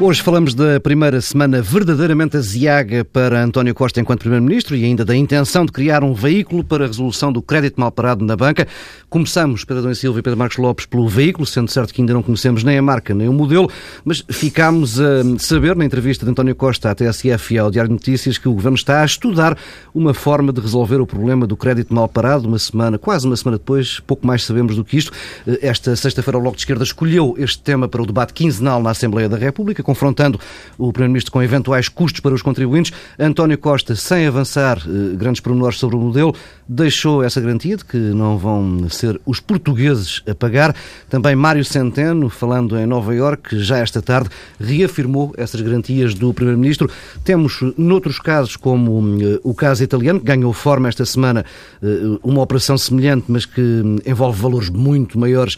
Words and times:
Hoje 0.00 0.22
falamos 0.22 0.54
da 0.54 0.78
primeira 0.78 1.20
semana 1.20 1.60
verdadeiramente 1.60 2.36
aziaga 2.36 3.04
para 3.04 3.42
António 3.42 3.74
Costa 3.74 4.00
enquanto 4.00 4.20
Primeiro-Ministro 4.20 4.76
e 4.76 4.84
ainda 4.84 5.04
da 5.04 5.14
intenção 5.14 5.66
de 5.66 5.72
criar 5.72 6.04
um 6.04 6.14
veículo 6.14 6.62
para 6.62 6.84
a 6.84 6.86
resolução 6.86 7.32
do 7.32 7.42
crédito 7.42 7.80
mal 7.80 7.90
parado 7.90 8.24
na 8.24 8.36
banca. 8.36 8.68
Começamos, 9.10 9.64
Pedro 9.64 9.82
Adão 9.82 9.94
Silva 9.96 10.20
e 10.20 10.22
Pedro 10.22 10.38
Marcos 10.38 10.56
Lopes, 10.56 10.86
pelo 10.86 11.08
veículo, 11.08 11.44
sendo 11.44 11.68
certo 11.68 11.92
que 11.92 12.00
ainda 12.00 12.14
não 12.14 12.22
conhecemos 12.22 12.62
nem 12.62 12.78
a 12.78 12.82
marca 12.82 13.12
nem 13.12 13.28
o 13.28 13.32
modelo, 13.32 13.68
mas 14.04 14.24
ficámos 14.30 15.00
a 15.00 15.24
saber 15.36 15.74
na 15.74 15.84
entrevista 15.84 16.24
de 16.24 16.30
António 16.30 16.54
Costa 16.54 16.92
à 16.92 16.94
TSF 16.94 17.54
e 17.54 17.58
ao 17.58 17.68
Diário 17.68 17.88
de 17.88 17.94
Notícias 17.94 18.38
que 18.38 18.48
o 18.48 18.52
Governo 18.52 18.76
está 18.76 19.02
a 19.02 19.04
estudar 19.04 19.58
uma 19.92 20.14
forma 20.14 20.52
de 20.52 20.60
resolver 20.60 21.00
o 21.00 21.06
problema 21.08 21.44
do 21.44 21.56
crédito 21.56 21.92
mal 21.92 22.08
parado. 22.08 22.46
Uma 22.46 22.60
semana, 22.60 22.98
quase 22.98 23.26
uma 23.26 23.36
semana 23.36 23.58
depois, 23.58 23.98
pouco 24.06 24.24
mais 24.24 24.44
sabemos 24.44 24.76
do 24.76 24.84
que 24.84 24.96
isto. 24.96 25.10
Esta 25.60 25.96
sexta-feira 25.96 26.38
o 26.38 26.40
Bloco 26.40 26.56
de 26.56 26.62
Esquerda 26.62 26.84
escolheu 26.84 27.34
este 27.36 27.60
tema 27.60 27.88
para 27.88 28.00
o 28.00 28.06
debate 28.06 28.32
quinzenal 28.32 28.80
na 28.80 28.90
Assembleia 28.90 29.28
da 29.28 29.36
República 29.36 29.87
confrontando 29.88 30.38
o 30.76 30.92
Primeiro-Ministro 30.92 31.32
com 31.32 31.42
eventuais 31.42 31.88
custos 31.88 32.20
para 32.20 32.34
os 32.34 32.42
contribuintes. 32.42 32.92
António 33.18 33.56
Costa, 33.56 33.96
sem 33.96 34.26
avançar 34.26 34.76
eh, 34.86 35.16
grandes 35.16 35.40
pormenores 35.40 35.78
sobre 35.78 35.96
o 35.96 35.98
modelo, 35.98 36.34
deixou 36.68 37.24
essa 37.24 37.40
garantia 37.40 37.74
de 37.74 37.86
que 37.86 37.96
não 37.96 38.36
vão 38.36 38.86
ser 38.90 39.18
os 39.24 39.40
portugueses 39.40 40.22
a 40.28 40.34
pagar. 40.34 40.76
Também 41.08 41.34
Mário 41.34 41.64
Centeno, 41.64 42.28
falando 42.28 42.78
em 42.78 42.84
Nova 42.84 43.14
Iorque, 43.14 43.58
já 43.58 43.78
esta 43.78 44.02
tarde, 44.02 44.28
reafirmou 44.60 45.32
essas 45.38 45.62
garantias 45.62 46.12
do 46.12 46.34
Primeiro-Ministro. 46.34 46.90
Temos, 47.24 47.60
noutros 47.78 48.18
casos, 48.18 48.56
como 48.56 49.22
eh, 49.22 49.40
o 49.42 49.54
caso 49.54 49.82
italiano, 49.82 50.20
que 50.20 50.26
ganhou 50.26 50.52
forma 50.52 50.90
esta 50.90 51.06
semana, 51.06 51.46
eh, 51.82 51.86
uma 52.22 52.42
operação 52.42 52.76
semelhante, 52.76 53.24
mas 53.26 53.46
que 53.46 53.62
hum, 53.62 53.96
envolve 54.04 54.38
valores 54.38 54.68
muito 54.68 55.18
maiores 55.18 55.56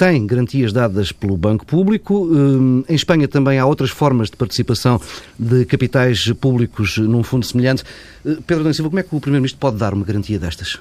tem 0.00 0.26
garantias 0.26 0.72
dadas 0.72 1.12
pelo 1.12 1.36
Banco 1.36 1.66
Público. 1.66 2.24
Hum, 2.24 2.82
em 2.88 2.94
Espanha 2.94 3.28
também 3.28 3.58
há 3.58 3.66
outras 3.66 3.90
formas 3.90 4.30
de 4.30 4.36
participação 4.36 4.98
de 5.38 5.66
capitais 5.66 6.32
públicos 6.40 6.96
num 6.96 7.22
fundo 7.22 7.44
semelhante. 7.44 7.84
Eh, 8.24 8.38
Pedro 8.46 8.62
Adão 8.62 8.72
Silva, 8.72 8.88
como 8.88 8.98
é 8.98 9.02
que 9.02 9.14
o 9.14 9.20
Primeiro-Ministro 9.20 9.60
pode 9.60 9.76
dar 9.76 9.92
uma 9.92 10.02
garantia 10.02 10.38
destas? 10.38 10.78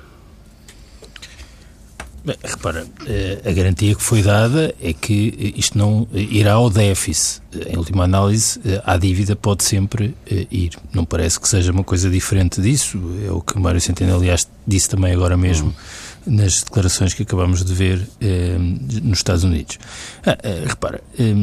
Bem, 2.23 2.38
repara, 2.42 2.88
eh, 3.08 3.42
a 3.44 3.52
garantia 3.52 3.94
que 3.94 4.02
foi 4.02 4.23
dada 4.23 4.73
é 4.81 4.94
que 4.94 5.54
isto 5.58 5.78
não 5.78 6.08
irá 6.14 6.54
ao 6.54 6.70
déficit. 6.70 7.42
Em 7.67 7.76
última 7.76 8.06
análise, 8.06 8.58
eh, 8.64 8.81
a 8.86 8.95
dívida 8.95 9.36
pode 9.36 9.66
sempre 9.66 10.16
ir. 10.50 10.72
Não 10.94 11.04
parece 11.04 11.38
que 11.42 11.50
seja 11.50 11.73
uma 11.73 11.83
coisa 11.83 12.09
diferente 12.09 12.61
disso. 12.61 12.98
É 13.28 13.31
o 13.33 13.42
que 13.42 13.59
Mário 13.59 13.81
Centeno, 13.81 14.16
aliás, 14.16 14.48
disse 14.66 14.88
também 14.88 15.11
agora 15.11 15.36
mesmo. 15.36 15.67
Hum 15.67 16.08
nas 16.25 16.64
declarações 16.64 17.14
que 17.14 17.23
acabamos 17.23 17.64
de 17.64 17.73
ver 17.73 18.08
eh, 18.22 18.58
nos 19.02 19.20
Estados 19.20 19.44
Unidos. 19.44 19.78
Ah, 20.26 20.38
eh, 20.44 20.64
repara, 20.66 21.02
eh, 21.17 21.34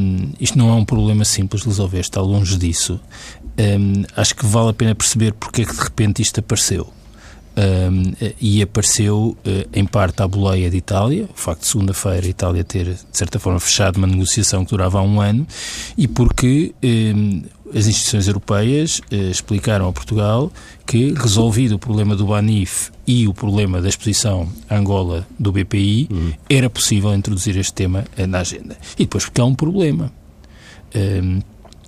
isto 0.40 0.58
não 0.58 0.70
é 0.70 0.74
um 0.74 0.84
problema 0.84 1.24
simples 1.24 1.62
de 1.62 1.68
resolver, 1.68 2.00
está 2.00 2.20
longe 2.20 2.56
disso. 2.56 3.00
Eh, 3.56 3.78
acho 4.16 4.34
que 4.34 4.46
vale 4.46 4.70
a 4.70 4.72
pena 4.72 4.94
perceber 4.94 5.32
porque 5.32 5.62
é 5.62 5.64
que 5.64 5.74
de 5.74 5.82
repente 5.82 6.22
isto 6.22 6.40
apareceu. 6.40 6.92
Um, 7.58 8.12
e 8.38 8.60
apareceu 8.60 9.34
uh, 9.34 9.68
em 9.72 9.86
parte 9.86 10.22
à 10.22 10.28
boleia 10.28 10.68
de 10.68 10.76
Itália, 10.76 11.26
o 11.34 11.40
facto 11.40 11.62
de 11.62 11.68
segunda-feira 11.68 12.26
a 12.26 12.28
Itália 12.28 12.62
ter, 12.62 12.84
de 12.84 12.98
certa 13.16 13.38
forma, 13.38 13.58
fechado 13.58 13.96
uma 13.96 14.06
negociação 14.06 14.62
que 14.62 14.72
durava 14.72 15.00
um 15.00 15.22
ano, 15.22 15.46
e 15.96 16.06
porque 16.06 16.74
um, 16.84 17.42
as 17.74 17.86
instituições 17.86 18.28
europeias 18.28 19.00
uh, 19.10 19.30
explicaram 19.30 19.88
a 19.88 19.92
Portugal 19.92 20.52
que, 20.86 21.14
resolvido 21.14 21.76
o 21.76 21.78
problema 21.78 22.14
do 22.14 22.26
Banif 22.26 22.90
e 23.06 23.28
o 23.28 23.34
problema 23.34 23.80
da 23.80 23.88
exposição 23.88 24.48
Angola 24.70 25.26
do 25.38 25.52
BPI, 25.52 26.08
uhum. 26.10 26.32
era 26.50 26.68
possível 26.68 27.14
introduzir 27.14 27.56
este 27.56 27.72
tema 27.72 28.04
na 28.28 28.40
agenda. 28.40 28.76
E 28.98 29.04
depois 29.04 29.24
porque 29.24 29.40
há 29.40 29.44
um 29.44 29.54
problema. 29.54 30.12
Um, 30.94 31.40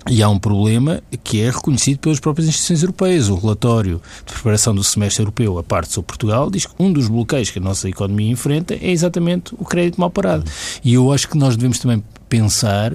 e 0.09 0.23
há 0.23 0.29
um 0.29 0.39
problema 0.39 1.03
que 1.23 1.41
é 1.41 1.51
reconhecido 1.51 1.99
pelas 1.99 2.19
próprias 2.19 2.47
instituições 2.47 2.81
europeias. 2.81 3.29
O 3.29 3.35
relatório 3.35 4.01
de 4.25 4.33
preparação 4.33 4.73
do 4.73 4.83
semestre 4.83 5.21
europeu, 5.21 5.57
a 5.57 5.63
parte 5.63 5.93
sobre 5.93 6.07
Portugal, 6.07 6.49
diz 6.49 6.65
que 6.65 6.73
um 6.79 6.91
dos 6.91 7.07
bloqueios 7.07 7.49
que 7.51 7.59
a 7.59 7.61
nossa 7.61 7.87
economia 7.87 8.31
enfrenta 8.31 8.73
é 8.73 8.89
exatamente 8.89 9.53
o 9.57 9.65
crédito 9.65 9.99
mal 9.99 10.09
parado. 10.09 10.49
E 10.83 10.93
eu 10.93 11.11
acho 11.11 11.27
que 11.27 11.37
nós 11.37 11.55
devemos 11.55 11.79
também 11.79 12.03
pensar 12.27 12.93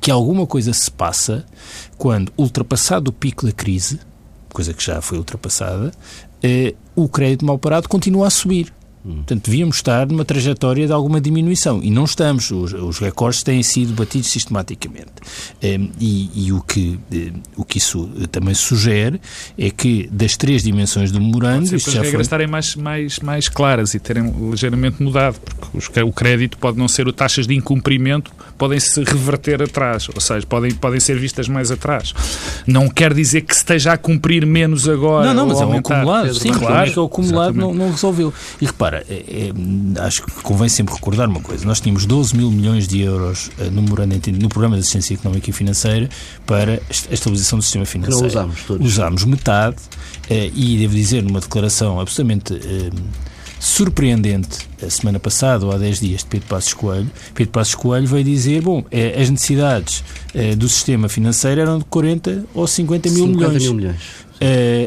que 0.00 0.10
alguma 0.10 0.46
coisa 0.46 0.72
se 0.72 0.90
passa 0.90 1.44
quando, 1.96 2.32
ultrapassado 2.36 3.10
o 3.10 3.12
pico 3.12 3.46
da 3.46 3.52
crise, 3.52 4.00
coisa 4.52 4.72
que 4.72 4.82
já 4.82 5.00
foi 5.00 5.18
ultrapassada, 5.18 5.92
eh, 6.42 6.74
o 7.02 7.08
crédito 7.08 7.44
mal 7.44 7.58
parado 7.58 7.88
continua 7.88 8.26
a 8.26 8.30
subir. 8.30 8.72
Portanto, 9.16 9.44
devíamos 9.44 9.76
estar 9.76 10.06
numa 10.06 10.24
trajetória 10.24 10.86
de 10.86 10.92
alguma 10.92 11.20
diminuição 11.20 11.80
e 11.82 11.90
não 11.90 12.04
estamos. 12.04 12.50
Os, 12.50 12.72
os 12.72 12.98
recordes 12.98 13.42
têm 13.42 13.62
sido 13.62 13.92
batidos 13.92 14.30
sistematicamente. 14.30 15.12
Um, 15.62 15.90
e, 15.98 16.46
e 16.46 16.52
o, 16.52 16.60
que, 16.60 16.98
um, 17.12 17.60
o 17.60 17.64
que 17.64 17.78
isso 17.78 18.08
também 18.30 18.54
sugere 18.54 19.20
é 19.58 19.70
que 19.70 20.08
das 20.12 20.36
três 20.36 20.62
dimensões 20.62 21.10
do 21.10 21.20
memorando. 21.20 21.74
As 21.74 21.84
regras 21.86 22.10
foi... 22.10 22.20
estarem 22.20 22.46
mais, 22.46 22.76
mais, 22.76 23.18
mais 23.20 23.48
claras 23.48 23.94
e 23.94 23.98
terem 23.98 24.32
ligeiramente 24.50 25.02
mudado, 25.02 25.38
porque 25.40 25.78
os, 25.78 25.88
o 26.04 26.12
crédito 26.12 26.58
pode 26.58 26.78
não 26.78 26.88
ser 26.88 27.10
taxas 27.12 27.46
de 27.46 27.54
incumprimento, 27.54 28.30
podem 28.56 28.78
se 28.78 29.02
reverter 29.02 29.62
atrás, 29.62 30.08
ou 30.14 30.20
seja, 30.20 30.46
podem, 30.46 30.72
podem 30.72 31.00
ser 31.00 31.18
vistas 31.18 31.48
mais 31.48 31.70
atrás. 31.70 32.14
Não 32.66 32.88
quer 32.88 33.14
dizer 33.14 33.42
que 33.42 33.54
se 33.54 33.60
esteja 33.60 33.92
a 33.92 33.98
cumprir 33.98 34.44
menos 34.44 34.88
agora. 34.88 35.26
Não, 35.26 35.34
não, 35.34 35.46
mas 35.46 35.60
é 35.60 35.66
um 35.66 35.78
acumulado. 35.78 36.34
Sim, 36.34 36.52
claro, 36.52 36.88
é 36.88 36.92
que 36.92 36.98
o 36.98 37.04
acumulado 37.04 37.54
não, 37.54 37.72
não 37.72 37.90
resolveu. 37.90 38.32
E 38.60 38.66
repara, 38.66 38.97
é, 39.08 39.50
é, 39.98 40.00
acho 40.02 40.24
que 40.24 40.30
convém 40.42 40.68
sempre 40.68 40.94
recordar 40.94 41.28
uma 41.28 41.40
coisa. 41.40 41.64
Nós 41.64 41.80
tínhamos 41.80 42.06
12 42.06 42.36
mil 42.36 42.50
milhões 42.50 42.86
de 42.86 43.00
euros 43.00 43.50
uh, 43.58 43.70
no, 43.70 43.82
no 43.82 44.48
Programa 44.48 44.76
de 44.76 44.80
Assistência 44.80 45.14
Económica 45.14 45.50
e 45.50 45.52
Financeira 45.52 46.08
para 46.46 46.74
a 46.74 47.14
estabilização 47.14 47.58
do 47.58 47.62
sistema 47.62 47.84
financeiro. 47.84 48.20
não 48.20 48.28
usámos 48.28 48.62
todos. 48.62 48.86
Usámos 48.86 49.24
metade 49.24 49.76
uh, 49.76 50.52
e, 50.54 50.78
devo 50.78 50.94
dizer, 50.94 51.22
numa 51.22 51.40
declaração 51.40 52.00
absolutamente 52.00 52.54
uh, 52.54 52.90
surpreendente 53.60 54.58
a 54.82 54.90
semana 54.90 55.18
passada, 55.18 55.66
ou 55.66 55.72
há 55.72 55.78
10 55.78 56.00
dias, 56.00 56.20
de 56.22 56.26
Pedro 56.26 56.48
Passos 56.48 56.74
Coelho, 56.74 57.10
Pedro 57.34 57.52
Passos 57.52 57.74
Coelho 57.74 58.06
veio 58.06 58.24
dizer, 58.24 58.62
bom, 58.62 58.84
as 59.20 59.30
necessidades 59.30 60.04
do 60.56 60.68
sistema 60.68 61.08
financeiro 61.08 61.60
eram 61.60 61.78
de 61.78 61.84
40 61.86 62.44
ou 62.54 62.66
50 62.66 63.10
mil 63.10 63.26
50 63.26 63.36
milhões. 63.36 63.62
Mil 63.62 63.74
milhões. 63.74 63.96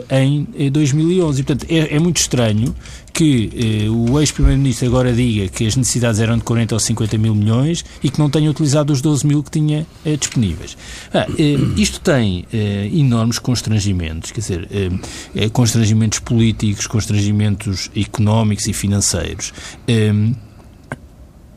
em 0.10 0.72
2011. 0.72 1.42
E, 1.42 1.44
portanto, 1.44 1.72
é, 1.72 1.96
é 1.96 2.00
muito 2.00 2.18
estranho 2.18 2.74
que 3.14 3.86
eh, 3.86 3.90
o 3.90 4.20
ex-primeiro-ministro 4.20 4.88
agora 4.88 5.14
diga 5.14 5.48
que 5.48 5.68
as 5.68 5.76
necessidades 5.76 6.20
eram 6.20 6.38
de 6.38 6.44
40 6.44 6.76
ou 6.76 6.80
50 6.80 7.18
mil 7.18 7.36
milhões 7.36 7.84
e 8.04 8.10
que 8.10 8.20
não 8.20 8.30
tenha 8.30 8.50
utilizado 8.50 8.92
os 8.92 9.02
12 9.02 9.28
mil 9.28 9.44
que 9.44 9.52
tinha 9.52 9.86
eh, 10.06 10.16
disponíveis. 10.16 10.78
Ah, 11.14 11.28
eh, 11.38 11.58
isto 11.78 12.00
tem 12.00 12.46
eh, 12.54 12.90
enormes 12.94 13.40
constrangimentos, 13.40 14.32
quer 14.32 14.40
dizer, 14.40 14.68
eh, 14.72 14.90
eh, 15.36 15.50
constrangimentos 15.50 16.20
políticos, 16.20 16.88
constrangimentos 16.88 17.92
económicos 17.96 18.68
e 18.68 18.74
financeiros 18.74 19.54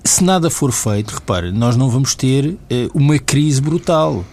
se 0.05 0.23
nada 0.23 0.51
for 0.51 0.73
feito, 0.73 1.15
repare, 1.15 1.51
nós 1.53 1.77
não 1.77 1.89
vamos 1.89 2.15
ter 2.15 2.57
uma 2.95 3.19
crise 3.19 3.61
brutal. 3.61 4.25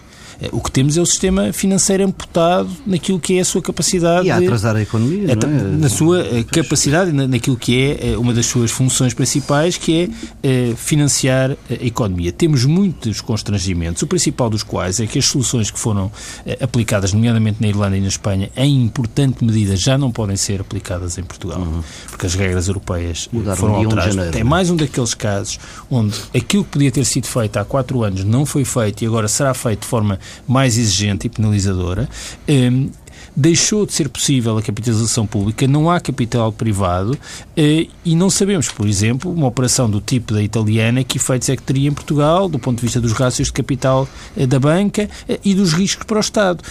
Eh, 0.41 0.49
o 0.51 0.59
que 0.59 0.71
temos 0.71 0.97
é 0.97 1.01
o 1.01 1.05
sistema 1.05 1.53
financeiro 1.53 2.03
amputado 2.03 2.69
naquilo 2.85 3.19
que 3.19 3.37
é 3.37 3.41
a 3.41 3.45
sua 3.45 3.61
capacidade. 3.61 4.27
E 4.27 4.31
a 4.31 4.37
atrasar 4.37 4.75
a 4.75 4.81
economia, 4.81 5.31
é, 5.31 5.35
Na 5.35 5.89
sua 5.89 6.21
eh, 6.21 6.43
capacidade, 6.43 7.11
naquilo 7.11 7.55
que 7.55 7.79
é 7.79 8.11
eh, 8.11 8.17
uma 8.17 8.33
das 8.33 8.47
suas 8.47 8.71
funções 8.71 9.13
principais, 9.13 9.77
que 9.77 10.09
é 10.43 10.73
financiar 10.75 11.51
a 11.69 11.85
economia. 11.85 12.31
Temos 12.31 12.65
muitos 12.65 13.21
constrangimentos, 13.21 14.01
o 14.01 14.07
principal 14.07 14.49
dos 14.49 14.63
quais 14.63 14.99
é 14.99 15.05
que 15.05 15.19
as 15.19 15.25
soluções 15.25 15.69
que 15.69 15.77
foram 15.77 16.11
aplicadas, 16.59 17.13
nomeadamente 17.13 17.57
na 17.61 17.67
Irlanda 17.67 17.97
e 17.97 18.01
na 18.01 18.07
Espanha, 18.07 18.49
em 18.55 18.81
importante 18.81 19.43
medida 19.43 19.75
já 19.75 19.97
não 19.97 20.11
podem 20.11 20.35
ser 20.35 20.61
aplicadas 20.61 21.17
em 21.17 21.23
Portugal, 21.23 21.59
uhum. 21.59 21.81
porque 22.09 22.25
as 22.25 22.33
regras 22.33 22.67
europeias 22.67 23.29
Mudaram 23.31 23.57
foram 23.57 23.75
alteradas. 23.75 24.35
É 24.35 24.43
mais 24.43 24.69
um 24.69 24.75
daqueles 24.75 25.13
casos 25.13 25.59
onde 25.89 26.17
aquilo 26.35 26.63
que 26.63 26.71
podia 26.71 26.91
ter 26.91 27.05
sido 27.05 27.27
feito 27.27 27.57
há 27.57 27.65
quatro 27.65 28.03
anos 28.03 28.23
não 28.23 28.45
foi 28.45 28.65
feito 28.65 29.03
e 29.03 29.07
agora 29.07 29.27
será 29.27 29.53
feito 29.53 29.81
de 29.81 29.87
forma 29.87 30.19
mais 30.47 30.77
exigente 30.77 31.27
e 31.27 31.29
penalizadora. 31.29 32.09
Um, 32.47 32.89
deixou 33.35 33.85
de 33.85 33.93
ser 33.93 34.09
possível 34.09 34.57
a 34.57 34.61
capitalização 34.61 35.25
pública, 35.25 35.67
não 35.67 35.89
há 35.89 35.99
capital 35.99 36.51
privado 36.51 37.17
eh, 37.55 37.87
e 38.03 38.15
não 38.15 38.29
sabemos, 38.29 38.69
por 38.69 38.87
exemplo, 38.87 39.31
uma 39.31 39.47
operação 39.47 39.89
do 39.89 40.01
tipo 40.01 40.33
da 40.33 40.41
italiana, 40.41 41.03
que 41.03 41.17
efeitos 41.17 41.49
é 41.49 41.55
que 41.55 41.63
teria 41.63 41.89
em 41.89 41.93
Portugal, 41.93 42.49
do 42.49 42.59
ponto 42.59 42.77
de 42.77 42.83
vista 42.83 42.99
dos 42.99 43.13
rácios 43.13 43.47
de 43.47 43.53
capital 43.53 44.07
eh, 44.35 44.45
da 44.45 44.59
banca 44.59 45.09
eh, 45.27 45.39
e 45.43 45.53
dos 45.53 45.73
riscos 45.73 46.05
para 46.05 46.17
o 46.17 46.21
Estado. 46.21 46.63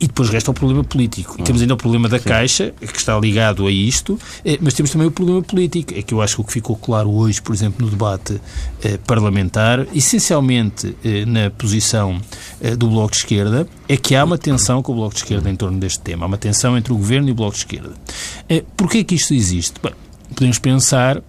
E 0.00 0.06
depois 0.06 0.28
resta 0.28 0.50
o 0.50 0.54
problema 0.54 0.82
político. 0.82 1.42
Temos 1.42 1.62
ainda 1.62 1.74
o 1.74 1.76
problema 1.76 2.08
da 2.08 2.18
Sim. 2.18 2.28
Caixa, 2.28 2.74
que 2.80 2.98
está 2.98 3.18
ligado 3.18 3.66
a 3.66 3.70
isto, 3.70 4.18
eh, 4.44 4.58
mas 4.60 4.74
temos 4.74 4.90
também 4.90 5.06
o 5.06 5.10
problema 5.10 5.42
político. 5.42 5.94
É 5.94 6.02
que 6.02 6.12
eu 6.12 6.20
acho 6.20 6.36
que 6.36 6.40
o 6.40 6.44
que 6.44 6.52
ficou 6.52 6.76
claro 6.76 7.10
hoje, 7.10 7.40
por 7.40 7.54
exemplo, 7.54 7.84
no 7.84 7.90
debate 7.90 8.40
eh, 8.82 8.98
parlamentar, 9.06 9.86
essencialmente 9.94 10.96
eh, 11.04 11.24
na 11.24 11.50
posição 11.50 12.20
do 12.78 12.88
Bloco 12.88 13.12
de 13.12 13.18
Esquerda, 13.18 13.68
é 13.88 13.96
que 13.96 14.14
há 14.14 14.24
uma 14.24 14.38
tensão 14.38 14.82
com 14.82 14.92
o 14.92 14.94
Bloco 14.94 15.14
de 15.14 15.20
Esquerda 15.20 15.50
em 15.50 15.56
torno 15.56 15.78
deste 15.78 16.00
tema. 16.00 16.24
Há 16.24 16.28
uma 16.28 16.38
tensão 16.38 16.76
entre 16.76 16.92
o 16.92 16.96
Governo 16.96 17.28
e 17.28 17.32
o 17.32 17.34
Bloco 17.34 17.52
de 17.52 17.58
Esquerda. 17.58 17.92
Porquê 18.76 18.98
é 18.98 19.04
que 19.04 19.14
isto 19.14 19.34
existe? 19.34 19.74
Bem, 19.82 19.92
podemos 20.34 20.58
pensar 20.58 21.18
eh, 21.18 21.22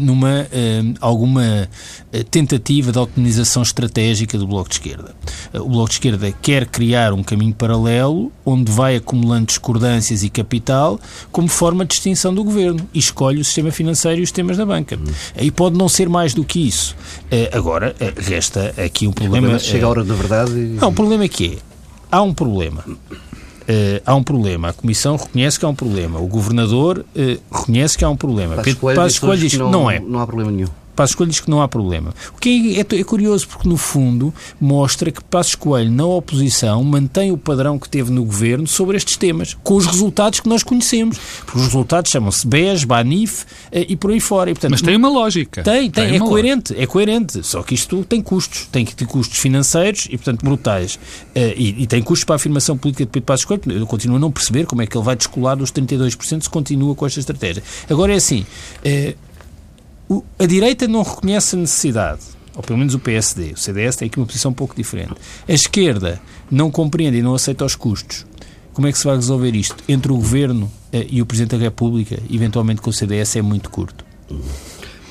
numa 0.00 0.46
eh, 0.50 0.82
alguma 1.00 1.68
eh, 2.12 2.22
tentativa 2.30 2.90
de 2.90 2.98
otimização 2.98 3.62
estratégica 3.62 4.38
do 4.38 4.46
Bloco 4.46 4.68
de 4.68 4.76
Esquerda. 4.76 5.14
O 5.54 5.68
Bloco 5.68 5.88
de 5.88 5.94
Esquerda 5.94 6.32
quer 6.32 6.66
criar 6.66 7.12
um 7.12 7.22
caminho 7.22 7.54
paralelo 7.54 8.32
onde 8.44 8.72
vai 8.72 8.96
acumulando 8.96 9.46
discordâncias 9.46 10.22
e 10.22 10.30
capital 10.30 10.98
como 11.30 11.48
forma 11.48 11.84
de 11.84 11.90
distinção 11.90 12.34
do 12.34 12.42
governo 12.42 12.88
e 12.94 12.98
escolhe 12.98 13.40
o 13.40 13.44
sistema 13.44 13.70
financeiro 13.70 14.20
e 14.20 14.24
os 14.24 14.32
temas 14.32 14.56
da 14.56 14.64
banca. 14.64 14.98
E 15.38 15.50
pode 15.50 15.76
não 15.76 15.88
ser 15.88 16.08
mais 16.08 16.32
do 16.32 16.44
que 16.44 16.66
isso. 16.66 16.96
Agora, 17.52 17.94
resta 18.16 18.74
aqui 18.82 19.06
um 19.06 19.12
problema. 19.12 19.48
problema 19.48 19.58
chega 19.58 19.84
a 19.84 19.88
hora 19.88 20.04
da 20.04 20.14
verdade. 20.14 20.52
E... 20.52 20.78
Não, 20.80 20.88
o 20.88 20.92
problema 20.92 21.24
é 21.24 21.28
que 21.28 21.46
é. 21.46 21.76
Há 22.10 22.22
um 22.22 22.32
problema. 22.32 22.84
Uh, 23.68 24.00
há 24.06 24.14
um 24.14 24.22
problema. 24.22 24.68
A 24.68 24.72
Comissão 24.72 25.16
reconhece 25.16 25.58
que 25.58 25.64
há 25.64 25.68
um 25.68 25.74
problema. 25.74 26.20
O 26.20 26.26
Governador 26.28 26.98
uh, 26.98 27.40
reconhece 27.52 27.98
que 27.98 28.04
há 28.04 28.08
um 28.08 28.16
problema. 28.16 28.62
Pedro 28.62 28.94
Passos 28.94 29.18
Coelho 29.18 29.40
diz 29.40 29.52
que 29.52 29.58
não, 29.58 29.70
não 29.70 29.90
é. 29.90 29.98
Não 29.98 30.20
há 30.20 30.26
problema 30.26 30.52
nenhum. 30.52 30.68
Passos 30.96 31.14
Coelho 31.14 31.30
diz 31.30 31.40
que 31.40 31.50
não 31.50 31.60
há 31.60 31.68
problema. 31.68 32.14
O 32.34 32.40
que 32.40 32.76
é, 32.76 32.80
é, 32.80 33.00
é, 33.00 33.04
curioso 33.04 33.46
porque, 33.46 33.68
no 33.68 33.76
fundo, 33.76 34.32
mostra 34.60 35.10
que 35.10 35.22
Passos 35.22 35.54
Coelho, 35.54 35.90
na 35.92 36.06
oposição, 36.06 36.82
mantém 36.82 37.30
o 37.30 37.36
padrão 37.36 37.78
que 37.78 37.88
teve 37.88 38.10
no 38.10 38.24
governo 38.24 38.66
sobre 38.66 38.96
estes 38.96 39.16
temas, 39.16 39.54
com 39.62 39.74
os 39.74 39.86
resultados 39.86 40.40
que 40.40 40.48
nós 40.48 40.62
conhecemos. 40.62 41.18
Porque 41.44 41.58
os 41.58 41.66
resultados 41.66 42.10
chamam-se 42.10 42.46
BES, 42.46 42.84
BANIF 42.84 43.44
eh, 43.70 43.86
e 43.88 43.96
por 43.96 44.10
aí 44.10 44.20
fora. 44.20 44.50
E, 44.50 44.54
portanto, 44.54 44.70
Mas 44.72 44.82
tem 44.82 44.96
uma 44.96 45.10
lógica. 45.10 45.62
Tem, 45.62 45.90
tem, 45.90 46.08
tem 46.08 46.16
é 46.16 46.18
coerente, 46.18 46.72
lógica. 46.72 46.82
é 46.82 46.86
coerente. 46.86 47.42
Só 47.44 47.62
que 47.62 47.74
isto 47.74 48.04
tem 48.04 48.22
custos. 48.22 48.66
Tem 48.72 48.84
que 48.84 48.96
ter 48.96 49.06
custos 49.06 49.38
financeiros 49.38 50.06
e, 50.06 50.16
portanto, 50.16 50.42
brutais. 50.42 50.98
Eh, 51.34 51.54
e, 51.56 51.82
e, 51.82 51.86
tem 51.86 52.02
custos 52.02 52.24
para 52.24 52.34
a 52.34 52.36
afirmação 52.36 52.76
política 52.78 53.04
de 53.04 53.10
Pedro 53.10 53.26
Passos 53.26 53.44
Coelho. 53.44 53.62
Eu 53.66 53.86
continuo 53.86 54.16
a 54.16 54.20
não 54.20 54.32
perceber 54.32 54.64
como 54.64 54.80
é 54.80 54.86
que 54.86 54.96
ele 54.96 55.04
vai 55.04 55.14
descolar 55.14 55.56
dos 55.56 55.70
32% 55.70 56.42
se 56.42 56.50
continua 56.50 56.94
com 56.94 57.06
esta 57.06 57.20
estratégia. 57.20 57.62
Agora 57.88 58.12
é 58.12 58.16
assim, 58.16 58.46
eh, 58.84 59.14
o, 60.08 60.22
a 60.38 60.46
direita 60.46 60.86
não 60.86 61.02
reconhece 61.02 61.56
a 61.56 61.58
necessidade, 61.58 62.20
ou 62.54 62.62
pelo 62.62 62.78
menos 62.78 62.94
o 62.94 62.98
PSD, 62.98 63.52
o 63.52 63.56
CDS 63.56 63.96
tem 63.96 64.06
aqui 64.06 64.18
uma 64.18 64.26
posição 64.26 64.50
um 64.50 64.54
pouco 64.54 64.74
diferente. 64.74 65.14
A 65.48 65.52
esquerda 65.52 66.20
não 66.50 66.70
compreende 66.70 67.18
e 67.18 67.22
não 67.22 67.34
aceita 67.34 67.64
os 67.64 67.74
custos. 67.74 68.26
Como 68.72 68.86
é 68.86 68.92
que 68.92 68.98
se 68.98 69.04
vai 69.04 69.16
resolver 69.16 69.54
isto? 69.54 69.76
Entre 69.88 70.12
o 70.12 70.16
Governo 70.16 70.70
eh, 70.92 71.06
e 71.08 71.22
o 71.22 71.26
Presidente 71.26 71.56
da 71.56 71.62
República, 71.62 72.18
eventualmente 72.30 72.80
com 72.82 72.90
o 72.90 72.92
CDS, 72.92 73.36
é 73.36 73.42
muito 73.42 73.70
curto. 73.70 74.04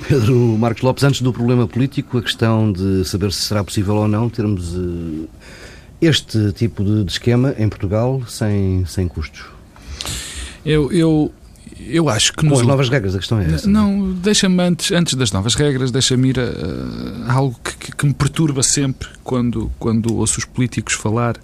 Pedro 0.08 0.36
Marcos 0.58 0.84
Lopes, 0.84 1.04
antes 1.04 1.22
do 1.22 1.34
problema 1.34 1.68
político, 1.68 2.18
a 2.20 2.22
questão 2.22 2.72
de 2.72 3.04
saber 3.06 3.32
se 3.34 3.42
será 3.42 3.64
possível 3.64 3.96
ou 3.96 4.08
não 4.08 4.30
termos 4.30 4.76
uh, 4.76 5.28
este 6.00 6.52
tipo 6.52 6.84
de, 6.84 7.04
de, 7.04 7.12
esquema 7.12 7.56
em 7.58 7.68
Portugal 7.68 8.22
sem, 8.28 8.86
sem 8.86 9.08
custos. 9.08 9.46
Eu, 10.64 10.92
eu, 10.92 11.32
eu 11.80 12.10
acho 12.10 12.32
que... 12.32 12.40
Com 12.40 12.48
nos... 12.48 12.62
as 12.62 12.66
novas 12.66 12.90
regras, 12.90 13.16
a 13.16 13.20
questão 13.20 13.40
é 13.40 13.54
essa. 13.54 13.70
Não, 13.70 13.98
não 13.98 14.14
deixa-me 14.14 14.62
antes, 14.62 14.92
antes 14.92 15.14
das 15.16 15.32
novas 15.32 15.56
regras, 15.56 15.92
deixa-me 15.92 16.30
ir 16.30 16.40
a, 16.40 17.32
a 17.32 17.34
algo 17.34 17.60
que, 17.64 17.92
que, 17.92 18.06
me 18.06 18.14
perturba 18.14 18.64
sempre 18.64 19.10
quando, 19.24 19.72
quando 19.78 20.16
ouço 20.16 20.40
os 20.40 20.46
políticos 20.46 20.94
falar 20.94 21.36
eh, 21.38 21.42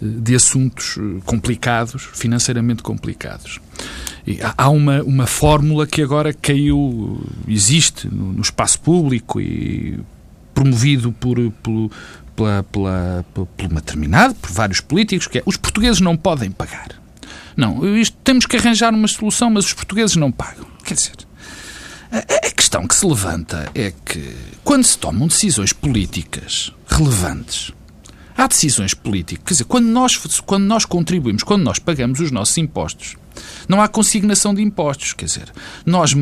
de 0.00 0.34
assuntos 0.34 0.96
eh, 0.98 1.20
complicados, 1.24 2.08
financeiramente 2.12 2.82
complicados. 2.82 3.60
E 4.26 4.38
há 4.56 4.68
uma, 4.68 5.02
uma 5.02 5.26
fórmula 5.26 5.86
que 5.86 6.02
agora 6.02 6.32
caiu, 6.34 7.20
existe 7.46 8.08
no, 8.08 8.32
no 8.32 8.42
espaço 8.42 8.80
público 8.80 9.40
e 9.40 9.98
promovido 10.52 11.12
por, 11.12 11.38
por, 11.62 11.90
pela, 12.34 12.64
pela, 12.64 13.24
por 13.32 13.66
uma 13.70 13.80
determinada, 13.80 14.34
por 14.34 14.50
vários 14.50 14.80
políticos, 14.80 15.28
que 15.28 15.38
é 15.38 15.42
os 15.46 15.56
portugueses 15.56 16.00
não 16.00 16.16
podem 16.16 16.50
pagar. 16.50 16.97
Não, 17.58 17.96
isto, 17.96 18.16
temos 18.22 18.46
que 18.46 18.56
arranjar 18.56 18.94
uma 18.94 19.08
solução, 19.08 19.50
mas 19.50 19.64
os 19.64 19.72
portugueses 19.72 20.14
não 20.14 20.30
pagam. 20.30 20.64
Quer 20.84 20.94
dizer, 20.94 21.16
a, 22.12 22.18
a 22.46 22.50
questão 22.52 22.86
que 22.86 22.94
se 22.94 23.04
levanta 23.04 23.68
é 23.74 23.90
que 23.90 24.32
quando 24.62 24.84
se 24.84 24.96
tomam 24.96 25.26
decisões 25.26 25.72
políticas 25.72 26.72
relevantes, 26.86 27.72
há 28.36 28.46
decisões 28.46 28.94
políticas, 28.94 29.44
quer 29.44 29.54
dizer, 29.54 29.64
quando 29.64 29.86
nós, 29.86 30.16
quando 30.46 30.66
nós 30.66 30.84
contribuímos, 30.84 31.42
quando 31.42 31.64
nós 31.64 31.80
pagamos 31.80 32.20
os 32.20 32.30
nossos 32.30 32.56
impostos, 32.58 33.16
não 33.68 33.80
há 33.80 33.88
consignação 33.88 34.54
de 34.54 34.62
impostos, 34.62 35.12
quer 35.12 35.26
dizer, 35.26 35.52
nós 35.84 36.14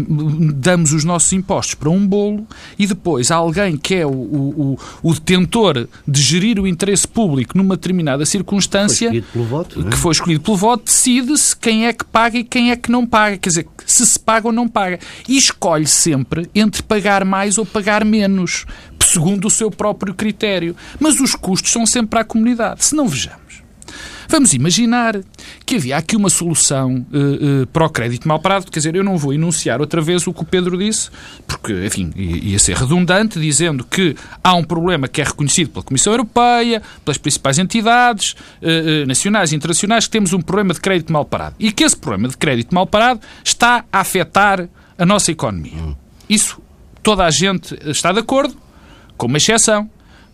damos 0.55 0.93
os 0.93 1.05
nossos 1.05 1.33
impostos 1.33 1.75
para 1.75 1.91
um 1.91 2.07
bolo 2.07 2.47
e 2.79 2.87
depois 2.87 3.31
alguém 3.31 3.77
que 3.77 3.95
é 3.95 4.07
o, 4.07 4.11
o, 4.11 4.79
o 5.03 5.15
detentor 5.15 5.87
de 6.07 6.21
gerir 6.21 6.59
o 6.59 6.67
interesse 6.67 7.07
público 7.07 7.57
numa 7.57 7.77
determinada 7.77 8.25
circunstância, 8.27 9.11
foi 9.33 9.43
voto, 9.45 9.87
é? 9.87 9.91
que 9.91 9.97
foi 9.97 10.13
escolhido 10.13 10.41
pelo 10.41 10.57
voto, 10.57 10.85
decide-se 10.85 11.57
quem 11.57 11.87
é 11.87 11.93
que 11.93 12.05
paga 12.05 12.39
e 12.39 12.45
quem 12.45 12.71
é 12.71 12.77
que 12.77 12.91
não 12.91 13.07
paga, 13.07 13.37
quer 13.37 13.49
dizer, 13.49 13.67
se 13.87 14.07
se 14.07 14.19
paga 14.19 14.49
ou 14.49 14.53
não 14.53 14.67
paga. 14.69 14.99
E 15.29 15.37
escolhe 15.37 15.87
sempre 15.87 16.51
entre 16.55 16.83
pagar 16.83 17.25
mais 17.25 17.59
ou 17.59 17.67
pagar 17.67 18.05
menos, 18.05 18.67
segundo 19.01 19.47
o 19.47 19.51
seu 19.51 19.71
próprio 19.71 20.15
critério. 20.15 20.75
Mas 20.99 21.21
os 21.21 21.35
custos 21.35 21.73
são 21.73 21.87
sempre 21.87 22.09
para 22.11 22.21
a 22.21 22.25
comunidade. 22.25 22.85
Se 22.85 22.95
não 22.95 23.07
vejamos. 23.07 23.46
Vamos 24.28 24.52
imaginar 24.52 25.20
que 25.64 25.76
havia 25.76 25.96
aqui 25.96 26.17
uma 26.17 26.31
solução 26.31 27.06
uh, 27.12 27.62
uh, 27.62 27.67
para 27.69 27.87
o 27.87 27.90
crédito 27.90 28.26
mal 28.26 28.38
parado. 28.38 28.70
Quer 28.70 28.81
dizer, 28.81 28.94
eu 28.94 29.05
não 29.05 29.17
vou 29.17 29.32
enunciar 29.32 29.81
outra 29.81 30.00
vez 30.00 30.26
o 30.26 30.32
que 30.32 30.43
o 30.43 30.44
Pedro 30.44 30.76
disse, 30.78 31.11
porque, 31.46 31.87
enfim, 31.87 32.12
ia 32.17 32.58
ser 32.58 32.76
redundante, 32.76 33.38
dizendo 33.38 33.84
que 33.84 34.17
há 34.43 34.55
um 34.55 34.64
problema 34.64 35.08
que 35.08 35.20
é 35.20 35.25
reconhecido 35.25 35.70
pela 35.70 35.84
Comissão 35.84 36.12
Europeia, 36.12 36.82
pelas 37.05 37.19
principais 37.19 37.58
entidades 37.58 38.32
uh, 38.32 39.06
nacionais 39.06 39.52
e 39.52 39.56
internacionais, 39.56 40.06
que 40.06 40.11
temos 40.11 40.32
um 40.32 40.40
problema 40.40 40.75
de 40.75 40.81
crédito 40.81 41.12
mal 41.12 41.25
parado. 41.25 41.55
E 41.58 41.73
que 41.73 41.84
esse 41.84 41.96
problema 41.96 42.28
de 42.28 42.37
crédito 42.37 42.75
mal 42.75 42.87
parado 42.87 43.20
está 43.44 43.84
a 43.93 44.00
afetar 44.00 44.69
a 44.99 45.06
nossa 45.06 45.31
economia. 45.31 45.96
Isso 46.28 46.61
toda 47.02 47.25
a 47.25 47.31
gente 47.31 47.78
está 47.88 48.11
de 48.12 48.19
acordo, 48.19 48.56
com 49.17 49.26
uma 49.26 49.37
exceção. 49.37 49.88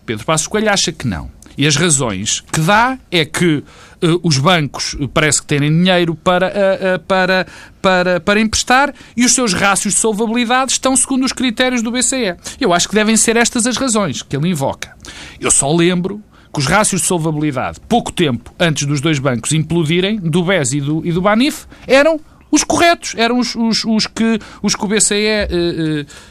Pedro 0.06 0.24
Passos 0.24 0.46
Coelho 0.46 0.70
acha 0.70 0.90
que 0.90 1.06
não. 1.06 1.30
E 1.56 1.66
as 1.66 1.76
razões 1.76 2.40
que 2.52 2.60
dá 2.60 2.98
é 3.10 3.24
que 3.24 3.62
uh, 4.02 4.20
os 4.22 4.38
bancos 4.38 4.96
eh, 5.00 5.08
parece 5.12 5.40
que 5.40 5.46
têm 5.46 5.60
dinheiro 5.60 6.14
para, 6.14 6.48
uh, 6.48 6.96
uh, 6.96 6.98
para, 7.00 7.46
para, 7.80 8.20
para 8.20 8.40
emprestar 8.40 8.94
e 9.16 9.24
os 9.24 9.32
seus 9.32 9.54
rácios 9.54 9.94
de 9.94 10.00
solvabilidade 10.00 10.72
estão 10.72 10.96
segundo 10.96 11.24
os 11.24 11.32
critérios 11.32 11.82
do 11.82 11.90
BCE. 11.90 12.36
Eu 12.60 12.72
acho 12.72 12.88
que 12.88 12.94
devem 12.94 13.16
ser 13.16 13.36
estas 13.36 13.66
as 13.66 13.76
razões 13.76 14.22
que 14.22 14.36
ele 14.36 14.48
invoca. 14.48 14.94
Eu 15.40 15.50
só 15.50 15.72
lembro 15.74 16.22
que 16.52 16.60
os 16.60 16.66
rácios 16.66 17.00
de 17.00 17.06
solvabilidade, 17.06 17.80
pouco 17.88 18.12
tempo 18.12 18.52
antes 18.58 18.86
dos 18.86 19.00
dois 19.00 19.18
bancos 19.18 19.52
implodirem, 19.52 20.16
do 20.16 20.42
BES 20.44 20.72
e 20.72 20.80
do, 20.80 21.06
e 21.06 21.12
do 21.12 21.22
BANIF, 21.22 21.64
eram 21.86 22.20
os 22.50 22.62
corretos, 22.62 23.14
eram 23.16 23.38
os, 23.38 23.54
os, 23.54 23.84
os, 23.84 24.06
que, 24.06 24.38
os 24.62 24.74
que 24.74 24.84
o 24.84 24.88
BCE 24.88 25.24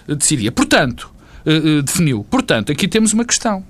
decidia. 0.07 0.51
Portanto, 0.51 1.11
definiu. 1.83 2.23
Portanto, 2.29 2.71
aqui 2.71 2.87
temos 2.87 3.13
uma 3.13 3.25
questão. 3.25 3.63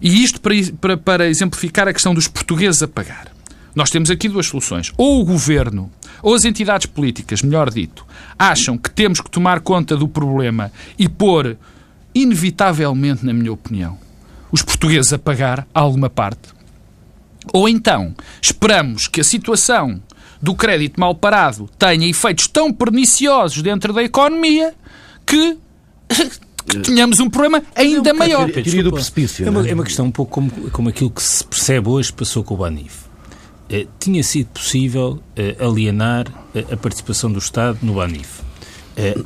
E 0.00 0.22
isto 0.22 0.40
para, 0.40 0.54
para, 0.80 0.96
para 0.96 1.28
exemplificar 1.28 1.86
a 1.86 1.92
questão 1.92 2.14
dos 2.14 2.26
portugueses 2.26 2.82
a 2.82 2.88
pagar. 2.88 3.30
Nós 3.74 3.90
temos 3.90 4.10
aqui 4.10 4.28
duas 4.28 4.46
soluções. 4.46 4.92
Ou 4.96 5.20
o 5.20 5.24
governo, 5.24 5.90
ou 6.22 6.34
as 6.34 6.44
entidades 6.44 6.86
políticas, 6.86 7.42
melhor 7.42 7.70
dito, 7.70 8.06
acham 8.38 8.76
que 8.76 8.90
temos 8.90 9.20
que 9.20 9.30
tomar 9.30 9.60
conta 9.60 9.96
do 9.96 10.08
problema 10.08 10.72
e 10.98 11.08
pôr, 11.08 11.56
inevitavelmente, 12.14 13.24
na 13.24 13.32
minha 13.32 13.52
opinião, 13.52 13.98
os 14.50 14.62
portugueses 14.62 15.12
a 15.12 15.18
pagar 15.18 15.66
alguma 15.72 16.10
parte. 16.10 16.48
Ou 17.52 17.68
então 17.68 18.14
esperamos 18.40 19.08
que 19.08 19.20
a 19.20 19.24
situação 19.24 20.00
do 20.42 20.54
crédito 20.54 20.98
mal 20.98 21.14
parado 21.14 21.68
tenha 21.78 22.08
efeitos 22.08 22.46
tão 22.46 22.72
perniciosos 22.72 23.62
dentro 23.62 23.92
da 23.92 24.02
economia 24.02 24.74
que 25.26 25.56
que 26.70 26.80
tenhamos 26.80 27.20
um 27.20 27.28
problema 27.28 27.62
ainda 27.74 28.14
maior. 28.14 28.50
Teoria 28.50 28.82
do 28.82 28.92
precipício. 28.92 29.46
É 29.46 29.50
uma, 29.50 29.66
é? 29.66 29.70
é 29.70 29.74
uma 29.74 29.84
questão 29.84 30.06
um 30.06 30.10
pouco 30.10 30.32
como, 30.32 30.50
como 30.70 30.88
aquilo 30.88 31.10
que 31.10 31.22
se 31.22 31.44
percebe 31.44 31.88
hoje 31.88 32.12
passou 32.12 32.42
com 32.42 32.54
o 32.54 32.56
Banif. 32.56 33.10
Eh, 33.68 33.86
tinha 34.00 34.22
sido 34.24 34.48
possível 34.48 35.20
eh, 35.36 35.56
alienar 35.60 36.26
eh, 36.54 36.64
a 36.72 36.76
participação 36.76 37.30
do 37.30 37.38
Estado 37.38 37.78
no 37.82 37.94
Banif 37.94 38.40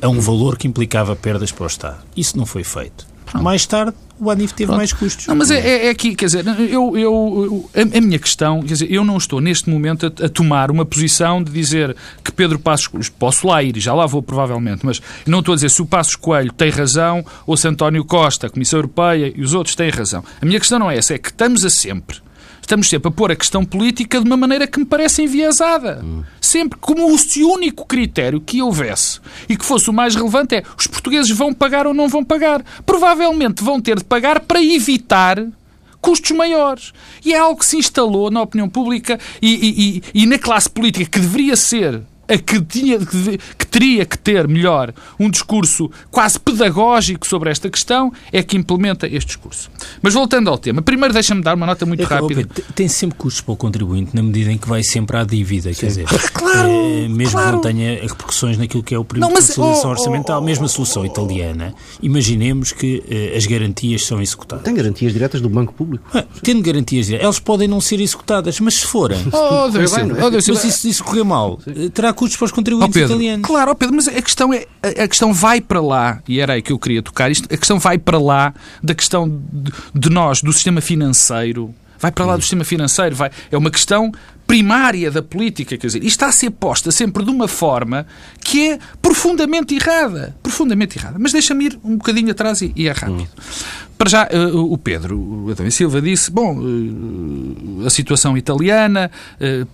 a 0.01 0.07
um 0.07 0.21
valor 0.21 0.57
que 0.57 0.69
implicava 0.69 1.17
perdas 1.17 1.51
para 1.51 1.65
o 1.65 1.67
Estado. 1.67 1.97
Isso 2.15 2.37
não 2.37 2.45
foi 2.45 2.63
feito. 2.63 3.05
Mais 3.41 3.65
tarde, 3.65 3.93
o 4.19 4.29
Anif 4.29 4.53
teve 4.53 4.67
Pronto. 4.67 4.77
mais 4.77 4.93
custos. 4.93 5.27
Não, 5.27 5.35
mas 5.35 5.51
é, 5.51 5.59
é, 5.59 5.85
é, 5.87 5.89
aqui, 5.89 6.15
quer 6.15 6.25
dizer, 6.25 6.45
eu, 6.69 6.97
eu, 6.97 7.69
a, 7.75 7.97
a, 7.97 8.01
minha 8.01 8.17
questão, 8.17 8.61
quer 8.61 8.73
dizer, 8.73 8.91
eu 8.91 9.03
não 9.03 9.17
estou 9.17 9.41
neste 9.41 9.69
momento 9.69 10.05
a, 10.05 10.25
a, 10.25 10.29
tomar 10.29 10.71
uma 10.71 10.85
posição 10.85 11.43
de 11.43 11.51
dizer 11.51 11.95
que 12.23 12.31
Pedro 12.31 12.57
Passos 12.57 12.87
Coelho, 12.87 13.11
posso 13.19 13.47
lá 13.47 13.61
ir, 13.61 13.77
já 13.79 13.93
lá 13.93 14.05
vou 14.05 14.23
provavelmente, 14.23 14.85
mas 14.85 15.01
não 15.25 15.39
estou 15.39 15.53
a 15.53 15.55
dizer 15.55 15.69
se 15.69 15.81
o 15.81 15.85
Passos 15.85 16.15
Coelho 16.15 16.51
tem 16.51 16.69
razão 16.69 17.25
ou 17.45 17.57
se 17.57 17.67
António 17.67 18.05
Costa, 18.05 18.47
a 18.47 18.49
Comissão 18.49 18.79
Europeia 18.79 19.33
e 19.35 19.41
os 19.41 19.53
outros 19.53 19.75
têm 19.75 19.89
razão. 19.89 20.23
A 20.41 20.45
minha 20.45 20.59
questão 20.59 20.79
não 20.79 20.89
é 20.89 20.97
essa, 20.97 21.13
é 21.13 21.17
que 21.17 21.29
estamos 21.29 21.65
a 21.65 21.69
sempre 21.69 22.17
estamos 22.65 22.89
sempre 22.89 23.09
a 23.09 23.11
pôr 23.11 23.31
a 23.31 23.35
questão 23.35 23.63
política 23.63 24.19
de 24.19 24.25
uma 24.25 24.35
maneira 24.35 24.67
que 24.67 24.79
me 24.79 24.85
parece 24.85 25.21
enviesada. 25.21 26.01
Hum. 26.03 26.23
Sempre 26.41 26.79
como 26.79 27.17
se 27.17 27.43
o 27.43 27.49
único 27.49 27.85
critério 27.85 28.41
que 28.41 28.61
houvesse 28.61 29.19
e 29.47 29.55
que 29.55 29.63
fosse 29.63 29.89
o 29.89 29.93
mais 29.93 30.15
relevante 30.15 30.55
é 30.55 30.63
os 30.77 30.87
portugueses 30.87 31.29
vão 31.31 31.53
pagar 31.53 31.85
ou 31.87 31.93
não 31.93 32.09
vão 32.09 32.23
pagar. 32.23 32.63
Provavelmente 32.85 33.63
vão 33.63 33.79
ter 33.79 33.97
de 33.97 34.03
pagar 34.03 34.39
para 34.41 34.61
evitar 34.61 35.45
custos 36.01 36.31
maiores. 36.31 36.91
E 37.23 37.33
é 37.33 37.37
algo 37.37 37.59
que 37.59 37.65
se 37.65 37.77
instalou 37.77 38.29
na 38.29 38.41
opinião 38.41 38.67
pública 38.67 39.19
e, 39.41 39.53
e, 39.53 39.97
e, 39.97 40.23
e 40.23 40.25
na 40.25 40.37
classe 40.37 40.69
política 40.69 41.09
que 41.09 41.19
deveria 41.19 41.55
ser 41.55 42.01
a 42.27 42.37
que, 42.37 42.59
tinha, 42.61 42.97
que 42.99 43.64
teria 43.75 44.05
que 44.05 44.17
ter 44.17 44.47
melhor 44.47 44.93
um 45.19 45.29
discurso 45.29 45.91
quase 46.09 46.39
pedagógico 46.39 47.27
sobre 47.27 47.49
esta 47.49 47.69
questão, 47.69 48.09
é 48.31 48.41
que 48.41 48.55
implementa 48.55 49.05
este 49.05 49.27
discurso. 49.27 49.69
Mas 50.01 50.13
voltando 50.13 50.49
ao 50.49 50.57
tema, 50.57 50.81
primeiro 50.81 51.13
deixa-me 51.13 51.41
dar 51.41 51.55
uma 51.55 51.65
nota 51.65 51.85
muito 51.85 52.01
é 52.01 52.05
rápida. 52.05 52.47
tem 52.73 52.87
sempre 52.87 53.17
custos 53.17 53.41
para 53.41 53.51
o 53.51 53.57
contribuinte 53.57 54.15
na 54.15 54.23
medida 54.23 54.49
em 54.49 54.57
que 54.57 54.65
vai 54.65 54.81
sempre 54.81 55.17
à 55.17 55.25
dívida, 55.25 55.73
Sim. 55.73 55.79
quer 55.81 55.87
dizer, 55.87 56.05
claro, 56.31 56.69
é, 56.69 57.07
mesmo 57.09 57.31
claro. 57.33 57.47
que 57.47 57.55
não 57.55 57.61
tenha 57.61 58.01
repercussões 58.01 58.57
naquilo 58.57 58.81
que 58.81 58.95
é 58.95 58.97
o 58.97 59.03
período 59.03 59.27
não, 59.27 59.33
mas, 59.33 59.47
de 59.47 59.53
solução 59.55 59.89
oh, 59.89 59.93
orçamental, 59.93 60.39
oh, 60.39 60.41
oh, 60.41 60.45
mesmo 60.45 60.63
a 60.63 60.69
solução 60.69 61.05
italiana, 61.05 61.73
imaginemos 62.01 62.71
que 62.71 63.03
uh, 63.05 63.37
as 63.37 63.45
garantias 63.45 64.05
são 64.05 64.21
executadas. 64.21 64.63
Tem 64.63 64.73
garantias 64.73 65.11
diretas 65.11 65.41
do 65.41 65.49
Banco 65.49 65.73
Público? 65.73 66.05
Ah, 66.13 66.23
tendo 66.41 66.61
garantias 66.61 67.07
diretas, 67.07 67.25
elas 67.25 67.39
podem 67.39 67.67
não 67.67 67.81
ser 67.81 67.99
executadas, 67.99 68.57
mas 68.61 68.75
se 68.75 68.85
forem, 68.85 69.19
oh, 69.33 69.67
Deus 69.67 69.93
bem, 69.93 70.11
oh, 70.23 70.29
Deus 70.29 70.47
mas 70.47 70.63
isso, 70.63 70.87
isso 70.87 71.03
correr 71.03 71.25
mal, 71.25 71.59
Sim. 71.61 71.89
terá 71.89 72.13
custos 72.13 72.37
para 72.37 72.45
os 72.45 72.51
contribuintes 72.53 73.01
oh, 73.01 73.05
italianos. 73.05 73.45
Claro, 73.45 73.64
oh, 73.71 73.75
Pedro, 73.75 73.95
mas 73.95 74.07
a 74.07 74.21
questão, 74.21 74.53
é, 74.53 74.65
a 74.81 75.07
questão 75.07 75.33
vai 75.33 75.61
para 75.61 75.81
lá, 75.81 76.21
e 76.27 76.39
era 76.39 76.53
aí 76.53 76.61
que 76.61 76.71
eu 76.71 76.79
queria 76.79 77.01
tocar 77.01 77.31
isto, 77.31 77.45
a 77.53 77.57
questão 77.57 77.79
vai 77.79 77.97
para 77.97 78.19
lá 78.19 78.53
da 78.83 78.93
questão 78.93 79.27
de, 79.29 79.71
de 79.93 80.09
nós, 80.09 80.41
do 80.41 80.51
sistema 80.53 80.81
financeiro, 80.81 81.73
vai 81.99 82.11
para 82.11 82.25
lá 82.25 82.35
do 82.35 82.41
sistema 82.41 82.63
financeiro, 82.63 83.15
vai, 83.15 83.31
é 83.51 83.57
uma 83.57 83.71
questão 83.71 84.11
primária 84.45 85.09
da 85.09 85.23
política, 85.23 85.77
quer 85.77 85.87
dizer, 85.87 86.03
e 86.03 86.07
está 86.07 86.27
a 86.27 86.31
ser 86.31 86.51
posta 86.51 86.91
sempre 86.91 87.23
de 87.23 87.31
uma 87.31 87.47
forma 87.47 88.05
que 88.41 88.71
é 88.71 88.79
profundamente 89.01 89.75
errada, 89.75 90.35
profundamente 90.43 90.99
errada. 90.99 91.17
Mas 91.19 91.31
deixa-me 91.31 91.65
ir 91.65 91.79
um 91.83 91.97
bocadinho 91.97 92.31
atrás 92.31 92.61
e, 92.61 92.71
e 92.75 92.87
é 92.87 92.91
rápido. 92.91 93.27
Para 93.97 94.09
já, 94.09 94.27
uh, 94.27 94.71
o 94.71 94.77
Pedro, 94.77 95.17
o 95.17 95.51
Adão 95.51 95.69
Silva 95.71 96.01
disse, 96.01 96.29
bom, 96.29 96.59
uh, 96.59 97.85
a 97.87 97.89
situação 97.89 98.37
italiana 98.37 99.09
uh, 99.39 99.67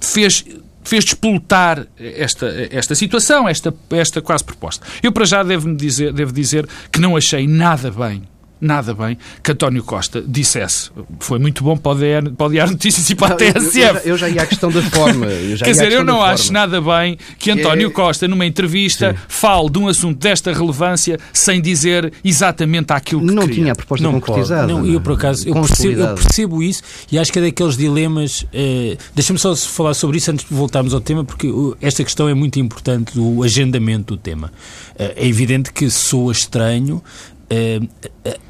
fez 0.00 0.44
fez 0.82 1.04
despoltar 1.04 1.86
esta, 1.98 2.46
esta 2.70 2.94
situação, 2.94 3.48
esta, 3.48 3.74
esta 3.90 4.20
quase 4.20 4.44
proposta. 4.44 4.86
Eu, 5.02 5.12
para 5.12 5.24
já, 5.24 5.42
devo, 5.42 5.74
dizer, 5.74 6.12
devo 6.12 6.32
dizer 6.32 6.68
que 6.90 7.00
não 7.00 7.16
achei 7.16 7.46
nada 7.46 7.90
bem 7.90 8.22
nada 8.60 8.94
bem 8.94 9.16
que 9.42 9.52
António 9.52 9.82
Costa 9.82 10.22
dissesse. 10.26 10.90
Foi 11.18 11.38
muito 11.38 11.64
bom 11.64 11.76
para 11.76 11.92
o, 11.92 12.32
para 12.32 12.46
o 12.46 12.50
Diário 12.50 12.72
Notícias 12.72 13.08
e 13.08 13.14
para 13.14 13.34
a 13.34 13.36
TSF. 13.36 13.78
Eu, 13.78 13.86
eu, 13.86 14.00
eu, 14.04 14.16
já 14.18 14.28
ia 14.28 14.42
à 14.42 14.46
questão 14.46 14.70
da 14.70 14.82
forma. 14.82 15.26
Quer 15.58 15.70
dizer, 15.70 15.92
eu 15.92 16.04
não 16.04 16.22
acho 16.22 16.52
nada 16.52 16.80
bem 16.80 17.16
que 17.38 17.50
António 17.50 17.88
é... 17.88 17.90
Costa, 17.90 18.28
numa 18.28 18.44
entrevista, 18.44 19.12
Sim. 19.12 19.18
fale 19.28 19.70
de 19.70 19.78
um 19.78 19.88
assunto 19.88 20.18
desta 20.18 20.52
relevância 20.52 21.18
sem 21.32 21.60
dizer 21.60 22.12
exatamente 22.24 22.92
aquilo 22.92 23.20
que 23.20 23.32
Não 23.32 23.42
queria. 23.42 23.54
tinha 23.56 23.72
a 23.72 23.76
proposta 23.76 24.04
não 24.04 24.20
concretizada. 24.20 24.66
Não, 24.66 24.86
eu 24.86 25.00
por 25.00 25.12
acaso, 25.14 25.48
eu 25.48 25.54
percebo, 25.54 26.00
eu 26.00 26.14
percebo, 26.14 26.62
isso 26.62 26.82
e 27.10 27.18
acho 27.18 27.32
que 27.32 27.38
é 27.38 27.42
daqueles 27.42 27.76
dilemas... 27.76 28.44
Eh, 28.52 28.96
Deixa-me 29.14 29.38
só 29.38 29.54
falar 29.56 29.94
sobre 29.94 30.18
isso 30.18 30.30
antes 30.30 30.46
de 30.48 30.54
voltarmos 30.54 30.94
ao 30.94 31.00
tema, 31.00 31.24
porque 31.24 31.50
esta 31.80 32.04
questão 32.04 32.28
é 32.28 32.34
muito 32.34 32.58
importante, 32.58 33.14
do 33.14 33.42
agendamento 33.42 34.14
do 34.14 34.16
tema. 34.16 34.52
Eh, 34.98 35.14
é 35.16 35.26
evidente 35.26 35.72
que 35.72 35.90
soa 35.90 36.32
estranho 36.32 37.02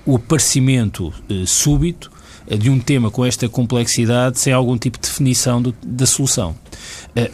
o 0.05 0.17
aparecimento 0.17 1.13
eh, 1.29 1.45
súbito 1.47 2.11
de 2.59 2.69
um 2.69 2.81
tema 2.81 3.11
com 3.11 3.25
esta 3.25 3.49
complexidade 3.49 4.39
sem 4.39 4.53
algum 4.53 4.77
tipo 4.77 4.99
de 4.99 5.09
definição 5.09 5.63
do, 5.63 5.75
da 5.83 6.05
solução. 6.05 6.55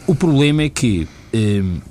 o 0.05 0.13
problema 0.13 0.61
é 0.61 0.69
que 0.69 1.07
ele 1.33 1.81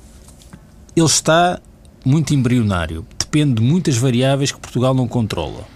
está 0.96 1.60
muito 2.04 2.32
embrionário, 2.32 3.04
depende 3.18 3.54
de 3.54 3.62
muitas 3.62 3.96
variáveis 3.96 4.52
que 4.52 4.60
Portugal 4.60 4.94
não 4.94 5.08
controla 5.08 5.75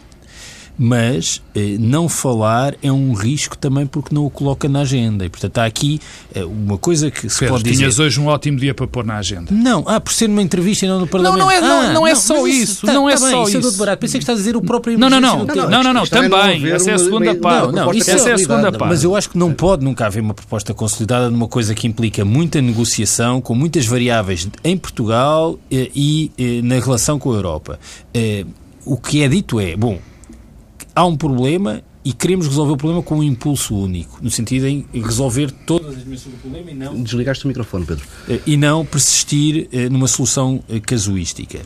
mas 0.83 1.43
eh, 1.55 1.77
não 1.79 2.09
falar 2.09 2.75
é 2.83 2.91
um 2.91 3.13
risco 3.13 3.55
também 3.59 3.87
porque 3.87 4.15
não 4.15 4.25
o 4.25 4.31
coloca 4.31 4.67
na 4.67 4.81
agenda. 4.81 5.27
E, 5.27 5.29
portanto, 5.29 5.59
há 5.59 5.67
aqui 5.67 6.01
eh, 6.35 6.43
uma 6.43 6.79
coisa 6.79 7.11
que 7.11 7.29
se 7.29 7.39
Pedro, 7.41 7.57
pode 7.57 7.65
dizer... 7.65 7.77
tinhas 7.77 7.99
hoje 7.99 8.19
um 8.19 8.29
ótimo 8.29 8.59
dia 8.59 8.73
para 8.73 8.87
pôr 8.87 9.05
na 9.05 9.19
agenda. 9.19 9.53
Não, 9.53 9.85
ah, 9.87 10.01
por 10.01 10.11
ser 10.11 10.27
numa 10.27 10.41
entrevista 10.41 10.87
e 10.87 10.89
não 10.89 11.01
no 11.01 11.07
Parlamento. 11.07 11.39
Não, 11.39 11.45
não 11.45 11.53
é, 11.53 11.59
ah, 11.59 11.61
não, 11.61 11.93
não 11.93 12.07
é 12.07 12.15
só 12.15 12.47
isso. 12.47 12.87
Tá, 12.87 12.95
não 12.95 13.11
é 13.11 13.13
tá 13.13 13.19
só 13.19 13.45
bem, 13.45 13.59
isso. 13.59 13.59
isso. 13.59 13.77
Barato. 13.77 14.01
Pensei 14.01 14.19
que 14.19 14.23
estás 14.23 14.39
a 14.39 14.41
dizer 14.41 14.57
o 14.57 14.63
próprio 14.63 14.99
Não, 14.99 15.11
não, 15.11 15.21
não. 15.21 15.45
Não, 15.45 15.55
não, 15.55 15.83
não, 15.83 15.93
não, 15.93 16.07
também. 16.07 16.67
Essa 16.71 16.93
é 16.93 16.95
a 16.95 16.99
segunda 16.99 17.35
parte. 17.35 17.75
Não, 17.75 17.93
isso 17.93 18.11
essa 18.11 18.31
é 18.31 18.33
a 18.33 18.39
segunda 18.39 18.73
parte. 18.73 18.89
Mas 18.89 19.05
eu 19.05 19.15
acho 19.15 19.29
que 19.29 19.37
não 19.37 19.53
pode 19.53 19.85
nunca 19.85 20.07
haver 20.07 20.23
uma 20.23 20.33
proposta 20.33 20.73
consolidada 20.73 21.29
numa 21.29 21.47
coisa 21.47 21.75
que 21.75 21.87
implica 21.87 22.25
muita 22.25 22.59
negociação, 22.63 23.43
com 23.43 23.55
muitas 23.55 23.85
variáveis 23.85 24.49
em 24.65 24.79
Portugal 24.79 25.59
eh, 25.71 25.91
e 25.95 26.63
na 26.65 26.77
relação 26.77 27.19
com 27.19 27.33
a 27.33 27.35
Europa. 27.35 27.79
O 28.87 28.97
que 28.97 29.23
é 29.23 29.29
dito 29.29 29.61
é, 29.61 29.77
bom, 29.77 29.99
há 31.01 31.07
um 31.07 31.17
problema 31.17 31.83
e 32.05 32.13
queremos 32.13 32.47
resolver 32.47 32.73
o 32.73 32.77
problema 32.77 33.03
com 33.03 33.19
um 33.19 33.23
impulso 33.23 33.75
único, 33.75 34.19
no 34.23 34.31
sentido 34.31 34.67
em 34.67 34.87
resolver 34.93 35.51
todas 35.51 35.97
as 35.97 36.05
dimensões 36.05 36.35
do 36.35 36.41
problema 36.41 36.71
e 36.71 36.75
não... 36.75 37.03
Desligaste 37.03 37.45
o 37.45 37.49
microfone, 37.49 37.87
Pedro. 37.87 38.05
Eh, 38.29 38.41
e 38.47 38.57
não 38.57 38.85
persistir 38.85 39.69
eh, 39.73 39.89
numa 39.89 40.07
solução 40.07 40.63
eh, 40.69 40.81
casuística. 40.81 41.61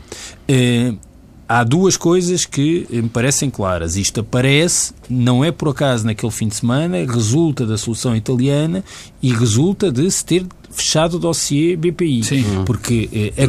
Há 1.47 1.63
duas 1.63 1.97
coisas 1.97 2.47
que 2.47 2.87
me 2.91 3.09
parecem 3.09 3.51
claras. 3.51 3.97
Isto 3.97 4.21
aparece, 4.21 4.95
não 5.11 5.45
é 5.45 5.53
por 5.53 5.69
acaso 5.69 6.07
naquele 6.07 6.33
fim 6.33 6.49
de 6.49 6.55
semana, 6.55 6.97
resulta 7.05 7.67
da 7.67 7.77
solução 7.77 8.17
italiana 8.17 8.83
e 9.21 9.31
resulta 9.31 9.93
de 9.93 10.11
se 10.11 10.25
ter 10.25 10.47
fechado 10.75 11.15
o 11.15 11.19
dossiê 11.19 11.77
BPI. 11.77 12.25
Sim. 12.25 12.45
Porque 12.67 13.09
eh, 13.13 13.45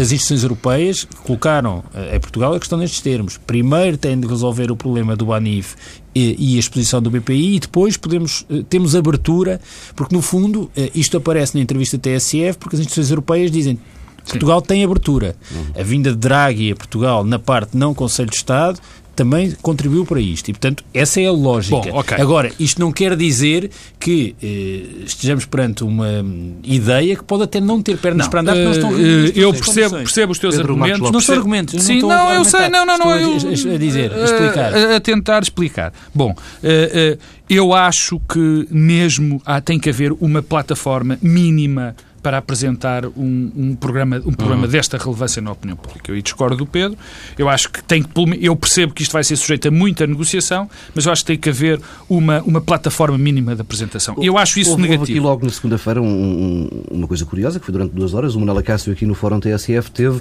as 0.00 0.12
instituições 0.12 0.42
europeias 0.42 1.06
colocaram 1.24 1.82
eh, 1.92 2.16
a 2.16 2.20
Portugal 2.20 2.54
a 2.54 2.58
questão 2.58 2.78
nestes 2.78 3.00
termos. 3.00 3.38
Primeiro 3.38 3.96
tem 3.96 4.18
de 4.18 4.26
resolver 4.26 4.70
o 4.70 4.76
problema 4.76 5.16
do 5.16 5.32
ANIF 5.32 5.74
e, 6.14 6.56
a 6.56 6.60
exposição 6.60 7.00
do 7.00 7.10
BPI 7.10 7.56
e 7.56 7.60
depois 7.60 7.96
podemos, 7.96 8.46
eh, 8.48 8.62
temos 8.68 8.94
abertura, 8.94 9.60
porque 9.96 10.14
no 10.14 10.22
fundo 10.22 10.70
isto 10.94 11.16
aparece 11.16 11.56
na 11.56 11.62
entrevista 11.62 11.98
da 11.98 12.02
TSF, 12.02 12.58
porque 12.58 12.76
as 12.76 12.80
instituições 12.80 13.10
europeias 13.10 13.50
dizem 13.50 13.78
Portugal 14.24 14.60
Sim. 14.60 14.66
tem 14.66 14.84
abertura. 14.84 15.34
Uhum. 15.50 15.80
A 15.80 15.82
vinda 15.82 16.10
de 16.10 16.16
Draghi 16.16 16.70
a 16.70 16.76
Portugal 16.76 17.24
na 17.24 17.38
parte 17.38 17.76
não 17.76 17.92
Conselho 17.92 18.30
de 18.30 18.36
Estado 18.36 18.78
também 19.14 19.54
contribuiu 19.62 20.04
para 20.04 20.20
isto. 20.20 20.48
E, 20.48 20.52
portanto, 20.52 20.84
essa 20.92 21.20
é 21.20 21.26
a 21.26 21.32
lógica. 21.32 21.90
Bom, 21.90 22.00
okay. 22.00 22.18
Agora, 22.20 22.50
isto 22.58 22.80
não 22.80 22.90
quer 22.90 23.16
dizer 23.16 23.70
que 23.98 24.34
eh, 24.42 25.04
estejamos 25.04 25.44
perante 25.44 25.84
uma 25.84 26.24
ideia 26.62 27.16
que 27.16 27.22
pode 27.22 27.44
até 27.44 27.60
não 27.60 27.82
ter 27.82 27.98
pernas 27.98 28.26
não, 28.26 28.30
para 28.30 28.40
andar, 28.40 28.52
porque 28.52 28.64
não 28.64 28.72
estão 28.72 28.90
uh, 28.90 29.32
Eu 29.34 29.52
percebo, 29.52 29.96
percebo 29.96 30.32
os 30.32 30.38
teus 30.38 30.56
Pedro 30.56 30.72
argumentos. 30.72 31.10
Não 31.10 31.20
são 31.20 31.34
argumentos. 31.34 31.82
Sim, 31.82 32.00
não, 32.00 32.08
não 32.08 32.34
eu 32.34 32.44
sei. 32.44 32.68
Não, 32.68 32.86
não, 32.86 32.98
não. 32.98 33.16
Eu, 33.16 33.34
a, 33.36 33.78
dizer, 33.78 34.12
a 34.12 34.24
explicar. 34.24 34.74
A, 34.74 34.96
a, 34.96 35.00
tentar 35.00 35.42
explicar. 35.42 35.92
Bom, 36.14 36.30
uh, 36.30 36.34
uh, 36.34 37.18
eu 37.48 37.74
acho 37.74 38.20
que 38.20 38.66
mesmo 38.70 39.42
há, 39.44 39.60
tem 39.60 39.78
que 39.78 39.90
haver 39.90 40.12
uma 40.20 40.42
plataforma 40.42 41.18
mínima 41.20 41.94
para 42.22 42.38
apresentar 42.38 43.04
um, 43.04 43.52
um 43.56 43.74
programa, 43.74 44.22
um 44.24 44.32
programa 44.32 44.64
uhum. 44.64 44.70
desta 44.70 44.96
relevância 44.96 45.42
na 45.42 45.50
opinião 45.50 45.76
pública. 45.76 46.10
Eu 46.10 46.14
aí 46.14 46.22
discordo 46.22 46.56
do 46.56 46.66
Pedro. 46.66 46.96
Eu 47.36 47.48
acho 47.48 47.68
que 47.70 47.82
tem 47.82 48.02
que. 48.02 48.10
Eu 48.40 48.54
percebo 48.54 48.94
que 48.94 49.02
isto 49.02 49.12
vai 49.12 49.24
ser 49.24 49.36
sujeito 49.36 49.66
a 49.66 49.70
muita 49.70 50.06
negociação, 50.06 50.70
mas 50.94 51.06
eu 51.06 51.12
acho 51.12 51.22
que 51.22 51.26
tem 51.26 51.38
que 51.38 51.48
haver 51.48 51.80
uma, 52.08 52.40
uma 52.42 52.60
plataforma 52.60 53.18
mínima 53.18 53.54
de 53.54 53.60
apresentação. 53.60 54.16
Eu 54.22 54.38
acho 54.38 54.60
isso 54.60 54.70
houve, 54.70 54.82
negativo. 54.82 55.02
Houve 55.02 55.12
aqui 55.12 55.20
logo 55.20 55.44
na 55.46 55.52
segunda-feira 55.52 56.00
um, 56.00 56.06
um, 56.06 56.82
uma 56.92 57.08
coisa 57.08 57.24
curiosa, 57.26 57.58
que 57.58 57.66
foi 57.66 57.72
durante 57.72 57.92
duas 57.92 58.14
horas. 58.14 58.34
O 58.34 58.40
Manuel 58.40 58.62
Cássio 58.62 58.92
aqui 58.92 59.04
no 59.04 59.14
Fórum 59.14 59.40
TSF 59.40 59.90
teve 59.90 60.20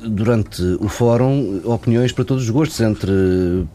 durante 0.00 0.62
o 0.80 0.88
fórum 0.88 1.60
opiniões 1.64 2.10
para 2.12 2.24
todos 2.24 2.44
os 2.44 2.50
gostos, 2.50 2.80
entre 2.80 3.10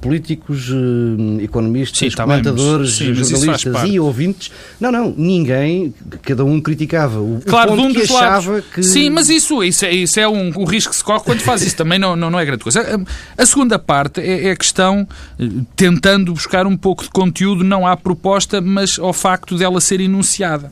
políticos, 0.01 0.69
eh, 0.69 1.43
economistas, 1.43 1.99
Sim, 1.99 2.09
tá 2.09 2.23
comentadores, 2.23 2.95
Sim, 2.95 3.13
jornalistas 3.13 3.89
e 3.89 3.99
ouvintes. 3.99 4.51
Não, 4.79 4.91
não, 4.91 5.13
ninguém, 5.15 5.93
cada 6.21 6.43
um 6.43 6.59
criticava 6.59 7.19
o, 7.19 7.41
claro, 7.45 7.73
o 7.73 7.77
ponto 7.77 7.89
um 7.89 7.93
que 7.93 8.01
achava 8.03 8.51
lados. 8.51 8.65
que... 8.73 8.83
Sim, 8.83 9.09
mas 9.09 9.29
isso, 9.29 9.63
isso 9.63 9.85
é, 9.85 9.93
isso 9.93 10.19
é 10.19 10.27
um, 10.27 10.51
um 10.57 10.65
risco 10.65 10.91
que 10.91 10.97
se 10.97 11.03
corre 11.03 11.23
quando 11.23 11.39
faz 11.41 11.61
isso, 11.61 11.77
também 11.77 11.97
não, 11.97 12.15
não, 12.15 12.29
não 12.29 12.39
é 12.39 12.45
grande 12.45 12.63
coisa. 12.63 12.81
A, 12.81 13.41
a 13.41 13.45
segunda 13.45 13.79
parte 13.79 14.19
é, 14.19 14.47
é, 14.47 14.51
a 14.51 14.55
questão, 14.55 15.07
eh, 15.39 15.45
tentando 15.75 16.33
buscar 16.33 16.67
um 16.67 16.75
pouco 16.75 17.03
de 17.03 17.09
conteúdo, 17.09 17.63
não 17.63 17.87
à 17.87 17.95
proposta, 17.95 18.59
mas 18.59 18.99
ao 18.99 19.13
facto 19.13 19.57
dela 19.57 19.79
ser 19.79 20.01
enunciada. 20.01 20.71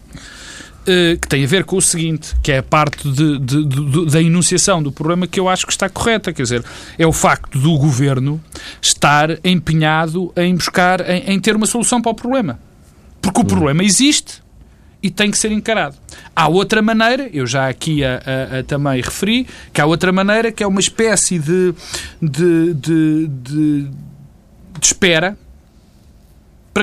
Eh, 0.87 1.17
que 1.21 1.27
tem 1.27 1.43
a 1.43 1.47
ver 1.47 1.65
com 1.65 1.75
o 1.75 1.81
seguinte, 1.81 2.35
que 2.41 2.51
é 2.51 2.59
a 2.59 2.63
parte 2.63 3.07
de, 3.11 3.37
de, 3.39 3.65
de, 3.65 4.05
da 4.05 4.21
enunciação 4.21 4.81
do 4.81 4.91
problema 4.91 5.27
que 5.27 5.39
eu 5.39 5.49
acho 5.49 5.65
que 5.65 5.71
está 5.71 5.89
correta, 5.89 6.31
quer 6.31 6.41
dizer, 6.41 6.63
é 6.97 7.05
o 7.05 7.11
facto 7.11 7.59
do 7.59 7.77
governo 7.77 8.41
estar 8.81 9.37
empenhado 9.43 10.31
em 10.37 10.55
buscar, 10.55 11.07
em, 11.07 11.33
em 11.33 11.39
ter 11.39 11.55
uma 11.55 11.65
solução 11.65 12.01
para 12.01 12.11
o 12.11 12.15
problema. 12.15 12.59
Porque 13.21 13.39
o 13.39 13.43
hum. 13.43 13.47
problema 13.47 13.83
existe 13.83 14.41
e 15.03 15.11
tem 15.11 15.29
que 15.29 15.37
ser 15.37 15.51
encarado. 15.51 15.95
Há 16.35 16.47
outra 16.47 16.81
maneira, 16.81 17.29
eu 17.31 17.45
já 17.45 17.67
aqui 17.67 18.03
a, 18.03 18.21
a, 18.25 18.59
a, 18.59 18.63
também 18.63 19.01
referi, 19.01 19.47
que 19.73 19.81
há 19.81 19.85
outra 19.85 20.11
maneira 20.11 20.51
que 20.51 20.63
é 20.63 20.67
uma 20.67 20.79
espécie 20.79 21.39
de, 21.39 21.73
de, 22.21 22.73
de, 22.73 23.27
de, 23.27 23.81
de 23.83 24.85
espera 24.85 25.37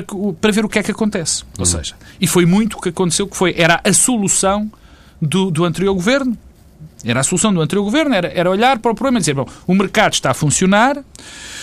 para, 0.02 0.04
para 0.40 0.52
ver 0.52 0.64
o 0.64 0.68
que 0.68 0.78
é 0.78 0.82
que 0.82 0.90
acontece. 0.90 1.44
Ou 1.58 1.60
uhum. 1.60 1.64
seja, 1.64 1.94
e 2.20 2.26
foi 2.26 2.44
muito 2.44 2.76
o 2.76 2.80
que 2.80 2.90
aconteceu, 2.90 3.26
que 3.26 3.36
foi, 3.36 3.54
era 3.56 3.80
a 3.82 3.92
solução 3.92 4.70
do, 5.20 5.50
do 5.50 5.64
anterior 5.64 5.94
governo, 5.94 6.36
Era 7.04 7.20
a 7.20 7.22
solução 7.22 7.54
do 7.54 7.60
anterior 7.60 7.84
governo, 7.84 8.14
era, 8.14 8.28
era 8.28 8.50
olhar 8.50 8.78
para 8.78 8.90
o 8.90 8.94
problema 8.94 9.18
e 9.18 9.20
dizer, 9.20 9.34
bom, 9.34 9.46
o 9.66 9.74
mercado 9.74 10.14
está 10.14 10.32
a 10.32 10.34
funcionar, 10.34 11.02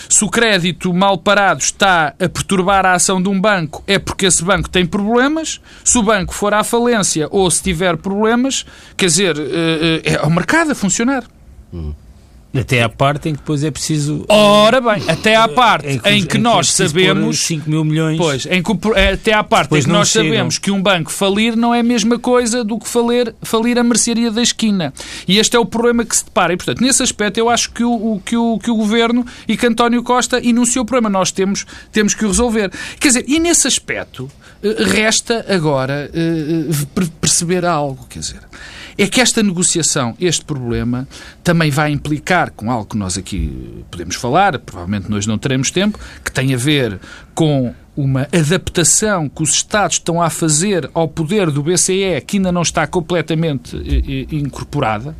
se 0.08 0.24
o 0.24 0.28
crédito 0.28 0.92
mal 0.92 1.18
parado 1.18 1.60
está 1.60 2.14
a 2.18 2.28
perturbar 2.28 2.86
a 2.86 2.94
ação 2.94 3.22
de 3.22 3.28
um 3.28 3.40
banco, 3.40 3.82
é 3.86 3.98
porque 3.98 4.26
esse 4.26 4.42
banco 4.42 4.68
tem 4.68 4.86
problemas. 4.86 5.60
Se 5.84 5.98
o 5.98 6.02
banco 6.02 6.34
for 6.34 6.54
à 6.54 6.64
falência 6.64 7.28
ou 7.30 7.50
se 7.50 7.62
tiver 7.62 7.96
problemas, 7.96 8.64
quer 8.96 9.06
dizer, 9.06 9.36
eh, 9.38 10.02
eh, 10.04 10.14
é 10.14 10.22
o 10.22 10.30
mercado 10.30 10.72
a 10.72 10.74
funcionar. 10.74 11.24
Hum. 11.72 11.94
Até 12.54 12.82
à 12.82 12.88
parte 12.88 13.28
em 13.28 13.32
que 13.32 13.38
depois 13.38 13.64
é 13.64 13.70
preciso. 13.70 14.24
Ora 14.28 14.80
bem, 14.80 15.02
até 15.08 15.34
à 15.34 15.48
parte 15.48 15.88
em 15.88 15.98
que, 15.98 16.08
em 16.08 16.24
que 16.24 16.38
nós 16.38 16.68
é 16.80 16.86
sabemos. 16.86 17.40
5 17.40 17.68
mil 17.68 17.84
milhões. 17.84 18.16
Pois, 18.16 18.46
em 18.46 18.62
que, 18.62 18.72
até 19.12 19.32
à 19.32 19.42
parte 19.42 19.64
depois 19.64 19.84
em 19.84 19.88
que 19.88 19.92
nós 19.92 20.08
chegam. 20.08 20.28
sabemos 20.28 20.58
que 20.58 20.70
um 20.70 20.80
banco 20.80 21.10
falir 21.10 21.56
não 21.56 21.74
é 21.74 21.80
a 21.80 21.82
mesma 21.82 22.16
coisa 22.16 22.62
do 22.62 22.78
que 22.78 22.88
falir, 22.88 23.34
falir 23.42 23.76
a 23.76 23.82
mercearia 23.82 24.30
da 24.30 24.40
esquina. 24.40 24.94
E 25.26 25.38
este 25.38 25.56
é 25.56 25.58
o 25.58 25.66
problema 25.66 26.04
que 26.04 26.16
se 26.16 26.24
depara. 26.24 26.52
E, 26.52 26.56
portanto, 26.56 26.80
nesse 26.80 27.02
aspecto, 27.02 27.38
eu 27.38 27.50
acho 27.50 27.72
que 27.72 27.82
o, 27.82 27.92
o, 27.92 28.22
que 28.24 28.36
o, 28.36 28.58
que 28.58 28.70
o 28.70 28.76
governo 28.76 29.26
e 29.48 29.56
que 29.56 29.66
António 29.66 30.02
Costa 30.04 30.38
enunciou 30.38 30.84
o 30.84 30.86
problema. 30.86 31.10
Nós 31.10 31.32
temos, 31.32 31.66
temos 31.90 32.14
que 32.14 32.24
o 32.24 32.28
resolver. 32.28 32.70
Quer 33.00 33.08
dizer, 33.08 33.24
e 33.26 33.40
nesse 33.40 33.66
aspecto, 33.66 34.30
eh, 34.62 34.76
resta 34.78 35.44
agora 35.48 36.08
uh, 36.14 37.06
perceber 37.20 37.64
algo. 37.64 38.06
Quer 38.08 38.20
dizer 38.20 38.40
é 38.96 39.06
que 39.06 39.20
esta 39.20 39.42
negociação, 39.42 40.14
este 40.20 40.44
problema, 40.44 41.08
também 41.42 41.70
vai 41.70 41.90
implicar 41.90 42.50
com 42.50 42.70
algo 42.70 42.86
que 42.86 42.96
nós 42.96 43.18
aqui 43.18 43.84
podemos 43.90 44.16
falar, 44.16 44.58
provavelmente 44.58 45.10
nós 45.10 45.26
não 45.26 45.38
teremos 45.38 45.70
tempo, 45.70 45.98
que 46.24 46.32
tem 46.32 46.54
a 46.54 46.56
ver 46.56 47.00
com 47.34 47.74
uma 47.96 48.28
adaptação 48.32 49.28
que 49.28 49.42
os 49.42 49.50
Estados 49.50 49.96
estão 49.96 50.20
a 50.20 50.28
fazer 50.28 50.90
ao 50.92 51.06
poder 51.06 51.50
do 51.50 51.62
BCE 51.62 52.20
que 52.26 52.38
ainda 52.38 52.50
não 52.50 52.62
está 52.62 52.86
completamente 52.86 53.76
eh, 53.76 54.26
eh, 54.32 54.36
incorporada 54.36 55.16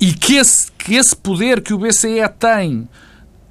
e 0.00 0.12
que 0.12 0.36
esse, 0.36 0.72
que 0.72 0.94
esse 0.94 1.14
poder 1.14 1.60
que 1.60 1.74
o 1.74 1.78
BCE 1.78 2.26
tem 2.38 2.88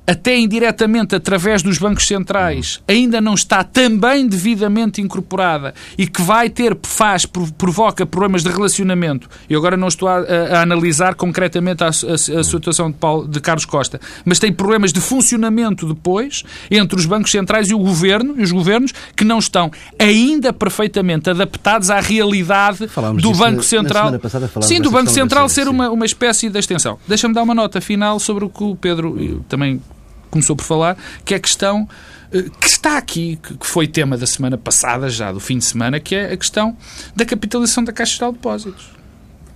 até 0.08 0.38
indiretamente 0.38 1.14
através 1.14 1.62
dos 1.62 1.78
bancos 1.78 2.08
centrais, 2.08 2.82
ainda 2.88 3.20
não 3.20 3.34
está 3.34 3.62
também 3.62 4.26
devidamente 4.26 5.02
incorporada 5.02 5.74
e 5.98 6.08
que 6.08 6.22
vai 6.22 6.50
ter, 6.50 6.78
faz, 6.84 7.26
provoca 7.26 8.06
problemas 8.06 8.42
de 8.42 8.50
relacionamento. 8.50 9.30
Eu 9.50 9.60
agora 9.60 9.76
não 9.76 9.90
estou 9.90 10.08
a, 10.08 10.20
a, 10.20 10.60
a 10.60 10.62
analisar 10.62 11.14
concretamente 11.16 11.84
a, 11.84 11.88
a, 11.90 12.44
situação 12.44 12.90
de, 12.90 12.98
Paulo, 12.98 13.28
de, 13.28 13.42
Carlos 13.42 13.66
Costa, 13.66 14.00
mas 14.24 14.40
tem 14.40 14.54
problemas 14.54 14.94
de 14.94 15.02
funcionamento 15.02 15.86
depois 15.86 16.44
entre 16.72 16.98
os 16.98 17.06
bancos 17.06 17.32
centrais 17.32 17.70
e 17.70 17.74
o 17.74 17.80
governo 17.80 18.36
e 18.38 18.44
os 18.44 18.52
governos 18.54 18.94
que 19.14 19.26
não 19.26 19.40
estão 19.40 19.70
ainda 20.00 20.54
perfeitamente 20.54 21.30
adaptados 21.30 21.90
à 21.90 22.00
realidade 22.00 22.88
Falámos 22.88 23.22
do 23.22 23.34
Banco 23.34 23.58
na, 23.58 23.64
Central. 23.64 24.12
Na 24.12 24.20
passada, 24.20 24.50
sim, 24.62 24.80
do 24.80 24.90
Banco 24.90 25.10
Central 25.10 25.50
ser 25.50 25.68
uma, 25.68 25.90
uma 25.90 26.06
espécie 26.06 26.50
de 26.50 26.58
extensão. 26.58 26.98
Deixa-me 27.06 27.34
dar 27.34 27.44
uma 27.44 27.54
nota 27.54 27.82
final 27.82 28.20
sobre 28.20 28.46
o 28.46 28.50
que 28.50 28.64
o 28.64 28.76
Pedro 28.76 29.44
também 29.50 29.82
começou 30.30 30.56
por 30.56 30.64
falar, 30.64 30.98
que 31.26 31.34
é 31.34 31.38
a 31.38 31.40
questão 31.40 31.88
eh, 32.32 32.46
que 32.60 32.68
está 32.68 32.98
aqui, 32.98 33.40
que 33.42 33.66
foi 33.66 33.88
tema 33.88 34.18
da 34.18 34.26
semana 34.26 34.58
passada, 34.58 35.10
já 35.10 35.32
do 35.32 35.40
fim 35.40 35.58
de 35.58 35.66
semana, 35.66 36.00
que 36.00 36.16
é 36.16 36.34
a 36.34 36.38
questão 36.38 36.76
da 37.16 37.26
capitalização 37.26 37.84
da 37.84 37.94
Caixa 37.94 38.16
Geral 38.16 38.32
de 38.32 38.38
Depósitos. 38.38 38.90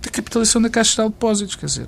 Da 0.00 0.10
capitalização 0.10 0.62
da 0.62 0.70
Caixa 0.70 0.92
Geral 0.92 1.08
de 1.08 1.14
Depósitos, 1.14 1.56
quer 1.56 1.66
dizer... 1.66 1.86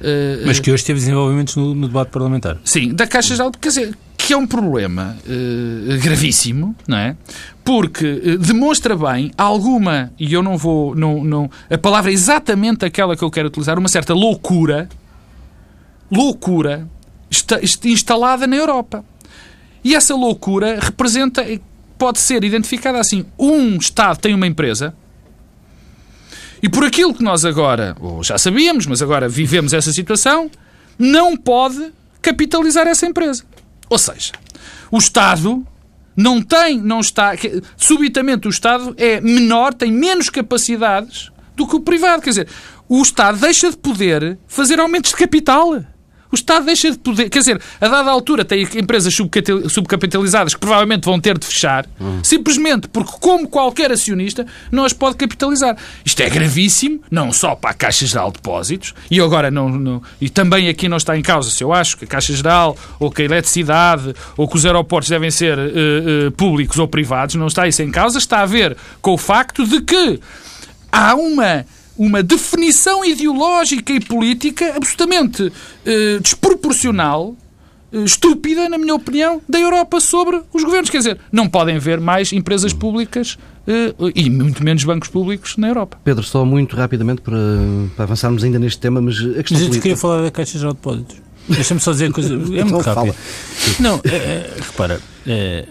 Uh, 0.00 0.46
Mas 0.46 0.58
que 0.58 0.72
hoje 0.72 0.84
teve 0.84 0.98
desenvolvimentos 0.98 1.54
no, 1.56 1.74
no, 1.74 1.86
debate 1.86 2.10
parlamentar. 2.10 2.58
Sim, 2.64 2.94
da 2.94 3.06
Caixa 3.06 3.34
Geral, 3.34 3.52
quer 3.52 3.68
dizer, 3.68 3.96
que 4.16 4.32
é 4.32 4.36
um 4.36 4.46
problema 4.46 5.16
uh, 5.24 6.02
gravíssimo, 6.02 6.74
não 6.88 6.96
é? 6.96 7.16
Porque 7.62 8.38
demonstra 8.38 8.96
bem 8.96 9.30
alguma, 9.38 10.12
e 10.18 10.32
eu 10.32 10.42
não 10.42 10.58
vou, 10.58 10.94
não, 10.94 11.22
não, 11.22 11.50
a 11.70 11.78
palavra 11.78 12.10
é 12.10 12.14
exatamente 12.14 12.84
aquela 12.84 13.16
que 13.16 13.22
eu 13.22 13.30
quero 13.30 13.48
utilizar, 13.48 13.78
uma 13.78 13.88
certa 13.88 14.12
loucura, 14.12 14.88
loucura 16.10 16.88
instalada 17.84 18.46
na 18.46 18.56
Europa. 18.56 19.04
E 19.82 19.94
essa 19.94 20.14
loucura 20.14 20.78
representa, 20.80 21.44
pode 21.98 22.18
ser 22.18 22.44
identificada 22.44 22.98
assim: 22.98 23.26
um 23.38 23.76
Estado 23.76 24.18
tem 24.18 24.34
uma 24.34 24.46
empresa 24.46 24.94
e 26.64 26.68
por 26.70 26.82
aquilo 26.82 27.12
que 27.12 27.22
nós 27.22 27.44
agora, 27.44 27.94
ou 28.00 28.24
já 28.24 28.38
sabíamos, 28.38 28.86
mas 28.86 29.02
agora 29.02 29.28
vivemos 29.28 29.74
essa 29.74 29.92
situação, 29.92 30.50
não 30.98 31.36
pode 31.36 31.92
capitalizar 32.22 32.86
essa 32.86 33.04
empresa. 33.04 33.44
Ou 33.90 33.98
seja, 33.98 34.32
o 34.90 34.96
Estado 34.96 35.62
não 36.16 36.40
tem, 36.40 36.80
não 36.80 37.00
está, 37.00 37.32
subitamente 37.76 38.48
o 38.48 38.50
Estado 38.50 38.94
é 38.96 39.20
menor, 39.20 39.74
tem 39.74 39.92
menos 39.92 40.30
capacidades 40.30 41.30
do 41.54 41.66
que 41.66 41.76
o 41.76 41.80
privado. 41.80 42.22
Quer 42.22 42.30
dizer, 42.30 42.48
o 42.88 43.02
Estado 43.02 43.40
deixa 43.40 43.70
de 43.70 43.76
poder 43.76 44.38
fazer 44.48 44.80
aumentos 44.80 45.10
de 45.10 45.18
capital. 45.18 45.84
O 46.30 46.34
Estado 46.34 46.66
deixa 46.66 46.90
de 46.90 46.98
poder. 46.98 47.28
Quer 47.30 47.38
dizer, 47.38 47.60
a 47.80 47.88
dada 47.88 48.10
altura 48.10 48.44
tem 48.44 48.62
empresas 48.76 49.14
subcapitalizadas 49.14 50.54
que 50.54 50.60
provavelmente 50.60 51.04
vão 51.04 51.20
ter 51.20 51.38
de 51.38 51.46
fechar, 51.46 51.86
hum. 52.00 52.20
simplesmente 52.22 52.88
porque, 52.88 53.12
como 53.20 53.46
qualquer 53.46 53.92
acionista, 53.92 54.46
não 54.70 54.84
as 54.84 54.92
pode 54.92 55.16
capitalizar. 55.16 55.76
Isto 56.04 56.22
é 56.22 56.30
gravíssimo, 56.30 57.00
não 57.10 57.32
só 57.32 57.54
para 57.54 57.70
a 57.70 57.74
Caixa 57.74 58.06
Geral 58.06 58.28
de 58.28 58.34
Depósitos, 58.34 58.94
e 59.10 59.20
agora 59.20 59.50
não, 59.50 59.68
não, 59.68 60.02
E 60.20 60.28
também 60.28 60.68
aqui 60.68 60.88
não 60.88 60.96
está 60.96 61.16
em 61.16 61.22
causa 61.22 61.50
se 61.50 61.62
eu 61.62 61.72
acho 61.72 61.96
que 61.96 62.04
a 62.04 62.08
Caixa 62.08 62.34
Geral, 62.34 62.76
ou 62.98 63.10
que 63.10 63.22
a 63.22 63.24
eletricidade, 63.24 64.14
ou 64.36 64.48
que 64.48 64.56
os 64.56 64.66
aeroportos 64.66 65.08
devem 65.08 65.30
ser 65.30 65.58
uh, 65.58 66.28
uh, 66.28 66.32
públicos 66.32 66.78
ou 66.78 66.88
privados, 66.88 67.34
não 67.36 67.46
está 67.46 67.68
isso 67.68 67.82
em 67.82 67.90
causa, 67.90 68.18
está 68.18 68.40
a 68.40 68.46
ver 68.46 68.76
com 69.00 69.12
o 69.12 69.18
facto 69.18 69.66
de 69.66 69.80
que 69.82 70.20
há 70.90 71.14
uma 71.14 71.64
uma 71.96 72.22
definição 72.22 73.04
ideológica 73.04 73.92
e 73.92 74.00
política 74.00 74.74
absolutamente 74.76 75.52
eh, 75.86 76.18
desproporcional, 76.20 77.36
eh, 77.92 77.98
estúpida, 77.98 78.68
na 78.68 78.76
minha 78.78 78.94
opinião, 78.94 79.40
da 79.48 79.58
Europa 79.58 80.00
sobre 80.00 80.40
os 80.52 80.64
governos. 80.64 80.90
Quer 80.90 80.98
dizer, 80.98 81.18
não 81.30 81.48
podem 81.48 81.76
haver 81.76 82.00
mais 82.00 82.32
empresas 82.32 82.72
públicas 82.72 83.38
eh, 83.66 83.94
e 84.14 84.28
muito 84.28 84.62
menos 84.64 84.84
bancos 84.84 85.08
públicos 85.08 85.56
na 85.56 85.68
Europa. 85.68 85.98
Pedro, 86.04 86.22
só 86.22 86.44
muito 86.44 86.76
rapidamente 86.76 87.22
para, 87.22 87.38
para 87.94 88.04
avançarmos 88.04 88.42
ainda 88.42 88.58
neste 88.58 88.80
tema, 88.80 89.00
mas 89.00 89.16
a 89.16 89.42
questão 89.42 89.58
mas 89.58 89.76
eu 89.76 89.82
queria 89.82 89.96
falar 89.96 90.22
da 90.22 90.30
Caixa 90.30 90.58
de 90.58 90.66
Depósitos. 90.66 91.16
Deixa-me 91.48 91.80
só 91.80 91.92
dizer 91.92 92.10
coisa. 92.10 92.34
É 92.56 92.64
muito 92.64 92.80
rápido. 92.80 93.14
Não, 93.78 94.00
é, 94.04 94.16
é, 94.16 94.54
repara. 94.60 95.00
É, 95.26 95.66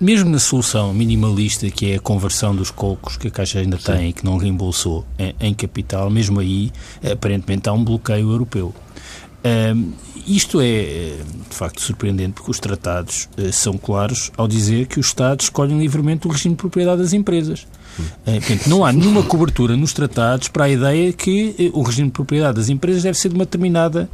mesmo 0.00 0.30
na 0.30 0.38
solução 0.38 0.94
minimalista 0.94 1.68
que 1.68 1.92
é 1.92 1.96
a 1.96 2.00
conversão 2.00 2.54
dos 2.54 2.70
cocos 2.70 3.16
que 3.16 3.28
a 3.28 3.30
Caixa 3.30 3.58
ainda 3.58 3.76
Sim. 3.78 3.84
tem 3.84 4.08
e 4.10 4.12
que 4.12 4.24
não 4.24 4.36
reembolsou 4.36 5.04
em, 5.18 5.34
em, 5.40 5.54
capital, 5.54 6.08
mesmo 6.10 6.40
aí 6.40 6.70
aparentemente 7.10 7.68
há 7.68 7.72
um 7.72 7.82
bloqueio 7.82 8.30
europeu. 8.30 8.74
Um, 9.44 9.92
isto 10.26 10.58
é, 10.62 11.18
de 11.50 11.54
facto, 11.54 11.82
surpreendente 11.82 12.32
porque 12.32 12.50
os 12.50 12.58
tratados 12.58 13.28
uh, 13.36 13.52
são 13.52 13.76
claros 13.76 14.32
ao 14.38 14.48
dizer 14.48 14.86
que 14.86 14.98
os 14.98 15.06
Estados 15.06 15.46
escolhem 15.46 15.78
livremente 15.78 16.26
o 16.26 16.30
regime 16.30 16.54
de 16.54 16.60
propriedade 16.60 17.02
das 17.02 17.12
empresas. 17.12 17.66
Uh, 17.98 18.32
portanto, 18.40 18.66
não 18.68 18.84
há 18.84 18.90
nenhuma 18.92 19.22
cobertura 19.22 19.76
nos 19.76 19.92
tratados 19.92 20.48
para 20.48 20.64
a 20.64 20.68
ideia 20.70 21.12
que 21.12 21.70
uh, 21.74 21.78
o 21.78 21.82
regime 21.82 22.08
de 22.08 22.14
propriedade 22.14 22.56
das 22.56 22.70
empresas 22.70 23.02
deve 23.02 23.18
ser 23.18 23.28
de 23.28 23.34
uma 23.34 23.44
determinada 23.44 24.08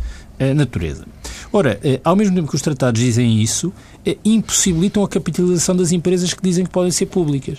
natureza. 0.56 1.04
Ora, 1.52 1.78
ao 2.02 2.16
mesmo 2.16 2.34
tempo 2.34 2.48
que 2.48 2.54
os 2.54 2.62
tratados 2.62 2.98
dizem 2.98 3.42
isso, 3.42 3.70
eh, 3.99 3.99
impossibilitam 4.24 5.02
a 5.04 5.08
capitalização 5.08 5.76
das 5.76 5.92
empresas 5.92 6.32
que 6.32 6.42
dizem 6.42 6.64
que 6.64 6.70
podem 6.70 6.90
ser 6.90 7.06
públicas. 7.06 7.58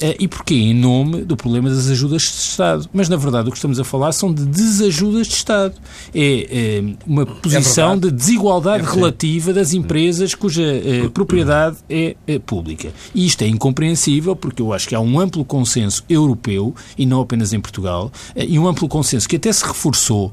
Eh, 0.00 0.16
e 0.20 0.28
porquê? 0.28 0.54
Em 0.54 0.74
nome 0.74 1.22
do 1.22 1.36
problema 1.36 1.70
das 1.70 1.88
ajudas 1.88 2.22
de 2.22 2.28
Estado. 2.28 2.88
Mas, 2.92 3.08
na 3.08 3.16
verdade, 3.16 3.48
o 3.48 3.50
que 3.50 3.58
estamos 3.58 3.78
a 3.80 3.84
falar 3.84 4.12
são 4.12 4.32
de 4.32 4.44
desajudas 4.44 5.26
de 5.26 5.34
Estado. 5.34 5.74
É, 6.14 6.78
é 6.78 6.84
uma 7.06 7.26
posição 7.26 7.92
é 7.92 7.96
de 7.96 8.10
desigualdade 8.10 8.84
é 8.84 8.90
relativa 8.90 9.52
das 9.52 9.72
empresas 9.72 10.34
cuja 10.34 10.62
é, 10.62 11.08
propriedade 11.08 11.78
é, 11.88 12.16
é, 12.26 12.38
pública. 12.38 12.92
E 13.14 13.26
isto 13.26 13.42
é 13.42 13.48
incompreensível 13.48 14.36
porque 14.36 14.62
eu 14.62 14.72
acho 14.72 14.88
que 14.88 14.94
há 14.94 15.00
um 15.00 15.18
amplo 15.18 15.44
consenso 15.44 16.04
europeu, 16.08 16.74
e 16.96 17.06
não 17.06 17.20
apenas 17.20 17.52
em 17.52 17.60
Portugal, 17.60 18.10
e 18.36 18.58
um 18.58 18.66
amplo 18.66 18.88
consenso 18.88 19.28
que 19.28 19.36
até 19.36 19.52
se 19.52 19.64
reforçou 19.64 20.32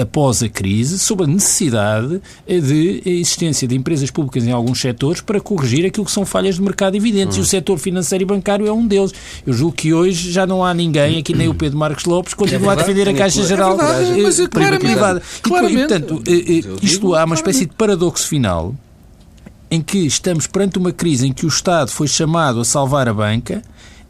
após 0.00 0.42
a 0.42 0.48
crise 0.48 0.98
sobre 0.98 1.24
a 1.24 1.26
necessidade 1.26 2.20
de 2.46 3.02
existência 3.04 3.66
de 3.66 3.74
empresas 3.74 4.10
públicas 4.10 4.44
em 4.44 4.52
alguns 4.54 4.80
setores 4.80 5.20
para 5.20 5.40
corrigir 5.40 5.84
aquilo 5.86 6.06
que 6.06 6.12
são 6.12 6.24
falhas 6.24 6.56
de 6.56 6.62
mercado 6.62 6.96
evidentes. 6.96 7.36
Hum. 7.36 7.40
E 7.40 7.42
o 7.42 7.46
setor 7.46 7.78
financeiro 7.78 8.22
e 8.22 8.26
bancário 8.26 8.66
é 8.66 8.72
um 8.72 8.86
deles. 8.86 9.12
Eu 9.46 9.52
julgo 9.52 9.76
que 9.76 9.92
hoje 9.92 10.30
já 10.30 10.46
não 10.46 10.64
há 10.64 10.72
ninguém, 10.72 11.18
aqui 11.18 11.34
nem 11.34 11.48
o 11.48 11.54
Pedro 11.54 11.78
Marcos 11.78 12.04
Lopes, 12.04 12.34
continua 12.34 12.70
é 12.70 12.72
a 12.72 12.76
defender 12.76 13.08
a 13.08 13.14
Caixa 13.14 13.42
Geral 13.44 13.74
é 13.74 13.76
verdade, 13.76 14.22
mas 14.22 14.40
é 14.40 14.48
privada. 14.78 15.22
Claramente. 15.42 15.74
E, 15.74 15.78
portanto, 15.78 16.22
eh, 16.26 16.32
eh, 16.32 16.76
isto 16.82 17.14
há 17.14 17.24
uma 17.24 17.34
espécie 17.34 17.66
de 17.66 17.74
paradoxo 17.74 18.26
final 18.26 18.74
em 19.70 19.80
que 19.80 19.98
estamos 19.98 20.46
perante 20.46 20.78
uma 20.78 20.92
crise 20.92 21.26
em 21.26 21.32
que 21.32 21.44
o 21.44 21.48
Estado 21.48 21.90
foi 21.90 22.06
chamado 22.06 22.60
a 22.60 22.64
salvar 22.64 23.08
a 23.08 23.14
banca 23.14 23.62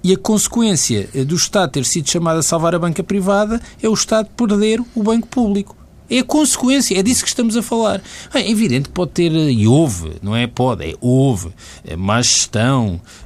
e 0.02 0.12
a 0.12 0.18
consequência 0.18 1.08
do 1.26 1.34
Estado 1.34 1.70
ter 1.70 1.84
sido 1.86 2.10
chamado 2.10 2.38
a 2.38 2.42
salvar 2.42 2.74
a 2.74 2.78
banca 2.78 3.02
privada 3.02 3.58
é 3.82 3.88
o 3.88 3.94
Estado 3.94 4.28
perder 4.36 4.82
o 4.94 5.02
banco 5.02 5.26
público. 5.26 5.74
É 6.08 6.18
a 6.18 6.24
consequência, 6.24 6.98
é 6.98 7.02
disso 7.02 7.22
que 7.22 7.28
estamos 7.28 7.56
a 7.56 7.62
falar. 7.62 8.02
É 8.32 8.50
evidente 8.50 8.88
que 8.88 8.94
pode 8.94 9.12
ter, 9.12 9.32
e 9.32 9.66
houve, 9.66 10.12
não 10.22 10.36
é 10.36 10.46
pode, 10.46 10.84
é 10.84 10.94
houve, 11.00 11.50
é 11.86 11.96
má 11.96 12.20
gestão, 12.20 13.00
eh, 13.00 13.23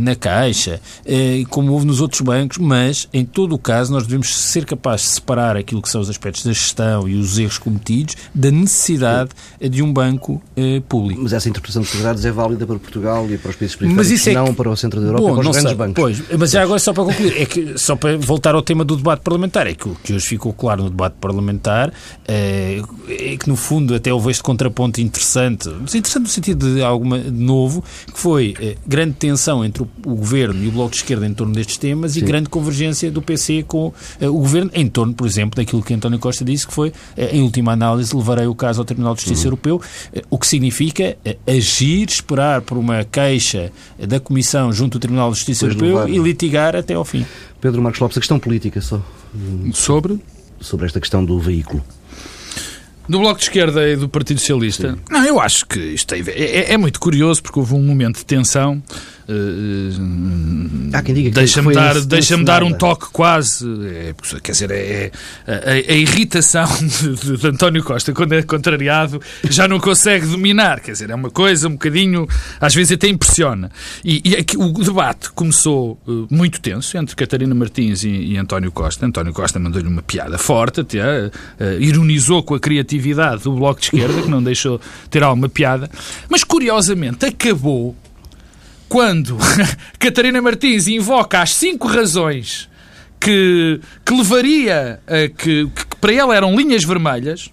na 0.00 0.14
Caixa, 0.14 0.80
eh, 1.04 1.42
como 1.50 1.72
houve 1.72 1.86
nos 1.86 2.00
outros 2.00 2.20
bancos, 2.20 2.58
mas, 2.58 3.08
em 3.12 3.24
todo 3.24 3.54
o 3.54 3.58
caso, 3.58 3.92
nós 3.92 4.04
devemos 4.04 4.34
ser 4.34 4.64
capazes 4.64 5.06
de 5.06 5.12
separar 5.14 5.56
aquilo 5.56 5.82
que 5.82 5.88
são 5.88 6.00
os 6.00 6.08
aspectos 6.08 6.44
da 6.44 6.52
gestão 6.52 7.08
e 7.08 7.16
os 7.16 7.38
erros 7.38 7.58
cometidos 7.58 8.16
da 8.34 8.50
necessidade 8.50 9.30
de 9.60 9.82
um 9.82 9.92
banco 9.92 10.40
eh, 10.56 10.80
público. 10.88 11.22
Mas 11.22 11.32
essa 11.32 11.48
interpretação 11.48 11.82
de 11.82 11.88
segredados 11.88 12.24
é 12.24 12.30
válida 12.30 12.66
para 12.66 12.78
Portugal 12.78 13.26
e 13.30 13.36
para 13.36 13.50
os 13.50 13.56
países 13.56 13.76
periféricos, 13.76 14.26
é 14.28 14.32
não 14.32 14.54
para 14.54 14.70
o 14.70 14.76
centro 14.76 15.00
da 15.00 15.06
Europa 15.08 15.22
Bom, 15.22 15.30
e 15.30 15.34
para 15.34 15.50
os 15.50 15.56
grandes 15.56 15.70
sei, 15.70 15.74
bancos. 15.74 15.94
Pois, 16.02 16.22
mas 16.38 16.50
já 16.50 16.62
agora, 16.62 16.78
só 16.78 16.92
para 16.92 17.04
concluir, 17.04 17.42
é 17.42 17.46
que, 17.46 17.78
só 17.78 17.96
para 17.96 18.16
voltar 18.16 18.54
ao 18.54 18.62
tema 18.62 18.84
do 18.84 18.96
debate 18.96 19.22
parlamentar, 19.22 19.66
é 19.66 19.74
que 19.74 19.88
o 19.88 19.96
que 19.96 20.12
hoje 20.12 20.26
ficou 20.26 20.52
claro 20.52 20.84
no 20.84 20.90
debate 20.90 21.16
parlamentar 21.20 21.92
é, 22.26 22.80
é 23.08 23.36
que, 23.36 23.48
no 23.48 23.56
fundo, 23.56 23.94
até 23.94 24.12
houve 24.12 24.30
este 24.30 24.42
contraponto 24.42 25.00
interessante, 25.00 25.68
mas 25.80 25.94
interessante 25.94 26.22
no 26.22 26.28
sentido 26.28 26.74
de 26.74 26.82
alguma 26.82 27.18
de 27.18 27.30
novo, 27.30 27.82
que 28.12 28.18
foi 28.18 28.54
grande 28.86 29.14
tensão 29.14 29.47
entre 29.64 29.82
o, 29.82 29.88
o, 30.06 30.14
Governo 30.16 30.62
e 30.62 30.68
o 30.68 30.70
Bloco 30.70 30.90
de 30.90 30.98
Esquerda 30.98 31.26
em 31.26 31.34
torno 31.34 31.54
destes 31.54 31.76
temas 31.76 32.12
Sim. 32.12 32.20
e 32.20 32.22
grande 32.22 32.48
convergência 32.48 33.10
do 33.10 33.22
PC 33.22 33.64
com 33.66 33.88
uh, 33.88 33.94
o 34.26 34.32
Governo 34.38 34.70
em 34.74 34.86
torno, 34.88 35.14
por 35.14 35.26
exemplo, 35.26 35.56
daquilo 35.56 35.82
que 35.82 35.94
António 35.94 36.18
Costa 36.18 36.44
disse, 36.44 36.66
que 36.66 36.72
foi, 36.72 36.88
uh, 36.88 36.94
em 37.32 37.42
última 37.42 37.72
análise, 37.72 38.14
levarei 38.14 38.46
o 38.46 38.54
caso 38.54 38.80
ao 38.80 38.84
Tribunal 38.84 39.14
de 39.14 39.22
Justiça 39.22 39.42
uhum. 39.42 39.46
Europeu, 39.46 39.76
uh, 39.76 40.22
o 40.30 40.38
que 40.38 40.46
significa 40.46 41.16
agir, 41.46 42.08
esperar 42.08 42.62
por 42.62 42.76
uma 42.78 43.04
queixa 43.04 43.72
da 43.98 44.20
Comissão 44.20 44.72
junto 44.72 44.96
ao 44.96 45.00
Tribunal 45.00 45.30
de 45.30 45.36
Justiça 45.36 45.64
Europeu 45.66 45.96
levar. 45.96 46.10
e 46.10 46.18
litigar 46.18 46.76
até 46.76 46.94
ao 46.94 47.04
fim. 47.04 47.24
Pedro 47.60 47.82
Marcos 47.82 48.00
Lopes, 48.00 48.16
a 48.16 48.20
questão 48.20 48.38
política 48.38 48.80
só. 48.80 49.02
Sobre? 49.72 50.18
Sobre 50.60 50.86
esta 50.86 51.00
questão 51.00 51.24
do 51.24 51.38
veículo. 51.38 51.84
Do 53.08 53.20
Bloco 53.20 53.38
de 53.38 53.44
Esquerda 53.44 53.88
e 53.88 53.96
do 53.96 54.06
Partido 54.06 54.38
Socialista? 54.38 54.92
Sim. 54.92 54.98
Não, 55.10 55.24
eu 55.24 55.40
acho 55.40 55.66
que 55.66 55.78
isto 55.78 56.14
é, 56.14 56.18
é, 56.18 56.72
é, 56.74 56.76
muito 56.76 57.00
curioso 57.00 57.42
porque 57.42 57.58
houve 57.58 57.72
um 57.72 57.82
momento 57.82 58.18
de 58.18 58.26
tensão 58.26 58.82
Há 60.90 61.02
quem 61.02 61.14
diga 61.14 61.28
que 61.28 61.34
deixa-me 61.34 61.74
dar, 61.74 62.00
deixa 62.00 62.36
dar 62.38 62.62
um 62.62 62.72
toque 62.72 63.08
quase. 63.12 63.66
É, 63.84 64.14
quer 64.42 64.52
dizer, 64.52 64.70
é, 64.70 65.12
é 65.46 65.52
a, 65.90 65.92
a, 65.92 65.96
irritação 65.96 66.64
de, 66.80 67.14
de, 67.14 67.36
de, 67.36 67.46
António 67.46 67.84
Costa, 67.84 68.12
quando 68.14 68.32
é 68.32 68.42
contrariado, 68.42 69.20
já 69.50 69.68
não 69.68 69.78
consegue 69.78 70.26
dominar. 70.26 70.80
Quer 70.80 70.92
dizer, 70.92 71.10
é 71.10 71.14
uma 71.14 71.30
coisa 71.30 71.68
um 71.68 71.72
bocadinho. 71.72 72.26
Às 72.58 72.74
vezes 72.74 72.92
até 72.92 73.06
impressiona. 73.06 73.70
E, 74.02 74.22
e 74.24 74.34
aqui, 74.34 74.56
o 74.56 74.72
debate 74.72 75.30
começou 75.32 76.00
uh, 76.06 76.26
muito 76.30 76.58
tenso 76.58 76.96
entre 76.96 77.14
Catarina 77.14 77.54
Martins 77.54 78.04
e, 78.04 78.08
e 78.08 78.38
António 78.38 78.72
Costa. 78.72 79.04
António 79.04 79.34
Costa 79.34 79.58
mandou-lhe 79.58 79.88
uma 79.88 80.02
piada 80.02 80.38
forte, 80.38 80.80
até, 80.80 81.26
uh, 81.26 81.32
ironizou 81.78 82.42
com 82.42 82.54
a 82.54 82.60
criatividade 82.60 83.42
do 83.42 83.52
Bloco 83.52 83.78
de 83.78 83.86
Esquerda, 83.86 84.22
que 84.22 84.30
não 84.30 84.42
deixou 84.42 84.80
ter 85.10 85.22
alguma 85.22 85.50
piada. 85.50 85.90
Mas 86.30 86.42
curiosamente 86.44 87.26
acabou 87.26 87.94
quando 88.88 89.36
Catarina 89.98 90.40
Martins 90.40 90.86
invoca 90.88 91.40
as 91.40 91.54
cinco 91.54 91.86
razões 91.86 92.68
que, 93.20 93.80
que 94.04 94.14
levaria 94.14 95.00
a 95.06 95.28
que, 95.28 95.66
que 95.66 95.96
para 96.00 96.12
ela 96.12 96.34
eram 96.34 96.56
linhas 96.56 96.84
vermelhas, 96.84 97.50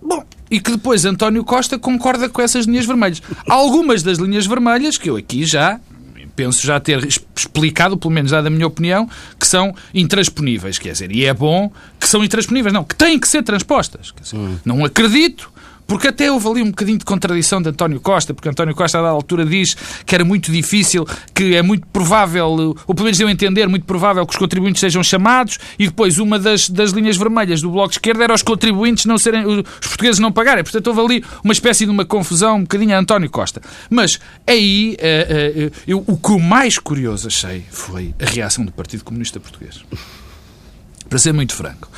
bom, 0.00 0.24
e 0.50 0.60
que 0.60 0.70
depois 0.70 1.04
António 1.04 1.44
Costa 1.44 1.78
concorda 1.78 2.28
com 2.28 2.40
essas 2.40 2.66
linhas 2.66 2.86
vermelhas. 2.86 3.22
Algumas 3.48 4.02
das 4.02 4.18
linhas 4.18 4.46
vermelhas, 4.46 4.96
que 4.96 5.10
eu 5.10 5.16
aqui 5.16 5.44
já 5.44 5.80
penso 6.34 6.66
já 6.66 6.80
ter 6.80 7.06
explicado, 7.36 7.96
pelo 7.96 8.12
menos 8.12 8.30
dado 8.30 8.46
a 8.46 8.50
minha 8.50 8.66
opinião, 8.66 9.08
que 9.38 9.46
são 9.46 9.74
intransponíveis. 9.92 10.78
Quer 10.78 10.92
dizer, 10.92 11.12
e 11.12 11.24
é 11.24 11.34
bom 11.34 11.70
que 12.00 12.08
são 12.08 12.24
intransponíveis. 12.24 12.72
Não, 12.72 12.84
que 12.84 12.94
têm 12.94 13.18
que 13.18 13.28
ser 13.28 13.42
transpostas. 13.42 14.12
Dizer, 14.20 14.36
hum. 14.36 14.58
Não 14.64 14.84
acredito 14.84 15.52
porque 15.92 16.08
até 16.08 16.32
houve 16.32 16.48
ali 16.48 16.62
um 16.62 16.70
bocadinho 16.70 16.96
de 16.96 17.04
contradição 17.04 17.60
de 17.60 17.68
António 17.68 18.00
Costa, 18.00 18.32
porque 18.32 18.48
António 18.48 18.74
Costa, 18.74 18.98
a 18.98 19.02
dada 19.02 19.12
altura, 19.12 19.44
diz 19.44 19.76
que 20.06 20.14
era 20.14 20.24
muito 20.24 20.50
difícil, 20.50 21.06
que 21.34 21.54
é 21.54 21.60
muito 21.60 21.86
provável, 21.88 22.46
ou 22.46 22.94
pelo 22.94 23.04
menos 23.04 23.18
deu 23.18 23.28
a 23.28 23.30
entender, 23.30 23.68
muito 23.68 23.84
provável 23.84 24.24
que 24.24 24.32
os 24.32 24.38
contribuintes 24.38 24.80
sejam 24.80 25.02
chamados, 25.02 25.58
e 25.78 25.88
depois 25.88 26.16
uma 26.16 26.38
das, 26.38 26.70
das 26.70 26.92
linhas 26.92 27.18
vermelhas 27.18 27.60
do 27.60 27.70
Bloco 27.70 27.90
de 27.90 27.96
Esquerda 27.96 28.24
era 28.24 28.32
os 28.32 28.42
contribuintes 28.42 29.04
não 29.04 29.18
serem, 29.18 29.44
os 29.44 29.64
portugueses 29.86 30.18
não 30.18 30.32
pagarem. 30.32 30.64
Portanto, 30.64 30.86
houve 30.86 31.00
ali 31.02 31.24
uma 31.44 31.52
espécie 31.52 31.84
de 31.84 31.90
uma 31.90 32.06
confusão 32.06 32.56
um 32.56 32.62
bocadinho 32.62 32.96
a 32.96 32.98
António 32.98 33.28
Costa. 33.28 33.60
Mas 33.90 34.18
aí, 34.46 34.96
uh, 34.98 35.66
uh, 35.66 35.72
eu, 35.86 36.04
o 36.06 36.16
que 36.16 36.32
o 36.32 36.40
mais 36.40 36.78
curioso 36.78 37.28
achei 37.28 37.66
foi 37.70 38.14
a 38.18 38.24
reação 38.24 38.64
do 38.64 38.72
Partido 38.72 39.04
Comunista 39.04 39.38
Português. 39.38 39.84
Para 41.06 41.18
ser 41.18 41.34
muito 41.34 41.54
franco. 41.54 41.90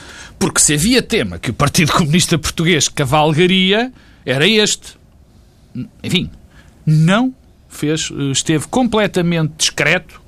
Porque 0.45 0.61
se 0.61 0.75
havia 0.75 1.03
tema 1.03 1.39
que 1.39 1.49
o 1.49 1.55
Partido 1.55 1.91
Comunista 1.91 2.37
Português 2.37 2.87
cavalgaria, 2.87 3.91
era 4.27 4.47
este. 4.47 4.95
Enfim, 6.03 6.31
não 6.85 7.35
fez, 7.67 8.13
esteve 8.31 8.69
completamente 8.69 9.55
discreto 9.57 10.21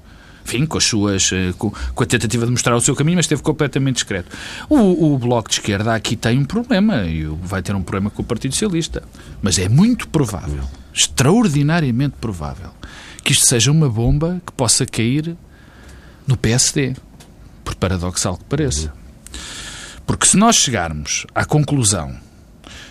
enfim, 0.43 0.65
com 0.65 0.79
as 0.79 0.85
suas. 0.85 1.31
Eh, 1.33 1.53
com, 1.59 1.71
com, 1.71 2.03
a 2.03 2.07
tentativa 2.07 2.47
de 2.47 2.51
mostrar 2.51 2.75
o 2.75 2.81
seu 2.81 2.97
caminho, 2.97 3.17
mas 3.17 3.27
esteve 3.27 3.43
completamente 3.43 3.97
discreto. 3.97 4.35
O, 4.71 5.13
o 5.13 5.19
Bloco 5.19 5.51
de 5.51 5.57
Esquerda 5.57 5.95
aqui 5.95 6.17
tem 6.17 6.39
um 6.39 6.47
problema, 6.47 7.05
e 7.05 7.25
vai 7.43 7.61
ter 7.61 7.75
um 7.75 7.83
problema 7.83 8.09
com 8.09 8.23
o 8.23 8.25
Partido 8.25 8.53
Socialista. 8.53 9.03
Mas 9.43 9.59
é 9.59 9.69
muito 9.69 10.09
provável, 10.09 10.65
extraordinariamente 10.95 12.17
provável, 12.19 12.71
que 13.23 13.33
isto 13.33 13.47
seja 13.47 13.71
uma 13.71 13.91
bomba 13.91 14.41
que 14.47 14.53
possa 14.55 14.87
cair 14.87 15.37
no 16.27 16.39
PSD. 16.39 16.97
Por 17.63 17.75
paradoxal 17.75 18.39
que 18.39 18.45
pareça. 18.45 18.95
Porque 20.07 20.27
se 20.27 20.37
nós 20.37 20.57
chegarmos 20.57 21.27
à 21.35 21.45
conclusão 21.45 22.15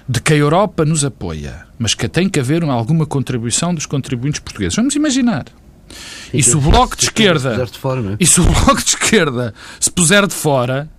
de 0.08 0.22
que 0.22 0.34
a 0.34 0.36
Europa 0.36 0.86
nos 0.86 1.04
apoia, 1.04 1.66
mas 1.80 1.94
que 1.94 2.08
tem 2.08 2.30
que 2.30 2.40
haver 2.40 2.64
alguma 2.64 3.06
contribuição 3.06 3.74
dos 3.74 3.86
contribuintes 3.86 4.40
portugueses, 4.40 4.76
vamos 4.76 4.96
imaginar. 4.96 5.46
E 6.34 6.44
se 6.44 6.56
o 6.56 6.62
Bloco 6.62 6.98
de 6.98 7.06
Esquerda. 7.06 7.56
É? 7.56 8.18
E 8.20 8.26
se 8.26 8.42
o 8.42 8.44
Bloco 8.44 8.84
de 8.84 8.90
Esquerda 8.90 9.54
se 9.80 9.90
puser 9.90 10.28
de 10.28 10.34
fora, 10.34 10.90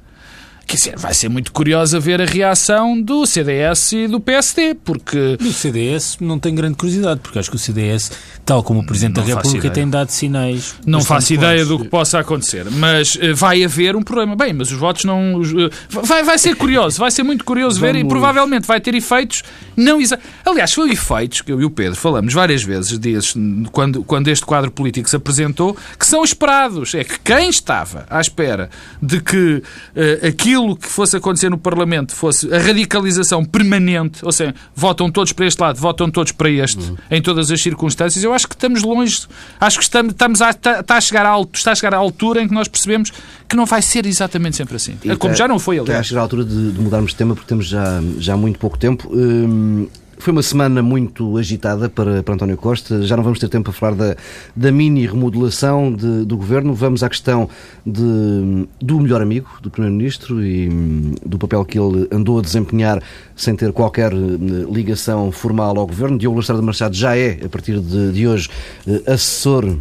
Quer 0.67 0.77
dizer, 0.77 0.99
vai 0.99 1.15
ser 1.15 1.29
muito 1.29 1.53
curiosa 1.53 2.01
ver 2.01 2.21
a 2.21 2.25
reação 2.25 3.01
do 3.01 3.25
CDS 3.25 3.93
e 3.93 4.09
do 4.09 4.19
PSD, 4.19 4.75
porque... 4.75 5.39
O 5.41 5.53
CDS 5.53 6.19
não 6.21 6.41
tem 6.41 6.55
grande 6.57 6.75
curiosidade, 6.75 7.21
porque 7.21 7.39
acho 7.39 7.49
que 7.49 7.55
o 7.55 7.59
CDS, 7.59 8.11
tal 8.45 8.65
como 8.65 8.81
o 8.81 8.87
Presidente 8.87 9.17
não 9.17 9.25
da 9.25 9.37
República, 9.37 9.71
tem 9.71 9.89
dado 9.89 10.11
sinais... 10.11 10.75
Não 10.85 11.05
faço 11.05 11.33
ideia 11.33 11.65
do 11.65 11.79
que 11.79 11.89
possa 11.89 12.19
acontecer, 12.19 12.67
mas 12.69 13.15
uh, 13.15 13.35
vai 13.35 13.63
haver 13.63 13.95
um 13.95 14.03
problema. 14.03 14.35
Bem, 14.35 14.53
mas 14.53 14.73
os 14.73 14.77
votos 14.77 15.05
não... 15.05 15.41
Uh, 15.41 15.71
vai, 15.89 16.25
vai 16.25 16.37
ser 16.37 16.57
curioso, 16.57 16.99
vai 16.99 17.13
ser 17.13 17.23
muito 17.23 17.45
curioso 17.45 17.79
Vamos... 17.79 17.95
ver 17.95 18.05
e 18.05 18.09
provavelmente 18.09 18.67
vai 18.67 18.81
ter 18.81 18.95
efeitos 18.97 19.45
não 19.77 20.01
exa... 20.01 20.19
Aliás, 20.45 20.73
foi 20.73 20.91
efeitos, 20.91 21.43
que 21.43 21.53
eu 21.53 21.61
e 21.61 21.65
o 21.65 21.71
Pedro 21.71 21.97
falamos 21.97 22.33
várias 22.33 22.63
vezes 22.63 22.99
dias, 22.99 23.35
quando, 23.71 24.03
quando 24.03 24.29
este 24.29 24.45
quadro 24.45 24.71
político 24.71 25.09
se 25.09 25.15
apresentou, 25.15 25.77
que 25.99 26.07
são 26.07 26.25
esperados. 26.25 26.95
É 26.95 27.05
que 27.05 27.21
quem 27.21 27.51
estava 27.51 28.07
à 28.09 28.21
espera 28.21 28.71
de 29.01 29.21
que 29.21 29.63
uh, 29.95 30.27
aquilo 30.27 30.56
aquilo 30.57 30.77
que 30.77 30.89
fosse 30.89 31.17
acontecer 31.17 31.51
no 31.51 31.59
Parlamento 31.59 32.15
fosse 32.15 32.53
a 32.53 32.59
radicalização 32.59 33.45
permanente, 33.45 34.25
ou 34.25 34.33
seja, 34.33 34.55
votam 34.75 35.11
todos 35.11 35.33
para 35.33 35.47
este 35.47 35.61
lado, 35.61 35.79
votam 35.79 36.11
todos 36.11 36.33
para 36.33 36.51
este, 36.51 36.79
uhum. 36.79 36.97
em 37.11 37.21
todas 37.21 37.51
as 37.51 37.61
circunstâncias, 37.61 38.25
eu 38.25 38.33
acho 38.33 38.49
que 38.49 38.55
estamos 38.55 38.83
longe, 38.83 39.27
acho 39.61 39.79
que 39.79 39.85
estamos, 39.85 40.13
estamos 40.13 40.43
a, 40.43 40.51
está, 40.51 40.83
a 40.89 41.01
chegar 41.01 41.27
a, 41.27 41.41
está 41.53 41.73
a 41.73 41.75
chegar 41.75 41.95
à 41.95 41.99
altura 41.99 42.43
em 42.43 42.49
que 42.49 42.55
nós 42.55 42.69
percebemos 42.69 43.13
que 43.49 43.55
não 43.55 43.67
vai 43.67 43.83
ser 43.83 44.07
exatamente 44.07 44.57
sempre 44.57 44.77
assim. 44.77 44.97
E 45.05 45.17
como 45.17 45.33
tá, 45.33 45.39
já 45.39 45.49
não 45.49 45.59
foi, 45.59 45.79
aliás. 45.79 45.91
Está 45.91 46.01
a 46.01 46.03
chegar 46.03 46.21
à 46.21 46.23
altura 46.23 46.45
de, 46.45 46.73
de, 46.73 46.81
mudarmos 46.81 47.11
de 47.13 47.17
tema, 47.17 47.35
porque 47.35 47.49
temos 47.49 47.67
já, 47.67 48.01
já 48.19 48.37
muito 48.37 48.59
pouco 48.59 48.79
tempo. 48.79 49.09
Hum, 49.13 49.87
foi 50.19 50.33
uma 50.33 50.43
semana 50.43 50.83
muito 50.83 51.37
agitada 51.37 51.89
para, 51.89 52.23
para 52.23 52.35
António 52.35 52.57
Costa. 52.57 53.03
Já 53.03 53.17
não 53.17 53.23
vamos 53.23 53.39
ter 53.39 53.49
tempo 53.49 53.65
para 53.65 53.73
falar 53.73 53.95
da, 53.95 54.17
da 54.55 54.73
mini 54.73 55.07
remodelação 55.07 55.93
de, 55.93 56.25
do 56.25 56.37
governo. 56.37 56.75
Vamos 56.75 57.03
à 57.03 57.09
questão 57.09 57.49
de, 57.85 58.67
do 58.81 59.01
melhor 59.01 59.21
amigo 59.21 59.49
do 59.61 59.71
Primeiro-Ministro 59.71 60.45
e 60.45 60.69
hum, 60.69 61.15
do 61.25 61.39
papel 61.39 61.65
que 61.65 61.79
ele 61.79 62.09
andou 62.11 62.39
a 62.39 62.43
desempenhar 62.43 63.03
sem 63.35 63.55
ter 63.55 63.73
qualquer 63.73 64.13
hum, 64.13 64.69
ligação 64.73 65.31
formal 65.31 65.79
ao 65.79 65.87
governo. 65.87 66.19
Diogo 66.19 66.37
Lastrada 66.37 66.63
Machado 66.63 66.95
já 66.95 67.17
é, 67.17 67.39
a 67.45 67.49
partir 67.49 67.79
de, 67.79 68.13
de 68.13 68.27
hoje, 68.27 68.49
eh, 68.87 69.03
assessor 69.07 69.77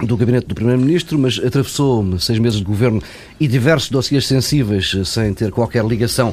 do 0.00 0.16
gabinete 0.16 0.46
do 0.46 0.54
Primeiro-Ministro, 0.54 1.18
mas 1.18 1.38
atravessou 1.38 2.18
seis 2.18 2.38
meses 2.38 2.58
de 2.58 2.64
governo 2.64 3.02
e 3.40 3.48
diversos 3.48 3.90
dossiês 3.90 4.26
sensíveis 4.26 4.96
sem 5.04 5.34
ter 5.34 5.50
qualquer 5.50 5.84
ligação 5.84 6.32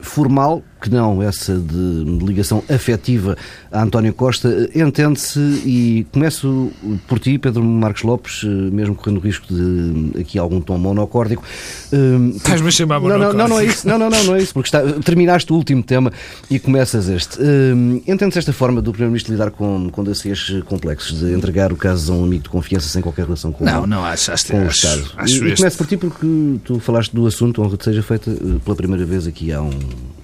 formal 0.00 0.62
que 0.80 0.90
não 0.90 1.22
essa 1.22 1.54
de 1.58 2.04
ligação 2.24 2.62
afetiva 2.68 3.36
a 3.70 3.82
António 3.82 4.12
Costa, 4.12 4.68
entende-se, 4.74 5.40
e 5.64 6.06
começo 6.12 6.70
por 7.06 7.18
ti, 7.18 7.38
Pedro 7.38 7.62
Marcos 7.64 8.02
Lopes, 8.02 8.44
mesmo 8.44 8.94
correndo 8.94 9.18
o 9.18 9.20
risco 9.20 9.46
de 9.52 10.20
aqui 10.20 10.38
algum 10.38 10.60
tom 10.60 10.78
monocórdico. 10.78 11.42
Estás-me 12.36 12.68
a 12.68 12.70
chamar 12.70 13.00
monocórdico? 13.00 13.36
Não, 13.36 13.48
não, 13.48 13.56
não 13.56 13.60
é 13.60 13.64
isso, 13.64 13.86
não, 13.86 13.98
não, 13.98 14.10
não, 14.10 14.24
não 14.24 14.36
é 14.36 14.42
isso, 14.42 14.54
porque 14.54 14.68
está, 14.68 14.82
terminaste 15.02 15.52
o 15.52 15.56
último 15.56 15.82
tema 15.82 16.12
e 16.50 16.58
começas 16.58 17.08
este. 17.08 17.38
Entende-se 18.06 18.38
esta 18.38 18.52
forma 18.52 18.80
do 18.80 18.92
Primeiro-Ministro 18.92 19.32
lidar 19.32 19.50
com, 19.50 19.90
com 19.90 20.04
dossiês 20.04 20.50
complexos, 20.66 21.18
de 21.18 21.32
entregar 21.32 21.72
o 21.72 21.76
caso 21.76 22.12
a 22.12 22.16
um 22.16 22.24
amigo 22.24 22.44
de 22.44 22.50
confiança 22.50 22.88
sem 22.88 23.02
qualquer 23.02 23.24
relação 23.24 23.52
com, 23.52 23.64
não, 23.64 23.86
não, 23.86 24.04
acho, 24.04 24.32
acho, 24.32 24.46
com 24.46 24.58
o 24.58 24.68
Estado? 24.68 25.10
Acho 25.16 25.44
e, 25.44 25.52
e 25.52 25.56
começo 25.56 25.76
por 25.76 25.86
ti 25.86 25.96
porque 25.96 26.26
tu 26.64 26.78
falaste 26.80 27.14
do 27.14 27.26
assunto, 27.26 27.62
honra 27.62 27.76
que 27.76 27.84
seja 27.84 28.02
feita 28.02 28.30
eh, 28.30 28.58
pela 28.64 28.76
primeira 28.76 29.04
vez 29.04 29.26
aqui 29.26 29.52
há, 29.52 29.60
um, 29.60 29.70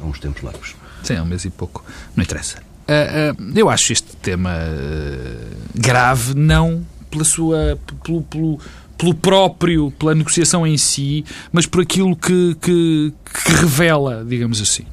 há 0.04 0.08
uns 0.08 0.18
tempos 0.18 0.42
largos. 0.42 0.74
Sim, 1.02 1.16
há 1.16 1.22
um 1.22 1.26
mês 1.26 1.44
e 1.44 1.50
pouco. 1.50 1.84
Não 2.14 2.22
interessa. 2.22 2.58
Uh, 2.58 3.42
uh, 3.42 3.52
eu 3.58 3.70
acho 3.70 3.92
este 3.92 4.14
tema 4.16 4.50
uh, 4.50 5.56
grave, 5.74 6.34
não 6.34 6.84
pela 7.10 7.24
sua. 7.24 7.78
Pelo, 8.02 8.22
pelo, 8.22 8.58
pelo 8.96 9.14
próprio, 9.14 9.90
pela 9.92 10.14
negociação 10.14 10.66
em 10.66 10.78
si, 10.78 11.24
mas 11.52 11.66
por 11.66 11.82
aquilo 11.82 12.14
que, 12.14 12.56
que, 12.60 13.12
que 13.24 13.52
revela, 13.52 14.24
digamos 14.24 14.62
assim. 14.62 14.86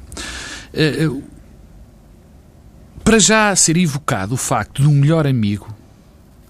para 3.04 3.18
já 3.20 3.54
ser 3.54 3.76
evocado 3.76 4.34
o 4.34 4.36
facto 4.36 4.82
de 4.82 4.88
um 4.88 4.92
melhor 4.92 5.24
amigo 5.24 5.72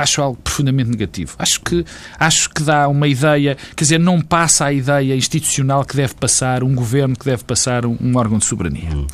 acho 0.03 0.21
algo 0.21 0.39
profundamente 0.43 0.91
negativo. 0.91 1.35
Acho 1.39 1.61
que, 1.61 1.85
acho 2.19 2.51
que 2.51 2.63
dá 2.63 2.89
uma 2.89 3.09
ideia, 3.09 3.57
quer 3.77 3.85
dizer, 3.85 3.99
não 3.99 4.21
passa 4.21 4.67
a 4.67 4.73
ideia 4.73 5.17
institucional 5.17 5.85
que 5.85 5.97
deve 5.97 6.15
passar, 6.15 6.63
um 6.63 6.75
governo 6.75 7.17
que 7.17 7.25
deve 7.25 7.45
passar 7.45 7.87
um, 7.87 7.97
um 8.01 8.17
órgão 8.17 8.39
de 8.39 8.45
soberania. 8.45 8.91
Hum. 8.95 9.07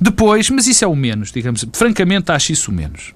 Depois, 0.00 0.50
mas 0.50 0.66
isso 0.66 0.84
é 0.84 0.88
o 0.88 0.96
menos, 0.96 1.32
digamos, 1.32 1.64
francamente 1.72 2.30
acho 2.32 2.52
isso 2.52 2.70
o 2.70 2.74
menos. 2.74 3.14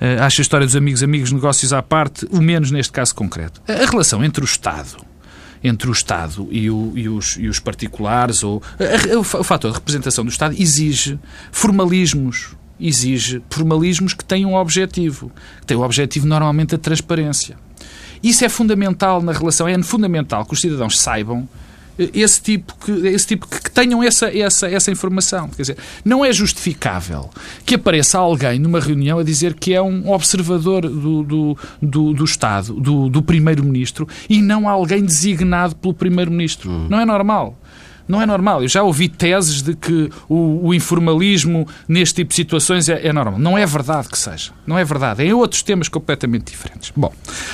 Uh, 0.00 0.22
acho 0.22 0.40
a 0.40 0.42
história 0.42 0.66
dos 0.66 0.76
amigos, 0.76 1.02
amigos, 1.02 1.30
negócios 1.30 1.72
à 1.72 1.82
parte, 1.82 2.26
o 2.30 2.40
menos 2.40 2.70
neste 2.70 2.92
caso 2.92 3.14
concreto. 3.14 3.62
A, 3.68 3.72
a 3.72 3.86
relação 3.86 4.24
entre 4.24 4.42
o 4.42 4.46
Estado 4.46 5.14
entre 5.66 5.88
o 5.88 5.92
Estado 5.92 6.46
e, 6.50 6.68
o, 6.68 6.92
e, 6.94 7.08
os, 7.08 7.38
e 7.38 7.48
os, 7.48 7.58
particulares, 7.58 8.42
ou 8.42 8.62
a, 8.78 9.14
a, 9.14 9.18
o 9.18 9.24
fator 9.24 9.70
de 9.70 9.78
representação 9.78 10.22
do 10.22 10.30
Estado 10.30 10.54
exige 10.58 11.18
formalismos 11.50 12.54
exige 12.78 13.42
formalismos 13.50 14.14
que 14.14 14.24
tenham 14.24 14.52
um 14.52 14.56
objetivo. 14.56 15.30
Que 15.60 15.66
têm 15.66 15.76
o 15.76 15.82
objetivo 15.82 16.26
normalmente 16.26 16.74
a 16.74 16.78
transparência. 16.78 17.56
Isso 18.22 18.44
é 18.44 18.48
fundamental 18.48 19.22
na 19.22 19.32
relação, 19.32 19.68
é 19.68 19.82
fundamental 19.82 20.46
que 20.46 20.54
os 20.54 20.60
cidadãos 20.60 20.98
saibam 20.98 21.46
eh, 21.98 22.10
esse 22.14 22.40
tipo 22.40 22.74
que, 22.82 22.90
esse 23.06 23.26
tipo 23.26 23.46
que, 23.46 23.60
que 23.62 23.70
tenham 23.70 24.02
essa, 24.02 24.34
essa, 24.36 24.66
essa 24.66 24.90
informação. 24.90 25.48
Quer 25.48 25.62
dizer, 25.62 25.76
não 26.02 26.24
é 26.24 26.32
justificável 26.32 27.28
que 27.66 27.74
apareça 27.74 28.18
alguém 28.18 28.58
numa 28.58 28.80
reunião 28.80 29.18
a 29.18 29.22
dizer 29.22 29.54
que 29.54 29.74
é 29.74 29.82
um 29.82 30.10
observador 30.10 30.82
do, 30.88 31.22
do, 31.22 31.58
do, 31.82 32.12
do 32.14 32.24
Estado, 32.24 32.72
do, 32.74 33.10
do 33.10 33.22
Primeiro-Ministro, 33.22 34.08
e 34.28 34.40
não 34.40 34.68
alguém 34.68 35.04
designado 35.04 35.76
pelo 35.76 35.92
Primeiro-Ministro. 35.92 36.70
Uhum. 36.70 36.88
Não 36.88 37.00
é 37.00 37.04
normal. 37.04 37.58
Não 38.06 38.20
é 38.20 38.26
normal. 38.26 38.62
Eu 38.62 38.68
já 38.68 38.82
ouvi 38.82 39.08
teses 39.08 39.62
de 39.62 39.74
que 39.74 40.10
o, 40.28 40.68
o 40.68 40.74
informalismo 40.74 41.66
neste 41.88 42.16
tipo 42.16 42.30
de 42.30 42.36
situações 42.36 42.88
é, 42.88 43.06
é, 43.06 43.12
normal. 43.12 43.38
Não 43.38 43.56
é 43.56 43.64
verdade 43.64 44.08
que 44.08 44.18
seja. 44.18 44.52
Não 44.66 44.78
é 44.78 44.84
verdade. 44.84 45.22
É 45.22 45.26
em 45.26 45.32
outros 45.32 45.62
temas 45.62 45.88
completamente 45.88 46.50
diferentes. 46.50 46.92
Bom, 46.94 47.12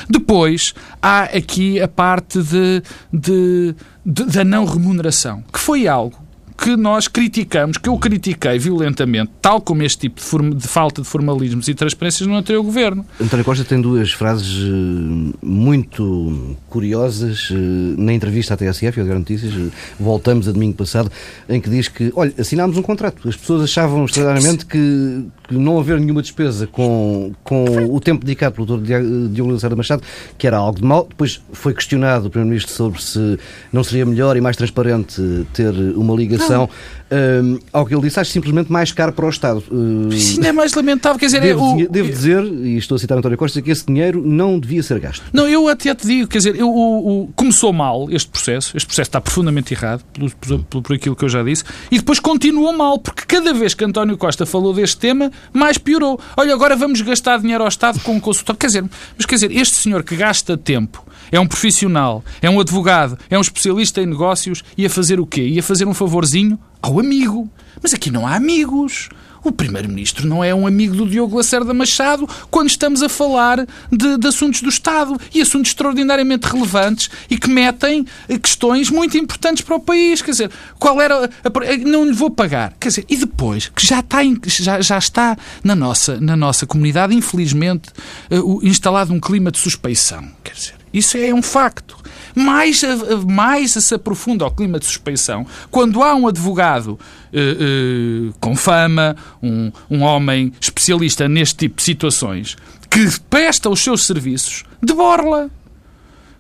depois 0.09 0.75
há 1.01 1.25
aqui 1.25 1.81
a 1.81 1.89
parte 1.89 2.43
de, 2.43 2.83
de, 3.13 3.75
de 4.05 4.25
da 4.25 4.45
não 4.45 4.65
remuneração, 4.65 5.45
que 5.53 5.59
foi 5.59 5.87
algo 5.87 6.30
que 6.61 6.77
nós 6.77 7.09
criticamos, 7.09 7.79
que 7.79 7.89
eu 7.89 7.97
critiquei 7.97 8.59
violentamente, 8.59 9.31
tal 9.41 9.63
como 9.63 9.83
este 9.83 10.01
tipo 10.01 10.21
de, 10.21 10.27
forma, 10.27 10.55
de, 10.55 10.69
falta 10.69 11.01
de 11.01 11.09
formalismos 11.09 11.67
e 11.69 11.75
transparências 11.75 12.29
no 12.29 12.37
anterior 12.37 12.63
governo. 12.63 13.07
António 13.19 13.45
Costa 13.47 13.65
tem 13.65 13.81
duas 13.81 14.13
frases 14.13 14.59
eh, 14.59 15.37
muito 15.43 16.55
curiosas 16.69 17.49
eh, 17.51 17.55
na 17.97 18.13
entrevista 18.13 18.53
à 18.53 18.57
TSF 18.59 19.01
ao 19.01 19.07
Notícias. 19.07 19.55
Eh, 19.55 19.71
voltamos 19.99 20.47
a 20.49 20.53
domingo 20.53 20.75
passado, 20.75 21.11
em 21.49 21.63
que 21.63 21.71
diz 21.71 21.89
que, 21.89 22.13
olha, 22.15 22.35
assinámos 22.39 22.77
um 22.77 22.83
contrato. 22.83 23.27
As 23.27 23.37
pessoas 23.37 23.63
achavam 23.63 24.05
extraordinariamente 24.05 24.67
que, 24.67 25.25
que 25.49 25.55
não 25.55 25.79
haver 25.81 25.99
nenhuma 25.99 26.21
despesa 26.21 26.67
com, 26.67 27.33
com 27.43 27.65
o 27.95 27.99
tempo 28.01 28.23
dedicado 28.23 28.57
pelo 28.57 28.67
doutor 28.67 28.85
Diogo 29.31 29.51
Lacerda 29.51 29.77
Machado, 29.77 30.03
que 30.37 30.47
era 30.47 30.59
algo 30.59 30.79
de 30.79 30.85
mal. 30.85 31.07
Depois 31.09 31.41
foi 31.55 31.73
questionado 31.73 32.27
o 32.27 32.31
Primeiro-Ministro 32.31 32.75
sobre 32.75 33.03
se 33.03 33.39
não 33.73 33.83
seria 33.83 34.05
melhor 34.05 34.37
e 34.37 34.43
mais 34.43 34.57
transparente 34.57 35.23
ter 35.55 35.73
uma 35.97 36.15
ligação 36.15 36.50
relação 36.51 36.69
uh, 37.11 37.61
ao 37.73 37.85
que 37.85 37.95
ele 37.95 38.03
disse, 38.03 38.21
acho 38.21 38.31
simplesmente 38.31 38.71
mais 38.71 38.93
caro 38.93 39.13
para 39.13 39.27
o 39.27 39.29
Estado. 39.29 39.63
Uh, 39.71 40.13
Isso 40.13 40.37
ainda 40.37 40.49
é 40.49 40.53
mais 40.53 40.73
lamentável. 40.73 41.19
Quer 41.19 41.27
dizer, 41.27 41.41
devo, 41.41 41.75
o, 41.75 41.89
devo 41.89 42.09
dizer, 42.09 42.45
e 42.45 42.77
estou 42.77 42.97
a 42.97 42.99
citar 42.99 43.19
António 43.19 43.37
Costa, 43.37 43.61
que 43.61 43.71
esse 43.71 43.87
dinheiro 43.87 44.23
não 44.25 44.59
devia 44.59 44.83
ser 44.83 44.99
gasto. 45.01 45.25
Não, 45.33 45.49
eu 45.49 45.69
até 45.69 45.95
te 45.95 46.07
digo, 46.07 46.29
quer 46.29 46.39
dizer, 46.39 46.57
eu, 46.57 46.69
o, 46.69 47.23
o, 47.23 47.27
começou 47.35 47.73
mal 47.73 48.09
este 48.11 48.29
processo, 48.29 48.77
este 48.77 48.87
processo 48.87 49.09
está 49.09 49.21
profundamente 49.21 49.75
errado, 49.75 50.03
por, 50.13 50.61
por, 50.65 50.83
por 50.83 50.95
aquilo 50.95 51.17
que 51.17 51.25
eu 51.25 51.29
já 51.29 51.43
disse, 51.43 51.65
e 51.91 51.99
depois 51.99 52.21
continuou 52.21 52.73
mal, 52.73 52.99
porque 52.99 53.25
cada 53.27 53.53
vez 53.53 53.75
que 53.75 53.85
António 53.85 54.17
Costa 54.17 54.47
falou 54.47 54.73
deste 54.73 54.97
tema, 54.97 55.31
mais 55.53 55.79
piorou. 55.79 56.21
Olha, 56.37 56.55
agora 56.55 56.77
vamos 56.77 57.01
gastar 57.01 57.39
dinheiro 57.39 57.63
ao 57.63 57.69
Estado 57.69 58.01
com 58.01 58.13
um 58.13 58.21
consultor. 58.21 58.57
Quer 58.57 58.67
dizer, 58.67 58.85
mas 59.17 59.27
quer 59.27 59.35
dizer, 59.35 59.53
este 59.53 59.77
senhor 59.77 60.03
que 60.03 60.17
gasta 60.17 60.57
tempo 60.57 61.05
é 61.33 61.39
um 61.39 61.47
profissional, 61.47 62.25
é 62.43 62.51
um 62.51 62.61
advogado, 62.61 63.19
é 63.29 63.39
um 63.39 63.41
especialista 63.41 64.01
em 64.01 64.07
negócios, 64.07 64.63
ia 64.77 64.91
fazer 64.91 65.21
o 65.21 65.27
quê? 65.27 65.43
Ia 65.43 65.63
fazer 65.63 65.87
um 65.87 65.95
favorzinho 65.95 66.59
ao 66.83 66.99
amigo. 66.99 67.51
Mas 67.83 67.95
aqui 67.95 68.11
não 68.11 68.27
há 68.27 68.35
amigos. 68.35 69.09
O 69.43 69.51
Primeiro-Ministro 69.51 70.27
não 70.27 70.45
é 70.45 70.55
um 70.55 70.67
amigo 70.67 70.95
do 70.95 71.09
Diogo 71.09 71.37
Lacerda 71.37 71.73
Machado 71.73 72.29
quando 72.51 72.69
estamos 72.69 73.03
a 73.03 73.09
falar 73.09 73.67
de, 73.91 74.19
de, 74.19 74.29
assuntos 74.29 74.61
do 74.61 74.69
Estado 74.69 75.19
e 75.35 75.41
assuntos 75.41 75.71
extraordinariamente 75.71 76.47
relevantes 76.47 77.09
e 77.31 77.39
que 77.39 77.49
metem 77.49 78.05
questões 78.43 78.91
muito 78.91 79.17
importantes 79.17 79.65
para 79.65 79.77
o 79.77 79.81
país. 79.81 80.21
Quer 80.21 80.33
dizer, 80.33 80.51
qual 80.79 81.01
era. 81.01 81.25
A, 81.25 81.77
não 81.87 82.05
lhe 82.05 82.13
vou 82.13 82.31
pagar. 82.31 82.75
Quer 82.79 82.89
dizer, 82.89 83.07
e 83.09 83.17
depois, 83.17 83.69
que 83.69 83.87
já 83.87 84.01
está, 84.01 84.19
já, 84.45 84.81
já 84.83 84.99
está 84.99 85.37
na, 85.65 85.75
nossa, 85.75 86.21
na 86.21 86.37
nossa 86.37 86.67
comunidade, 86.67 87.15
infelizmente, 87.15 87.89
uh, 88.31 88.61
instalado 88.63 89.13
um 89.13 89.21
clima 89.21 89.51
de 89.51 89.59
suspeição. 89.59 90.29
Quer 90.45 90.53
dizer, 90.53 90.75
isso 90.93 91.17
é 91.17 91.33
um 91.33 91.43
facto. 91.43 91.97
Mais, 92.35 92.83
mais 93.27 93.73
se 93.73 93.95
aprofunda 93.95 94.47
o 94.47 94.51
clima 94.51 94.79
de 94.79 94.87
suspeição 94.87 95.47
quando 95.71 96.03
há 96.03 96.15
um 96.15 96.27
advogado 96.27 96.99
eh, 97.33 97.57
eh, 97.61 98.33
com 98.41 98.57
fama, 98.57 99.17
um, 99.43 99.71
um 99.91 100.03
homem 100.03 100.53
especialista 100.61 101.29
neste 101.29 101.57
tipo 101.57 101.77
de 101.77 101.83
situações, 101.83 102.57
que 102.89 103.09
presta 103.29 103.71
os 103.71 103.81
seus 103.81 104.05
serviços 104.07 104.65
de 104.83 104.93
borla. 104.93 105.51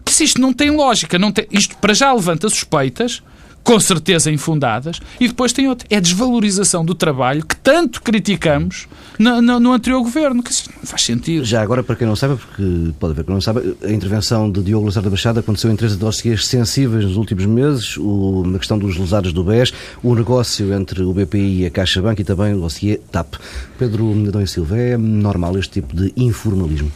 Que 0.05 0.13
se 0.13 0.25
isto 0.25 0.41
não 0.41 0.53
tem 0.53 0.71
lógica, 0.71 1.19
não 1.19 1.31
tem, 1.31 1.47
isto 1.53 1.77
para 1.77 1.95
já 1.95 2.13
levanta 2.13 2.49
suspeitas, 2.49 3.23
com 3.63 3.79
certeza 3.79 4.31
infundadas, 4.31 5.01
e 5.19 5.29
depois 5.29 5.53
tem 5.53 5.69
outra. 5.69 5.87
É 5.91 5.97
a 5.97 6.01
desvalorização 6.01 6.85
do 6.85 6.95
trabalho 6.95 7.45
que 7.45 7.57
tanto 7.57 8.03
criticamos 8.03 8.89
no, 9.19 9.41
no, 9.41 9.61
no 9.61 9.73
anterior 9.73 10.03
governo. 10.03 10.43
Que 10.43 10.51
não 10.51 10.87
faz 10.87 11.03
sentido. 11.03 11.45
Já 11.45 11.63
agora, 11.63 11.83
para 11.83 11.97
quem 11.97 12.07
não 12.07 12.17
sabe, 12.17 12.37
porque 12.37 12.93
pode 12.99 13.13
haver 13.13 13.25
quem 13.25 13.35
não 13.35 13.41
sabe, 13.41 13.77
a 13.83 13.91
intervenção 13.91 14.51
de 14.51 14.63
Diogo 14.63 14.87
Lacerda 14.87 15.11
Baixada 15.11 15.41
aconteceu 15.41 15.71
em 15.71 15.77
três 15.77 15.97
dossiês 15.97 16.47
sensíveis 16.47 17.05
nos 17.05 17.17
últimos 17.17 17.47
meses, 17.47 17.97
o, 17.97 18.43
na 18.47 18.59
questão 18.59 18.79
dos 18.79 18.97
lesados 18.97 19.33
do 19.33 19.45
BES, 19.45 19.73
o 20.03 20.15
negócio 20.15 20.73
entre 20.73 21.03
o 21.03 21.13
BPI 21.13 21.63
e 21.63 21.67
a 21.67 21.71
Caixa 21.71 22.01
Banca 22.01 22.23
e 22.23 22.25
também 22.25 22.55
o 22.55 22.61
dossiê 22.61 22.97
TAP. 22.97 23.35
Pedro 23.79 24.05
Medonho 24.07 24.47
Silva, 24.47 24.77
é 24.77 24.97
normal 24.97 25.59
este 25.59 25.81
tipo 25.81 25.95
de 25.95 26.13
informalismo? 26.17 26.91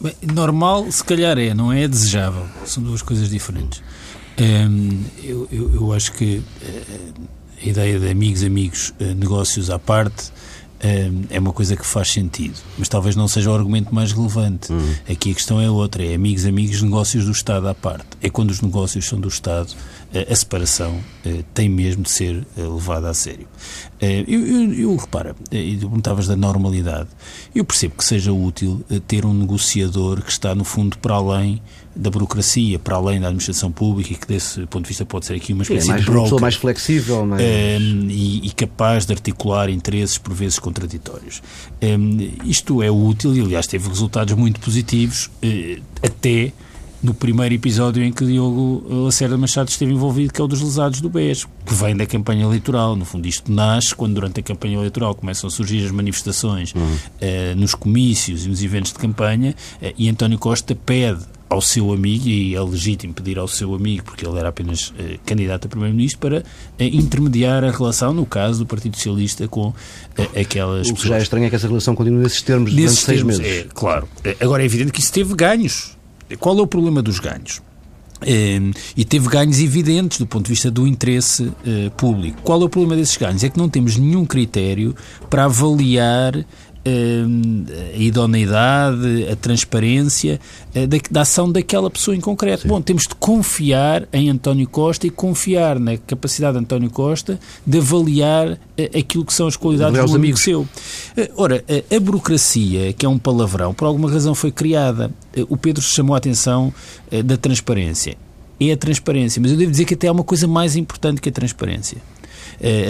Bem, 0.00 0.14
normal, 0.34 0.90
se 0.90 1.02
calhar 1.02 1.38
é, 1.38 1.54
não 1.54 1.72
é 1.72 1.88
desejável. 1.88 2.44
São 2.66 2.82
duas 2.82 3.00
coisas 3.00 3.30
diferentes. 3.30 3.82
Um, 4.38 5.04
eu, 5.22 5.48
eu, 5.52 5.74
eu, 5.74 5.92
acho 5.92 6.12
que 6.12 6.38
uh, 6.38 7.14
a 7.62 7.68
ideia 7.68 8.00
de 8.00 8.08
amigos, 8.08 8.42
amigos, 8.42 8.94
uh, 9.00 9.14
negócios 9.14 9.70
à 9.70 9.78
parte 9.78 10.32
é 11.30 11.38
uma 11.38 11.52
coisa 11.52 11.74
que 11.76 11.86
faz 11.86 12.12
sentido, 12.12 12.58
mas 12.76 12.90
talvez 12.90 13.16
não 13.16 13.26
seja 13.26 13.50
o 13.50 13.54
argumento 13.54 13.94
mais 13.94 14.12
relevante. 14.12 14.70
Uhum. 14.70 14.94
Aqui 15.10 15.30
a 15.30 15.34
questão 15.34 15.58
é 15.58 15.70
outra: 15.70 16.04
é 16.04 16.14
amigos, 16.14 16.44
amigos, 16.44 16.82
negócios 16.82 17.24
do 17.24 17.30
Estado 17.30 17.66
à 17.68 17.74
parte. 17.74 18.08
É 18.20 18.28
quando 18.28 18.50
os 18.50 18.60
negócios 18.60 19.06
são 19.06 19.18
do 19.18 19.26
Estado, 19.26 19.72
a 20.12 20.36
separação 20.36 21.00
tem 21.54 21.70
mesmo 21.70 22.02
de 22.02 22.10
ser 22.10 22.46
levada 22.54 23.08
a 23.08 23.14
sério. 23.14 23.48
Eu, 23.98 24.46
eu, 24.46 24.74
eu 24.74 24.96
repara, 24.96 25.34
e 25.50 25.74
perguntavas 25.78 26.26
da 26.26 26.36
normalidade, 26.36 27.08
eu 27.54 27.64
percebo 27.64 27.94
que 27.94 28.04
seja 28.04 28.30
útil 28.30 28.84
ter 29.08 29.24
um 29.24 29.32
negociador 29.32 30.20
que 30.20 30.30
está, 30.30 30.54
no 30.54 30.64
fundo, 30.64 30.98
para 30.98 31.14
além 31.14 31.62
da 31.94 32.10
burocracia 32.10 32.78
para 32.78 32.96
além 32.96 33.20
da 33.20 33.26
administração 33.26 33.70
pública 33.70 34.12
e 34.12 34.16
que 34.16 34.26
desse 34.26 34.60
ponto 34.66 34.82
de 34.82 34.88
vista 34.88 35.04
pode 35.04 35.26
ser 35.26 35.34
aqui 35.34 35.52
uma 35.52 35.62
espécie 35.62 35.86
é, 35.86 35.90
mais, 35.90 36.00
de 36.00 36.06
broker. 36.06 36.20
Uma 36.20 36.24
pessoa 36.24 36.40
mais 36.40 36.54
flexível. 36.54 37.26
Mais... 37.26 37.42
Um, 37.42 37.44
ehm, 37.44 38.08
e, 38.10 38.46
e, 38.46 38.50
capaz 38.50 39.06
de 39.06 39.12
articular 39.12 39.70
interesses 39.70 40.18
por 40.18 40.34
vezes 40.34 40.58
contraditórios. 40.58 41.42
Um, 41.82 41.86
ehm, 41.86 42.32
isto 42.44 42.82
é 42.82 42.90
útil 42.90 43.34
e 43.36 43.40
aliás 43.40 43.66
teve 43.66 43.88
resultados 43.88 44.34
muito 44.34 44.60
positivos 44.60 45.26
uh, 45.26 45.82
até 46.02 46.52
no 47.04 47.12
primeiro 47.12 47.54
episódio 47.54 48.02
em 48.02 48.10
que 48.10 48.24
Diogo 48.24 48.82
Lacerda 49.04 49.36
Machado 49.36 49.68
esteve 49.68 49.92
envolvido, 49.92 50.32
que 50.32 50.40
é 50.40 50.44
o 50.44 50.46
dos 50.46 50.62
lesados 50.62 51.02
do 51.02 51.10
BES, 51.10 51.44
que 51.66 51.74
vem 51.74 51.94
da 51.94 52.06
campanha 52.06 52.44
eleitoral. 52.44 52.96
No 52.96 53.04
fundo, 53.04 53.28
isto 53.28 53.52
nasce 53.52 53.94
quando, 53.94 54.14
durante 54.14 54.40
a 54.40 54.42
campanha 54.42 54.78
eleitoral, 54.78 55.14
começam 55.14 55.46
a 55.46 55.50
surgir 55.50 55.84
as 55.84 55.90
manifestações 55.90 56.72
uhum. 56.74 56.82
uh, 56.82 57.56
nos 57.56 57.74
comícios 57.74 58.46
e 58.46 58.48
nos 58.48 58.62
eventos 58.62 58.90
de 58.90 58.98
campanha, 58.98 59.54
uh, 59.82 59.92
e 59.98 60.08
António 60.08 60.38
Costa 60.38 60.74
pede 60.74 61.20
ao 61.54 61.60
seu 61.60 61.92
amigo, 61.92 62.28
e 62.28 62.54
é 62.54 62.60
legítimo 62.60 63.14
pedir 63.14 63.38
ao 63.38 63.48
seu 63.48 63.74
amigo, 63.74 64.04
porque 64.04 64.26
ele 64.26 64.38
era 64.38 64.48
apenas 64.48 64.92
eh, 64.98 65.18
candidato 65.24 65.66
a 65.66 65.68
Primeiro-Ministro, 65.68 66.18
para 66.18 66.44
eh, 66.78 66.86
intermediar 66.86 67.64
a 67.64 67.70
relação, 67.70 68.12
no 68.12 68.26
caso 68.26 68.58
do 68.58 68.66
Partido 68.66 68.96
Socialista, 68.96 69.46
com 69.46 69.72
eh, 70.18 70.40
aquelas 70.40 70.88
O 70.88 70.94
que 70.94 71.08
já 71.08 71.16
é 71.16 71.22
estranho 71.22 71.46
é 71.46 71.50
que 71.50 71.56
essa 71.56 71.68
relação 71.68 71.94
continue 71.94 72.22
nesses 72.22 72.42
termos 72.42 72.74
nesses 72.74 73.04
durante 73.04 73.18
termos, 73.18 73.36
seis 73.36 73.48
meses. 73.48 73.66
É, 73.66 73.68
claro. 73.72 74.08
Agora, 74.40 74.62
é 74.62 74.66
evidente 74.66 74.92
que 74.92 75.00
isso 75.00 75.12
teve 75.12 75.34
ganhos. 75.34 75.96
Qual 76.40 76.58
é 76.58 76.62
o 76.62 76.66
problema 76.66 77.00
dos 77.00 77.18
ganhos? 77.18 77.62
e 78.96 79.04
teve 79.04 79.28
ganhos 79.28 79.60
evidentes 79.60 80.18
do 80.18 80.26
ponto 80.26 80.46
de 80.46 80.52
vista 80.52 80.70
do 80.70 80.86
interesse 80.86 81.52
público. 81.94 82.40
Qual 82.40 82.62
é 82.62 82.64
o 82.64 82.68
problema 82.70 82.96
desses 82.96 83.18
ganhos? 83.18 83.44
É 83.44 83.50
que 83.50 83.58
não 83.58 83.68
temos 83.68 83.98
nenhum 83.98 84.24
critério 84.24 84.96
para 85.28 85.44
avaliar 85.44 86.32
a 86.86 87.96
idoneidade, 87.96 89.26
a 89.30 89.36
transparência 89.36 90.38
eh, 90.74 90.86
da, 90.86 90.98
da, 91.10 91.20
ação 91.22 91.50
daquela 91.50 91.90
pessoa 91.90 92.14
em 92.14 92.20
concreto. 92.20 92.62
Sim. 92.62 92.68
Bom, 92.68 92.82
temos 92.82 93.04
de 93.04 93.14
confiar 93.14 94.06
em 94.12 94.28
António 94.28 94.68
Costa 94.68 95.06
e 95.06 95.10
confiar 95.10 95.78
na 95.78 95.96
capacidade 95.96 96.58
de 96.58 96.62
António 96.62 96.90
Costa 96.90 97.40
de 97.66 97.78
avaliar 97.78 98.58
eh, 98.76 98.98
aquilo 98.98 99.24
que 99.24 99.32
são 99.32 99.46
as 99.46 99.56
qualidades 99.56 100.10
do 100.10 100.16
amigo 100.16 100.36
seu. 100.36 100.68
Eh, 101.16 101.30
ora, 101.36 101.64
a 101.94 102.00
burocracia, 102.00 102.92
que 102.92 103.06
é 103.06 103.08
um 103.08 103.18
palavrão, 103.18 103.72
por 103.72 103.86
alguma 103.86 104.10
razão 104.10 104.34
foi 104.34 104.52
criada. 104.52 105.10
O 105.48 105.56
Pedro 105.56 105.82
chamou 105.82 106.14
a 106.14 106.18
atenção 106.18 106.72
da 107.24 107.36
transparência. 107.36 108.16
É 108.60 108.72
a 108.72 108.76
transparência, 108.76 109.42
mas 109.42 109.50
eu 109.50 109.56
devo 109.56 109.70
dizer 109.70 109.84
que 109.84 109.94
até 109.94 110.06
há 110.06 110.12
uma 110.12 110.22
coisa 110.22 110.46
mais 110.46 110.76
importante 110.76 111.20
que 111.20 111.28
a 111.28 111.32
transparência. 111.32 111.98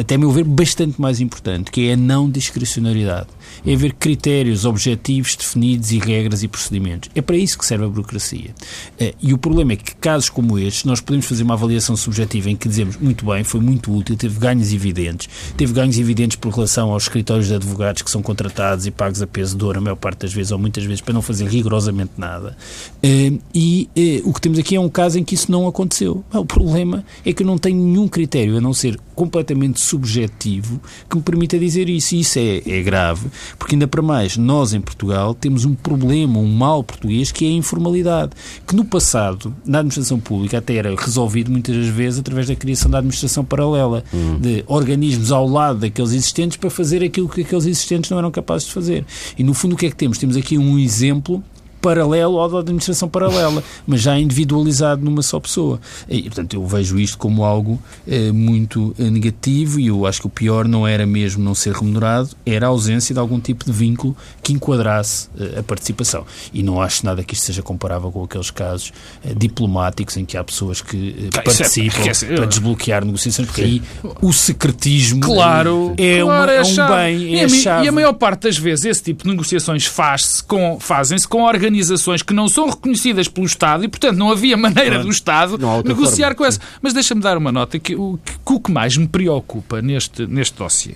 Até 0.01 0.17
meu 0.17 0.31
ver, 0.31 0.45
bastante 0.45 1.01
mais 1.01 1.21
importante, 1.21 1.71
que 1.71 1.89
é 1.89 1.95
a 1.95 1.97
não 1.97 2.31
discricionariedade 2.31 3.29
é 3.67 3.75
haver 3.75 3.95
critérios 3.95 4.65
objetivos 4.65 5.37
definidos 5.37 5.93
e 5.93 5.99
regras 5.99 6.43
e 6.43 6.49
procedimentos. 6.49 7.11
É 7.15 7.23
para 7.23 7.37
isso 7.37 7.59
que 7.59 7.67
serve 7.67 7.85
a 7.85 7.89
burocracia. 7.89 8.55
Eh, 8.99 9.15
e 9.21 9.33
o 9.33 9.39
problema 9.39 9.73
é 9.73 9.77
que 9.77 9.95
casos 9.97 10.29
como 10.29 10.59
estes, 10.59 10.85
nós 10.85 11.01
podemos 11.01 11.27
fazer 11.27 11.43
uma 11.43 11.55
avaliação 11.55 11.97
subjetiva 11.97 12.51
em 12.51 12.57
que 12.57 12.69
dizemos 12.69 12.97
muito 12.97 13.25
bem, 13.25 13.45
foi 13.45 13.61
muito 13.61 13.95
útil, 13.95 14.17
teve 14.17 14.39
ganhos 14.39 14.73
evidentes. 14.73 15.29
Teve 15.57 15.73
ganhos 15.73 15.99
evidentes 15.99 16.37
por 16.37 16.53
relação 16.53 16.91
aos 16.91 17.05
escritórios 17.05 17.49
de 17.49 17.55
advogados 17.55 18.03
que 18.03 18.11
são 18.11 18.23
contratados 18.23 18.87
e 18.87 18.91
pagos 18.91 19.23
a 19.23 19.27
peso 19.27 19.57
de 19.57 19.65
ouro, 19.65 19.79
a 19.79 19.83
maior 19.83 19.97
parte 19.97 20.21
das 20.21 20.33
vezes, 20.33 20.53
ou 20.53 20.59
muitas 20.59 20.85
vezes, 20.85 21.01
para 21.01 21.15
não 21.15 21.23
fazer 21.23 21.47
rigorosamente 21.49 22.13
nada. 22.17 22.57
Eh, 23.03 23.33
e 23.55 23.89
eh, 23.97 24.23
o 24.25 24.33
que 24.33 24.41
temos 24.41 24.59
aqui 24.59 24.77
é 24.77 24.81
um 24.81 24.89
caso 24.89 25.19
em 25.19 25.25
que 25.25 25.35
isso 25.35 25.51
não 25.51 25.67
aconteceu. 25.67 26.25
O 26.33 26.45
problema 26.45 27.05
é 27.25 27.33
que 27.33 27.43
eu 27.43 27.47
não 27.47 27.59
tenho 27.59 27.83
nenhum 27.83 28.09
critério, 28.09 28.59
a 28.59 28.61
não 28.61 28.75
ser 28.75 28.99
completamente 29.15 29.44
subjetivo, 29.81 30.81
que 31.09 31.17
me 31.17 31.23
permita 31.23 31.59
dizer 31.59 31.89
isso. 31.89 32.15
E 32.15 32.21
isso 32.21 32.39
é, 32.39 32.63
é 32.67 32.83
grave, 32.83 33.29
porque 33.59 33.75
ainda 33.75 33.87
para 33.87 34.03
mais, 34.03 34.37
nós 34.37 34.73
em 34.73 34.81
Portugal 34.81 35.35
temos 35.35 35.65
um 35.65 35.75
problema, 35.75 36.39
um 36.39 36.49
mal 36.49 36.83
português, 36.83 37.31
que 37.31 37.45
é 37.45 37.49
a 37.49 37.53
informalidade, 37.53 38.33
que 38.67 38.75
no 38.75 38.85
passado, 38.85 39.55
na 39.65 39.79
administração 39.79 40.19
pública, 40.19 40.59
até 40.59 40.75
era 40.75 40.95
resolvido 40.95 41.51
muitas 41.51 41.87
vezes 41.87 42.21
através 42.21 42.47
da 42.49 42.57
criação 42.57 42.91
da 42.91 42.99
administração 42.99 43.45
paralela, 43.45 44.05
uhum. 44.13 44.39
de 44.39 44.65
organismos 44.67 45.33
ao 45.33 45.49
lado 45.49 45.81
daqueles 45.81 46.13
existentes 46.13 46.57
para 46.57 46.71
fazer 46.71 47.03
aquilo 47.03 47.29
que 47.29 47.43
aqueles 47.43 47.67
existentes 47.67 48.11
não 48.11 48.19
eram 48.19 48.31
capazes 48.31 48.67
de 48.67 48.73
fazer. 48.73 49.05
E 49.37 49.43
no 49.43 49.55
fundo 49.55 49.75
o 49.75 49.77
que 49.77 49.87
é 49.87 49.91
que 49.91 49.97
temos? 49.97 50.19
Temos 50.19 50.37
aqui 50.37 50.57
um 50.57 50.79
exemplo 50.79 51.43
paralelo 51.85 52.37
ou 52.37 52.49
da 52.49 52.61
administração 52.61 53.11
paralela, 53.11 53.63
mas 53.87 54.01
já 54.01 54.19
individualizado 54.19 55.05
numa 55.05 55.21
só 55.21 55.39
pessoa. 55.39 55.79
E, 56.09 56.23
portanto, 56.23 56.55
eu 56.55 56.67
vejo 56.67 56.99
isto 56.99 57.19
como 57.19 57.45
algo 57.45 57.79
eh, 58.09 58.33
muito 58.33 58.95
eh, 58.99 59.11
negativo 59.11 59.79
e 59.79 59.89
eu 59.89 60.07
acho 60.07 60.23
que 60.23 60.27
o 60.27 60.31
pior 60.31 60.67
não 60.67 60.89
era 60.89 61.05
mesmo 61.05 61.45
não 61.45 61.55
ser 61.55 61.75
remunerado, 61.75 62.31
era 62.47 62.65
a 62.67 62.71
ausência 62.71 63.13
de 63.13 63.21
algum 63.21 63.39
tipo 63.39 63.67
de 63.67 63.73
vínculo 63.73 64.17
que 64.43 64.55
enquadrasse 64.55 65.29
eh, 65.39 65.59
a 65.59 65.63
participação. 65.63 66.25
E 66.55 66.63
não 66.63 66.81
acho 66.81 67.05
nada 67.05 67.23
que 67.23 67.35
isto 67.35 67.45
seja 67.45 67.63
comparável 67.63 68.11
com 68.11 68.25
aqueles 68.25 68.51
casos 68.51 68.91
eh, 69.23 69.35
diplomáticos 69.37 70.17
em 70.17 70.25
que 70.25 70.39
há 70.39 70.45
pessoas 70.45 70.81
que 70.81 71.29
eh, 71.35 71.43
participam 71.43 72.01
é, 72.01 72.37
para 72.37 72.47
desbloquear 72.47 73.05
negociações, 73.05 73.47
porque 73.47 73.61
aí 73.61 73.83
o 74.23 74.33
secretismo 74.33 75.21
claro, 75.21 75.93
é, 75.99 76.21
claro, 76.21 76.27
uma, 76.27 76.51
é, 76.51 76.57
é 76.57 76.63
um 76.63 76.97
bem, 76.97 77.41
é 77.41 77.47
e, 77.47 77.69
a, 77.69 77.85
e 77.85 77.89
a 77.89 77.93
maior 77.93 78.15
parte 78.15 78.45
das 78.45 78.57
vezes 78.57 78.87
esse 78.87 79.03
tipo 79.03 79.25
de 79.25 79.31
negociações 79.31 79.85
faz 79.85 80.41
com, 80.41 80.79
fazem-se 80.81 81.29
com 81.29 81.43
organizações 81.43 81.74
organizações 81.75 82.23
que 82.23 82.33
não 82.33 82.49
são 82.49 82.71
reconhecidas 82.71 83.29
pelo 83.29 83.47
Estado 83.47 83.85
e, 83.85 83.89
portanto, 83.89 84.17
não 84.17 84.31
havia 84.31 84.57
maneira 84.57 85.03
do 85.03 85.11
Estado 85.11 85.59
negociar 85.85 86.29
forma. 86.29 86.35
com 86.37 86.45
essa. 86.45 86.61
Mas 86.81 86.93
deixa-me 86.93 87.21
dar 87.21 87.37
uma 87.37 87.51
nota 87.51 87.79
que 87.79 87.95
o, 87.95 88.19
que 88.25 88.53
o 88.53 88.61
que 88.61 88.71
mais 88.71 88.97
me 88.97 89.09
preocupa 89.09 89.83
neste, 89.83 90.27
neste 90.27 90.57
dossiê, 90.57 90.95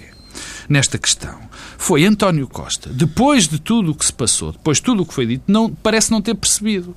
nesta 0.69 0.97
questão, 0.97 1.39
foi 1.77 2.05
António 2.05 2.47
Costa, 2.47 2.91
depois 2.91 3.49
de 3.49 3.59
tudo 3.59 3.91
o 3.91 3.95
que 3.95 4.07
se 4.07 4.13
passou, 4.13 4.53
depois 4.53 4.79
de 4.79 4.85
tudo 4.85 5.03
o 5.03 5.07
que 5.07 5.15
foi 5.15 5.27
dito, 5.27 5.45
não, 5.49 5.71
parece 5.71 6.11
não 6.11 6.23
ter 6.23 6.35
percebido 6.35 6.95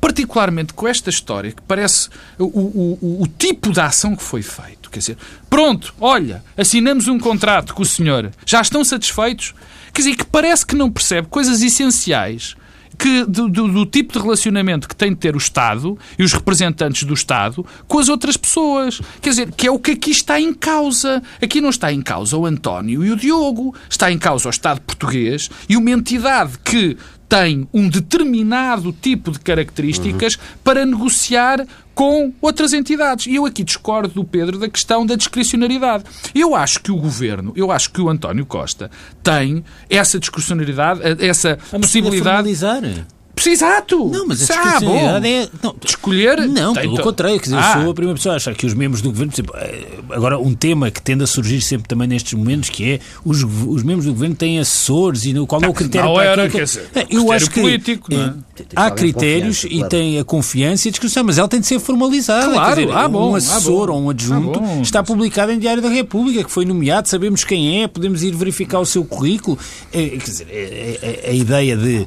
particularmente 0.00 0.74
com 0.74 0.88
esta 0.88 1.10
história, 1.10 1.52
que 1.52 1.62
parece 1.62 2.08
o, 2.36 2.44
o, 2.44 2.98
o, 3.00 3.22
o, 3.22 3.28
tipo 3.28 3.70
de 3.70 3.80
ação 3.80 4.16
que 4.16 4.22
foi 4.22 4.42
feito. 4.42 4.90
Quer 4.90 4.98
dizer, 4.98 5.16
pronto, 5.48 5.94
olha, 6.00 6.42
assinamos 6.56 7.06
um 7.06 7.20
contrato 7.20 7.72
com 7.72 7.82
o 7.82 7.86
senhor, 7.86 8.32
já 8.44 8.60
estão 8.60 8.84
satisfeitos? 8.84 9.54
Quer 9.92 10.02
dizer, 10.02 10.16
que 10.16 10.24
parece 10.24 10.66
que 10.66 10.74
não 10.74 10.90
percebe 10.90 11.28
coisas 11.28 11.62
essenciais 11.62 12.56
que, 12.98 13.24
do, 13.24 13.48
do, 13.48 13.68
do, 13.68 13.86
tipo 13.86 14.12
de 14.12 14.18
relacionamento 14.18 14.88
que 14.88 14.96
tem 14.96 15.10
de 15.10 15.16
ter 15.16 15.34
o 15.34 15.38
Estado 15.38 15.98
e 16.18 16.22
os 16.22 16.32
representantes 16.32 17.04
do 17.04 17.14
Estado 17.14 17.64
com 17.86 17.98
as 17.98 18.08
outras 18.08 18.36
pessoas. 18.36 19.00
Quer 19.20 19.30
dizer, 19.30 19.52
que 19.52 19.66
é 19.66 19.70
o 19.70 19.78
que 19.78 19.92
aqui 19.92 20.10
está 20.10 20.40
em 20.40 20.52
causa. 20.52 21.22
Aqui 21.40 21.60
não 21.60 21.70
está 21.70 21.92
em 21.92 22.02
causa 22.02 22.36
o 22.36 22.46
António 22.46 23.04
e 23.04 23.10
o 23.10 23.16
Diogo. 23.16 23.74
Está 23.88 24.10
em 24.10 24.18
causa 24.18 24.48
o 24.48 24.50
Estado 24.50 24.80
português 24.80 25.50
e 25.68 25.76
uma 25.76 25.90
entidade 25.90 26.58
que 26.64 26.96
tem 27.32 27.66
um 27.72 27.88
determinado 27.88 28.92
tipo 28.92 29.30
de 29.30 29.40
características 29.40 30.34
uhum. 30.34 30.40
para 30.62 30.84
negociar 30.84 31.66
com 31.94 32.30
outras 32.42 32.74
entidades. 32.74 33.26
E 33.26 33.36
eu 33.36 33.46
aqui 33.46 33.64
discordo 33.64 34.12
do 34.12 34.22
Pedro 34.22 34.58
da 34.58 34.68
questão 34.68 35.06
da 35.06 35.14
discricionariedade. 35.14 36.04
Eu 36.34 36.54
acho 36.54 36.80
que 36.80 36.92
o 36.92 36.96
governo, 36.96 37.50
eu 37.56 37.72
acho 37.72 37.90
que 37.90 38.02
o 38.02 38.10
António 38.10 38.44
Costa 38.44 38.90
tem 39.22 39.64
essa 39.88 40.20
discricionariedade, 40.20 41.00
essa 41.24 41.58
ah, 41.72 41.78
possibilidade. 41.78 43.06
Exato! 43.44 44.08
Não, 44.08 44.26
mas 44.26 44.42
a 44.42 44.54
discricionalidade 44.54 45.26
é. 45.26 45.48
Não, 45.62 45.74
de 45.78 45.86
escolher. 45.86 46.48
Não, 46.48 46.74
pelo 46.74 46.96
to... 46.96 47.02
contrário. 47.02 47.38
Quer 47.38 47.44
dizer, 47.44 47.56
ah. 47.56 47.74
eu 47.76 47.82
sou 47.82 47.90
a 47.90 47.94
primeira 47.94 48.16
pessoa 48.16 48.34
a 48.34 48.36
achar 48.36 48.54
que 48.54 48.66
os 48.66 48.74
membros 48.74 49.02
do 49.02 49.10
governo. 49.10 49.32
Exemplo, 49.32 49.54
eh, 49.56 49.84
agora, 50.10 50.38
um 50.38 50.54
tema 50.54 50.90
que 50.90 51.00
tende 51.00 51.24
a 51.24 51.26
surgir 51.26 51.60
sempre 51.60 51.88
também 51.88 52.06
nestes 52.06 52.34
momentos, 52.34 52.68
que 52.68 52.92
é 52.92 53.00
os, 53.24 53.42
os 53.42 53.82
membros 53.82 54.06
do 54.06 54.12
governo 54.12 54.36
têm 54.36 54.58
assessores 54.58 55.24
e 55.24 55.32
no, 55.32 55.46
qual 55.46 55.62
é 55.62 55.68
o 55.68 55.72
critério 55.72 56.08
não 56.08 56.20
era, 56.20 56.44
aquilo? 56.44 56.64
Dizer, 56.64 56.88
é, 56.94 57.06
eu 57.10 57.32
acho 57.32 57.50
que 57.50 57.60
político, 57.60 58.12
é, 58.12 58.34
há 58.76 58.90
critérios 58.90 59.60
claro. 59.60 59.76
e 59.76 59.88
tem 59.88 60.18
a 60.18 60.24
confiança 60.24 60.86
e 60.86 60.90
a 60.90 60.92
discrição, 60.92 61.24
mas 61.24 61.38
ela 61.38 61.48
tem 61.48 61.60
de 61.60 61.66
ser 61.66 61.80
formalizada. 61.80 62.52
Claro, 62.52 62.80
dizer, 62.80 62.92
ah, 62.94 63.08
bom, 63.08 63.32
um 63.32 63.34
assessor 63.34 63.88
ah, 63.88 63.92
ou 63.92 64.02
um 64.02 64.10
adjunto 64.10 64.60
ah, 64.62 64.80
está 64.82 65.02
publicado 65.02 65.52
em 65.52 65.58
Diário 65.58 65.82
da 65.82 65.88
República, 65.88 66.44
que 66.44 66.50
foi 66.50 66.64
nomeado, 66.64 67.08
sabemos 67.08 67.44
quem 67.44 67.82
é, 67.82 67.88
podemos 67.88 68.22
ir 68.22 68.34
verificar 68.34 68.78
o 68.78 68.86
seu 68.86 69.04
currículo. 69.04 69.58
É, 69.92 70.08
quer 70.08 70.18
dizer, 70.18 70.46
é, 70.50 71.20
é, 71.24 71.30
a 71.30 71.32
ideia 71.32 71.76
de 71.76 72.06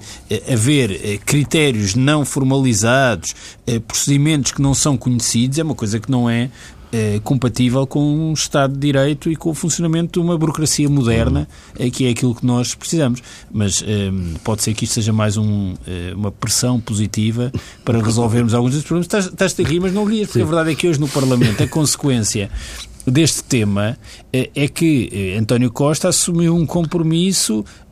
haver 0.52 1.15
critérios 1.18 1.96
não 1.96 2.26
formalizados, 2.26 3.34
eh, 3.68 3.80
procedimentos 3.80 4.52
que 4.52 4.62
não 4.62 4.74
são 4.74 4.98
conhecidos, 4.98 5.58
é 5.60 5.64
uma 5.64 5.76
coisa 5.76 6.00
que 6.00 6.10
não 6.10 6.30
é 6.30 6.50
é, 6.92 7.20
compatível 7.22 7.86
com 7.86 8.00
um 8.00 8.32
Estado 8.32 8.74
de 8.74 8.80
Direito 8.80 9.30
e 9.30 9.36
com 9.36 9.50
o 9.50 9.54
funcionamento 9.54 10.14
de 10.14 10.26
uma 10.26 10.38
burocracia 10.38 10.88
moderna, 10.88 11.46
uhum. 11.78 11.90
que 11.90 12.06
é 12.06 12.12
aquilo 12.12 12.34
que 12.34 12.46
nós 12.46 12.74
precisamos. 12.74 13.22
Mas 13.52 13.84
pode 14.46 14.64
ser 14.64 14.74
que 14.74 14.86
isto 14.86 14.94
seja 14.94 15.12
mais 15.12 15.36
um, 15.36 15.74
uma 16.16 16.32
pressão 16.32 16.80
positiva 16.80 17.52
para 17.84 18.02
resolvermos 18.02 18.54
alguns 18.54 18.72
destes 18.72 18.88
problemas. 18.88 19.08
Estás, 19.08 19.26
estás 19.26 19.60
a 19.60 19.70
rir, 19.70 19.82
mas 19.82 19.92
não 19.92 20.06
rias, 20.06 20.28
porque 20.28 20.40
Sim. 20.40 20.44
a 20.44 20.48
verdade 20.48 20.72
é 20.72 20.76
que 20.76 20.88
hoje 20.88 21.00
no 21.00 21.10
Parlamento 21.10 21.62
a 21.62 21.68
consequência 21.68 22.50
deste 23.06 23.44
tema 23.44 23.98
é, 24.34 24.68
que 24.68 25.10
eh, 25.12 25.38
António 25.38 25.72
Costa 25.72 26.10
assumiu 26.10 26.56
um 26.56 26.66
compromisso 26.66 27.64
eh, 27.64 27.85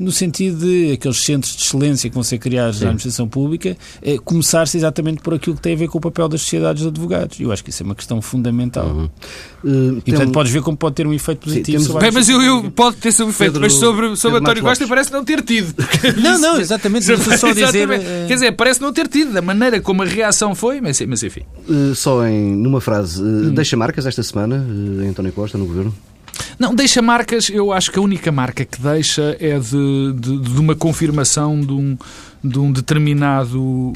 no 0.00 0.12
sentido 0.12 0.58
de 0.58 0.92
aqueles 0.92 1.24
centros 1.24 1.56
de 1.56 1.62
excelência 1.62 2.10
que 2.10 2.14
vão 2.14 2.22
ser 2.22 2.38
criados 2.38 2.76
Sim. 2.78 2.84
na 2.84 2.90
administração 2.90 3.28
pública 3.28 3.76
eh, 4.02 4.18
começar-se 4.24 4.76
exatamente 4.76 5.22
por 5.22 5.34
aquilo 5.34 5.56
que 5.56 5.62
tem 5.62 5.74
a 5.74 5.76
ver 5.76 5.88
com 5.88 5.98
o 5.98 6.00
papel 6.00 6.28
das 6.28 6.42
sociedades 6.42 6.82
de 6.82 6.88
advogados. 6.88 7.40
Eu 7.40 7.52
acho 7.52 7.64
que 7.64 7.70
isso 7.70 7.82
é 7.82 7.86
uma 7.86 7.94
questão 7.94 8.20
fundamental. 8.20 8.86
Uhum. 8.86 9.08
Uh, 9.64 10.02
e, 10.04 10.12
portanto, 10.12 10.32
podes 10.32 10.52
ver 10.52 10.62
como 10.62 10.76
pode 10.76 10.94
ter 10.94 11.06
um 11.06 11.12
efeito 11.12 11.40
positivo. 11.40 11.82
Sim, 11.82 11.98
Bem, 11.98 12.10
mas 12.12 12.28
eu, 12.28 12.40
eu, 12.40 12.70
pode 12.70 12.96
ter 12.96 13.08
um 13.22 13.28
efeito, 13.28 13.52
Pedro, 13.52 13.60
mas 13.60 13.72
sobre, 13.74 14.16
sobre 14.16 14.38
António 14.38 14.62
Costa 14.62 14.86
parece 14.86 15.12
não 15.12 15.24
ter 15.24 15.42
tido. 15.42 15.74
não, 16.22 16.38
não, 16.38 16.60
exatamente. 16.60 17.06
Só 17.38 17.52
dizer, 17.52 17.88
Quer 18.26 18.34
dizer, 18.34 18.52
parece 18.52 18.80
não 18.80 18.92
ter 18.92 19.08
tido, 19.08 19.32
da 19.32 19.42
maneira 19.42 19.80
como 19.80 20.02
a 20.02 20.06
reação 20.06 20.54
foi, 20.54 20.80
mas, 20.80 21.00
mas 21.00 21.22
enfim. 21.22 21.42
Uh, 21.68 21.94
só 21.94 22.26
em 22.26 22.54
numa 22.54 22.80
frase, 22.80 23.22
uh, 23.22 23.24
hum. 23.24 23.54
deixa 23.54 23.76
marcas 23.76 24.06
esta 24.06 24.22
semana, 24.22 24.64
António 25.08 25.32
Costa, 25.32 25.58
no 25.58 25.66
governo? 25.66 25.94
Não, 26.58 26.74
deixa 26.74 27.02
marcas, 27.02 27.48
eu 27.50 27.72
acho 27.72 27.90
que 27.90 27.98
a 27.98 28.02
única 28.02 28.32
marca 28.32 28.64
que 28.64 28.80
deixa 28.80 29.36
é 29.40 29.58
de, 29.58 30.12
de, 30.14 30.38
de 30.38 30.60
uma 30.60 30.74
confirmação 30.74 31.60
de 31.60 31.72
um, 31.72 31.98
de 32.42 32.58
um 32.58 32.72
determinado. 32.72 33.92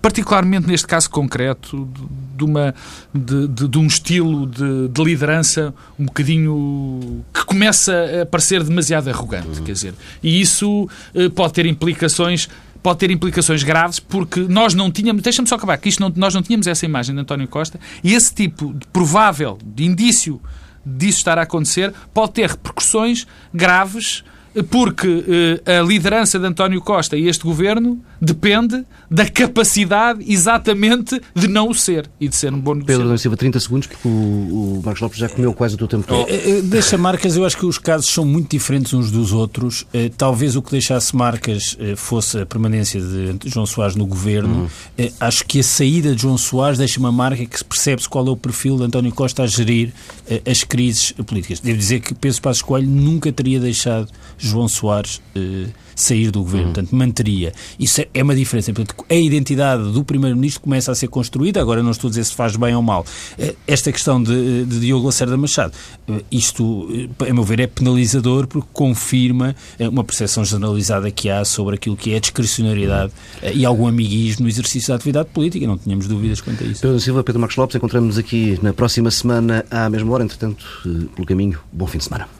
Particularmente 0.00 0.66
neste 0.66 0.86
caso 0.86 1.10
concreto, 1.10 1.88
de, 2.38 2.44
uma, 2.44 2.74
de, 3.12 3.48
de, 3.48 3.68
de 3.68 3.78
um 3.78 3.86
estilo 3.86 4.46
de, 4.46 4.88
de, 4.88 5.04
liderança 5.04 5.74
um 5.98 6.06
bocadinho 6.06 7.24
que 7.34 7.44
começa 7.44 8.22
a 8.22 8.26
parecer 8.26 8.62
demasiado 8.62 9.08
arrogante, 9.08 9.58
uhum. 9.58 9.64
quer 9.64 9.72
dizer, 9.72 9.94
e 10.22 10.40
isso 10.40 10.88
uh, 11.14 11.30
pode 11.30 11.52
ter 11.52 11.66
implicações 11.66 12.48
pode 12.82 12.98
ter 12.98 13.10
implicações 13.10 13.62
graves 13.62 13.98
porque 13.98 14.40
nós 14.40 14.74
não 14.74 14.90
tínhamos, 14.90 15.22
deixa-me 15.22 15.48
só 15.48 15.56
acabar, 15.56 15.76
que 15.78 15.88
isto 15.88 16.00
não, 16.00 16.12
nós 16.16 16.34
não 16.34 16.42
tínhamos 16.42 16.66
essa 16.66 16.84
imagem 16.84 17.14
de 17.14 17.20
António 17.20 17.48
Costa 17.48 17.78
e 18.02 18.14
esse 18.14 18.34
tipo 18.34 18.72
de 18.72 18.86
provável, 18.88 19.58
de 19.64 19.84
indício 19.84 20.40
disso 20.84 21.18
estar 21.18 21.38
a 21.38 21.42
acontecer, 21.42 21.92
pode 22.14 22.32
ter 22.32 22.48
repercussões 22.48 23.26
graves 23.52 24.24
porque 24.70 25.06
uh, 25.06 25.80
a 25.80 25.82
liderança 25.82 26.38
de 26.38 26.46
António 26.46 26.80
Costa 26.80 27.16
e 27.16 27.28
este 27.28 27.44
governo 27.44 28.02
depende 28.20 28.84
da 29.10 29.28
capacidade 29.28 30.24
exatamente 30.30 31.20
de 31.34 31.48
não 31.48 31.68
o 31.68 31.74
ser 31.74 32.08
e 32.20 32.28
de 32.28 32.36
ser 32.36 32.52
um 32.52 32.60
bom 32.60 32.74
negociador. 32.74 33.04
Pedro 33.04 33.18
Silva, 33.18 33.36
30 33.36 33.60
segundos, 33.60 33.86
porque 33.86 34.08
o, 34.08 34.10
o, 34.10 34.82
Marcos 34.84 35.00
Lopes 35.00 35.18
já 35.18 35.28
comeu 35.28 35.52
quase 35.54 35.74
o 35.74 35.78
teu 35.78 35.88
tempo 35.88 36.04
todo. 36.06 36.20
Oh. 36.20 36.62
Deixa 36.62 36.98
marcas, 36.98 37.36
eu 37.36 37.44
acho 37.44 37.56
que 37.56 37.66
os 37.66 37.78
casos 37.78 38.08
são 38.10 38.24
muito 38.24 38.50
diferentes 38.50 38.92
uns 38.92 39.10
dos 39.10 39.32
outros. 39.32 39.86
Talvez 40.16 40.56
o 40.56 40.62
que 40.62 40.70
deixasse 40.70 41.14
marcas 41.14 41.76
fosse 41.96 42.40
a 42.40 42.46
permanência 42.46 43.00
de 43.00 43.38
João 43.46 43.66
Soares 43.66 43.96
no 43.96 44.06
governo. 44.06 44.68
Uhum. 44.98 45.08
Acho 45.20 45.44
que 45.44 45.60
a 45.60 45.62
saída 45.62 46.14
de 46.14 46.22
João 46.22 46.36
Soares 46.36 46.78
deixa 46.78 46.98
uma 46.98 47.12
marca 47.12 47.44
que 47.44 47.64
percebe-se 47.64 48.08
qual 48.08 48.26
é 48.26 48.30
o 48.30 48.36
perfil 48.36 48.76
de 48.76 48.84
António 48.84 49.12
Costa 49.12 49.42
a 49.42 49.46
gerir 49.46 49.92
as 50.48 50.62
crises 50.64 51.12
políticas. 51.12 51.60
Devo 51.60 51.78
dizer 51.78 52.00
que 52.00 52.14
Pedro 52.14 52.40
Passos 52.42 52.62
Coelho 52.62 52.88
nunca 52.88 53.32
teria 53.32 53.60
deixado 53.60 54.08
João 54.36 54.68
Soares 54.68 55.20
eh, 55.34 55.66
sair 56.00 56.30
do 56.30 56.42
governo, 56.42 56.68
uhum. 56.68 56.72
portanto, 56.72 56.96
manteria. 56.96 57.52
Isso 57.78 58.02
é 58.12 58.22
uma 58.22 58.34
diferença. 58.34 58.72
Portanto, 58.72 59.04
a 59.08 59.14
identidade 59.14 59.92
do 59.92 60.04
Primeiro-Ministro 60.04 60.62
começa 60.62 60.92
a 60.92 60.94
ser 60.94 61.08
construída, 61.08 61.60
agora 61.60 61.82
não 61.82 61.90
estou 61.90 62.08
a 62.08 62.10
dizer 62.10 62.24
se 62.24 62.34
faz 62.34 62.56
bem 62.56 62.74
ou 62.74 62.82
mal. 62.82 63.04
Eh, 63.38 63.54
esta 63.66 63.90
questão 63.90 64.22
de, 64.22 64.64
de 64.64 64.80
Diogo 64.80 65.06
Lacerda 65.06 65.36
Machado, 65.36 65.72
eh, 66.08 66.22
isto, 66.30 66.88
a 67.18 67.32
meu 67.32 67.42
ver, 67.42 67.60
é 67.60 67.66
penalizador 67.66 68.46
porque 68.46 68.68
confirma 68.72 69.54
uma 69.80 70.04
percepção 70.04 70.44
generalizada 70.44 71.10
que 71.10 71.28
há 71.28 71.44
sobre 71.44 71.74
aquilo 71.74 71.96
que 71.96 72.12
é 72.12 72.16
a 72.16 72.20
discrecionariedade 72.20 73.12
e 73.54 73.64
algum 73.64 73.86
amiguismo 73.86 74.44
no 74.44 74.48
exercício 74.48 74.88
da 74.88 74.96
atividade 74.96 75.28
política, 75.30 75.66
não 75.66 75.76
tínhamos 75.76 76.06
dúvidas 76.06 76.40
quanto 76.40 76.62
a 76.62 76.66
isso. 76.66 76.80
Pedro 76.80 77.00
Silva, 77.00 77.24
Pedro 77.24 77.40
Marcos 77.40 77.56
Lopes, 77.56 77.76
encontramos-nos 77.76 78.18
aqui 78.18 78.58
na 78.62 78.72
próxima 78.72 79.10
semana 79.10 79.64
à 79.70 79.88
mesma 79.90 80.12
hora, 80.12 80.24
entretanto, 80.24 80.64
pelo 81.14 81.26
caminho, 81.26 81.58
bom 81.72 81.86
fim 81.86 81.98
de 81.98 82.04
semana. 82.04 82.37